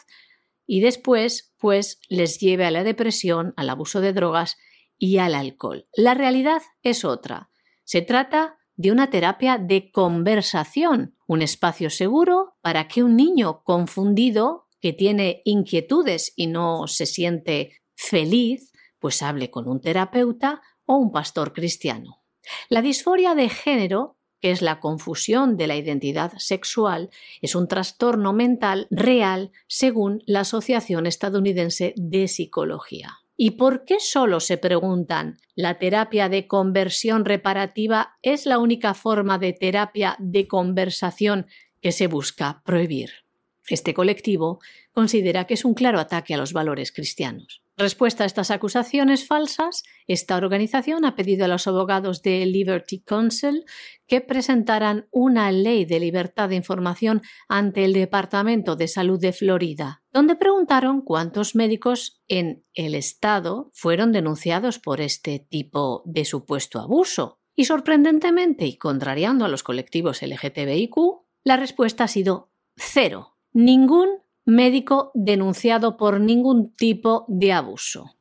y 0.65 0.81
después 0.81 1.53
pues 1.59 1.99
les 2.09 2.39
lleve 2.39 2.65
a 2.65 2.71
la 2.71 2.83
depresión, 2.83 3.53
al 3.57 3.69
abuso 3.69 4.01
de 4.01 4.13
drogas 4.13 4.57
y 4.97 5.19
al 5.19 5.35
alcohol. 5.35 5.85
La 5.95 6.15
realidad 6.15 6.63
es 6.81 7.05
otra. 7.05 7.51
Se 7.83 8.01
trata 8.01 8.57
de 8.75 8.91
una 8.91 9.11
terapia 9.11 9.59
de 9.59 9.91
conversación, 9.91 11.15
un 11.27 11.43
espacio 11.43 11.91
seguro 11.91 12.55
para 12.61 12.87
que 12.87 13.03
un 13.03 13.15
niño 13.15 13.61
confundido 13.63 14.67
que 14.79 14.93
tiene 14.93 15.43
inquietudes 15.45 16.33
y 16.35 16.47
no 16.47 16.87
se 16.87 17.05
siente 17.05 17.83
feliz, 17.93 18.73
pues 18.97 19.21
hable 19.21 19.51
con 19.51 19.69
un 19.69 19.79
terapeuta 19.79 20.63
o 20.87 20.95
un 20.95 21.11
pastor 21.11 21.53
cristiano. 21.53 22.20
La 22.69 22.81
disforia 22.81 23.35
de 23.35 23.49
género, 23.49 24.17
que 24.39 24.51
es 24.51 24.61
la 24.61 24.79
confusión 24.79 25.57
de 25.57 25.67
la 25.67 25.75
identidad 25.75 26.33
sexual, 26.37 27.09
es 27.41 27.55
un 27.55 27.67
trastorno 27.67 28.33
mental 28.33 28.87
real 28.89 29.51
según 29.67 30.23
la 30.25 30.41
Asociación 30.41 31.05
Estadounidense 31.05 31.93
de 31.95 32.27
Psicología. 32.27 33.19
¿Y 33.37 33.51
por 33.51 33.85
qué 33.85 33.99
solo 33.99 34.39
se 34.39 34.57
preguntan 34.57 35.39
la 35.55 35.79
terapia 35.79 36.29
de 36.29 36.47
conversión 36.47 37.25
reparativa 37.25 38.17
es 38.21 38.45
la 38.45 38.59
única 38.59 38.93
forma 38.93 39.39
de 39.39 39.53
terapia 39.53 40.15
de 40.19 40.47
conversación 40.47 41.47
que 41.81 41.91
se 41.91 42.07
busca 42.07 42.61
prohibir? 42.65 43.20
Este 43.69 43.93
colectivo 43.93 44.59
considera 44.91 45.45
que 45.45 45.53
es 45.53 45.65
un 45.65 45.73
claro 45.73 45.99
ataque 45.99 46.33
a 46.33 46.37
los 46.37 46.53
valores 46.53 46.91
cristianos. 46.91 47.63
Respuesta 47.77 48.23
a 48.23 48.27
estas 48.27 48.51
acusaciones 48.51 49.25
falsas, 49.25 49.83
esta 50.05 50.37
organización 50.37 51.05
ha 51.05 51.15
pedido 51.15 51.45
a 51.45 51.47
los 51.47 51.67
abogados 51.67 52.21
de 52.21 52.45
Liberty 52.45 52.99
Council 52.99 53.65
que 54.07 54.21
presentaran 54.21 55.07
una 55.09 55.51
ley 55.51 55.85
de 55.85 55.99
libertad 55.99 56.49
de 56.49 56.55
información 56.55 57.21
ante 57.47 57.85
el 57.85 57.93
Departamento 57.93 58.75
de 58.75 58.87
Salud 58.87 59.19
de 59.19 59.33
Florida, 59.33 60.03
donde 60.11 60.35
preguntaron 60.35 61.01
cuántos 61.01 61.55
médicos 61.55 62.21
en 62.27 62.63
el 62.73 62.93
estado 62.93 63.71
fueron 63.73 64.11
denunciados 64.11 64.77
por 64.77 65.01
este 65.01 65.39
tipo 65.39 66.03
de 66.05 66.25
supuesto 66.25 66.79
abuso. 66.79 67.39
Y 67.55 67.65
sorprendentemente 67.65 68.65
y 68.65 68.77
contrariando 68.77 69.45
a 69.45 69.49
los 69.49 69.63
colectivos 69.63 70.21
LGTBIQ, 70.21 70.95
la 71.43 71.57
respuesta 71.57 72.03
ha 72.03 72.07
sido 72.07 72.51
cero. 72.75 73.37
Ningún 73.53 74.09
médico 74.45 75.11
denunciado 75.13 75.97
por 75.97 76.19
ningún 76.19 76.73
tipo 76.73 77.25
de 77.27 77.53
abuso. 77.53 78.15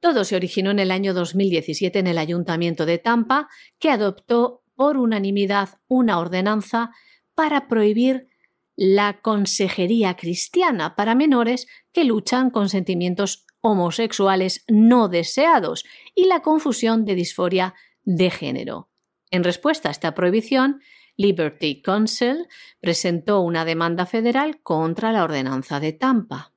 Todo 0.00 0.24
se 0.24 0.36
originó 0.36 0.70
en 0.72 0.80
el 0.80 0.90
año 0.90 1.14
2017 1.14 1.98
en 2.00 2.08
el 2.08 2.18
Ayuntamiento 2.18 2.86
de 2.86 2.98
Tampa, 2.98 3.48
que 3.78 3.90
adoptó 3.90 4.62
por 4.74 4.96
unanimidad 4.96 5.78
una 5.86 6.18
ordenanza 6.18 6.90
para 7.34 7.68
prohibir 7.68 8.28
la 8.74 9.20
consejería 9.20 10.16
cristiana 10.16 10.96
para 10.96 11.14
menores 11.14 11.68
que 11.92 12.04
luchan 12.04 12.50
con 12.50 12.68
sentimientos 12.68 13.46
homosexuales 13.60 14.64
no 14.66 15.08
deseados 15.08 15.84
y 16.14 16.24
la 16.24 16.40
confusión 16.40 17.04
de 17.04 17.14
disforia 17.14 17.74
de 18.02 18.30
género. 18.30 18.88
En 19.30 19.44
respuesta 19.44 19.88
a 19.88 19.92
esta 19.92 20.14
prohibición, 20.14 20.80
Liberty 21.16 21.82
Council 21.82 22.48
presentó 22.80 23.40
una 23.40 23.64
demanda 23.64 24.06
federal 24.06 24.60
contra 24.62 25.12
la 25.12 25.24
ordenanza 25.24 25.80
de 25.80 25.92
Tampa. 25.92 26.52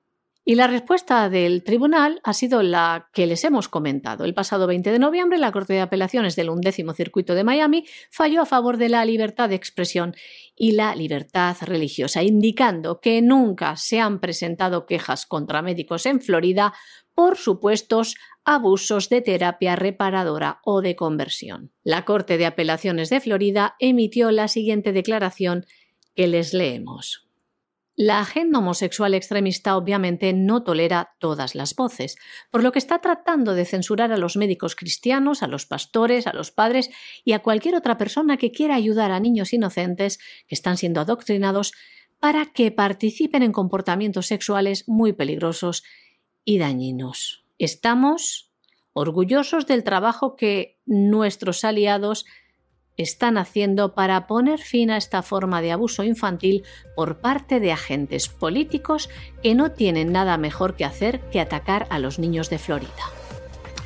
Y 0.47 0.53
la 0.53 0.67
respuesta 0.67 1.27
del 1.27 1.63
tribunal 1.63 2.21
ha 2.23 2.33
sido 2.33 2.61
la 2.61 3.09
que 3.13 3.25
les 3.25 3.43
hemos 3.43 3.67
comentado. 3.67 4.25
El 4.25 4.35
pasado 4.35 4.67
20 4.67 4.91
de 4.91 4.99
noviembre, 4.99 5.39
la 5.39 5.51
Corte 5.51 5.73
de 5.73 5.81
Apelaciones 5.81 6.35
del 6.35 6.51
undécimo 6.51 6.93
circuito 6.93 7.33
de 7.33 7.43
Miami 7.43 7.85
falló 8.11 8.43
a 8.43 8.45
favor 8.45 8.77
de 8.77 8.89
la 8.89 9.03
libertad 9.05 9.49
de 9.49 9.55
expresión 9.55 10.15
y 10.55 10.73
la 10.73 10.93
libertad 10.93 11.57
religiosa, 11.61 12.21
indicando 12.21 12.99
que 12.99 13.23
nunca 13.23 13.75
se 13.75 13.99
han 13.99 14.19
presentado 14.19 14.85
quejas 14.85 15.25
contra 15.25 15.63
médicos 15.63 16.05
en 16.05 16.21
Florida 16.21 16.75
por 17.15 17.37
supuestos 17.37 18.15
abusos 18.45 19.09
de 19.09 19.21
terapia 19.21 19.75
reparadora 19.75 20.59
o 20.63 20.81
de 20.81 20.95
conversión. 20.95 21.71
La 21.83 22.05
Corte 22.05 22.37
de 22.37 22.45
Apelaciones 22.45 23.09
de 23.09 23.19
Florida 23.19 23.75
emitió 23.79 24.31
la 24.31 24.47
siguiente 24.47 24.93
declaración 24.93 25.65
que 26.15 26.27
les 26.27 26.53
leemos. 26.53 27.25
La 27.97 28.19
agenda 28.19 28.59
homosexual 28.59 29.13
extremista 29.13 29.77
obviamente 29.77 30.33
no 30.33 30.63
tolera 30.63 31.15
todas 31.17 31.55
las 31.55 31.75
voces, 31.75 32.17
por 32.51 32.61
lo 32.61 32.73
que 32.73 32.79
está 32.79 32.99
tratando 32.99 33.53
de 33.53 33.63
censurar 33.63 34.11
a 34.11 34.17
los 34.17 34.35
médicos 34.35 34.75
cristianos, 34.75 35.41
a 35.41 35.47
los 35.47 35.65
pastores, 35.65 36.27
a 36.27 36.33
los 36.33 36.51
padres 36.51 36.89
y 37.23 37.31
a 37.31 37.39
cualquier 37.39 37.75
otra 37.75 37.97
persona 37.97 38.35
que 38.35 38.51
quiera 38.51 38.75
ayudar 38.75 39.11
a 39.11 39.21
niños 39.21 39.53
inocentes 39.53 40.19
que 40.45 40.55
están 40.55 40.75
siendo 40.75 40.99
adoctrinados 40.99 41.71
para 42.19 42.47
que 42.47 42.69
participen 42.69 43.43
en 43.43 43.53
comportamientos 43.53 44.27
sexuales 44.27 44.89
muy 44.89 45.13
peligrosos 45.13 45.83
y 46.43 46.57
dañinos. 46.57 47.44
Estamos 47.57 48.51
orgullosos 48.93 49.65
del 49.67 49.83
trabajo 49.83 50.35
que 50.35 50.79
nuestros 50.85 51.63
aliados 51.63 52.25
están 52.97 53.37
haciendo 53.37 53.93
para 53.93 54.25
poner 54.27 54.59
fin 54.59 54.89
a 54.89 54.97
esta 54.97 55.21
forma 55.21 55.61
de 55.61 55.71
abuso 55.71 56.03
infantil 56.03 56.63
por 56.95 57.19
parte 57.19 57.59
de 57.59 57.71
agentes 57.71 58.29
políticos 58.29 59.09
que 59.43 59.53
no 59.53 59.71
tienen 59.71 60.11
nada 60.11 60.37
mejor 60.37 60.75
que 60.75 60.85
hacer 60.85 61.19
que 61.29 61.41
atacar 61.41 61.87
a 61.89 61.99
los 61.99 62.19
niños 62.19 62.49
de 62.49 62.57
Florida. 62.57 62.91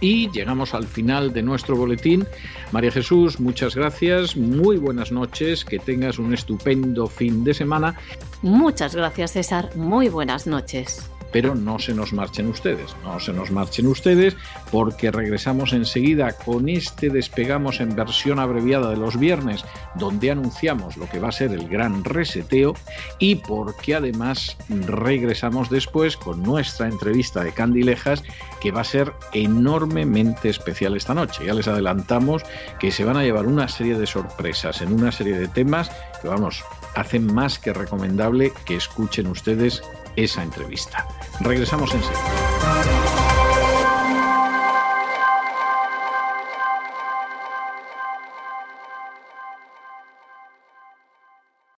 Y 0.01 0.29
llegamos 0.31 0.73
al 0.73 0.87
final 0.87 1.33
de 1.33 1.41
nuestro 1.41 1.75
boletín. 1.75 2.25
María 2.71 2.91
Jesús, 2.91 3.39
muchas 3.39 3.75
gracias, 3.75 4.37
muy 4.37 4.77
buenas 4.77 5.11
noches, 5.11 5.65
que 5.65 5.79
tengas 5.79 6.19
un 6.19 6.33
estupendo 6.33 7.07
fin 7.07 7.43
de 7.43 7.53
semana. 7.53 7.99
Muchas 8.41 8.95
gracias 8.95 9.33
César, 9.33 9.75
muy 9.75 10.07
buenas 10.07 10.47
noches 10.47 11.09
pero 11.31 11.55
no 11.55 11.79
se 11.79 11.93
nos 11.93 12.13
marchen 12.13 12.47
ustedes, 12.47 12.95
no 13.03 13.19
se 13.19 13.33
nos 13.33 13.51
marchen 13.51 13.87
ustedes 13.87 14.35
porque 14.71 15.11
regresamos 15.11 15.73
enseguida 15.73 16.31
con 16.31 16.69
este 16.69 17.09
despegamos 17.09 17.79
en 17.79 17.95
versión 17.95 18.39
abreviada 18.39 18.89
de 18.89 18.97
los 18.97 19.19
viernes 19.19 19.65
donde 19.95 20.31
anunciamos 20.31 20.97
lo 20.97 21.07
que 21.09 21.19
va 21.19 21.29
a 21.29 21.33
ser 21.33 21.51
el 21.51 21.67
gran 21.67 22.03
reseteo 22.03 22.73
y 23.19 23.35
porque 23.35 23.95
además 23.95 24.57
regresamos 24.69 25.69
después 25.69 26.17
con 26.17 26.43
nuestra 26.43 26.87
entrevista 26.87 27.43
de 27.43 27.53
Candilejas 27.53 28.23
que 28.61 28.71
va 28.71 28.81
a 28.81 28.85
ser 28.85 29.13
enormemente 29.33 30.49
especial 30.49 30.95
esta 30.95 31.13
noche. 31.13 31.45
Ya 31.45 31.53
les 31.53 31.67
adelantamos 31.67 32.43
que 32.79 32.91
se 32.91 33.05
van 33.05 33.17
a 33.17 33.23
llevar 33.23 33.47
una 33.47 33.67
serie 33.67 33.97
de 33.97 34.07
sorpresas 34.07 34.81
en 34.81 34.93
una 34.93 35.11
serie 35.11 35.37
de 35.37 35.47
temas 35.47 35.91
que 36.21 36.27
vamos, 36.27 36.63
hacen 36.95 37.33
más 37.33 37.59
que 37.59 37.73
recomendable 37.73 38.51
que 38.65 38.75
escuchen 38.75 39.27
ustedes 39.27 39.81
esa 40.23 40.43
entrevista. 40.43 41.07
Regresamos 41.39 41.93
enseguida. 41.93 43.28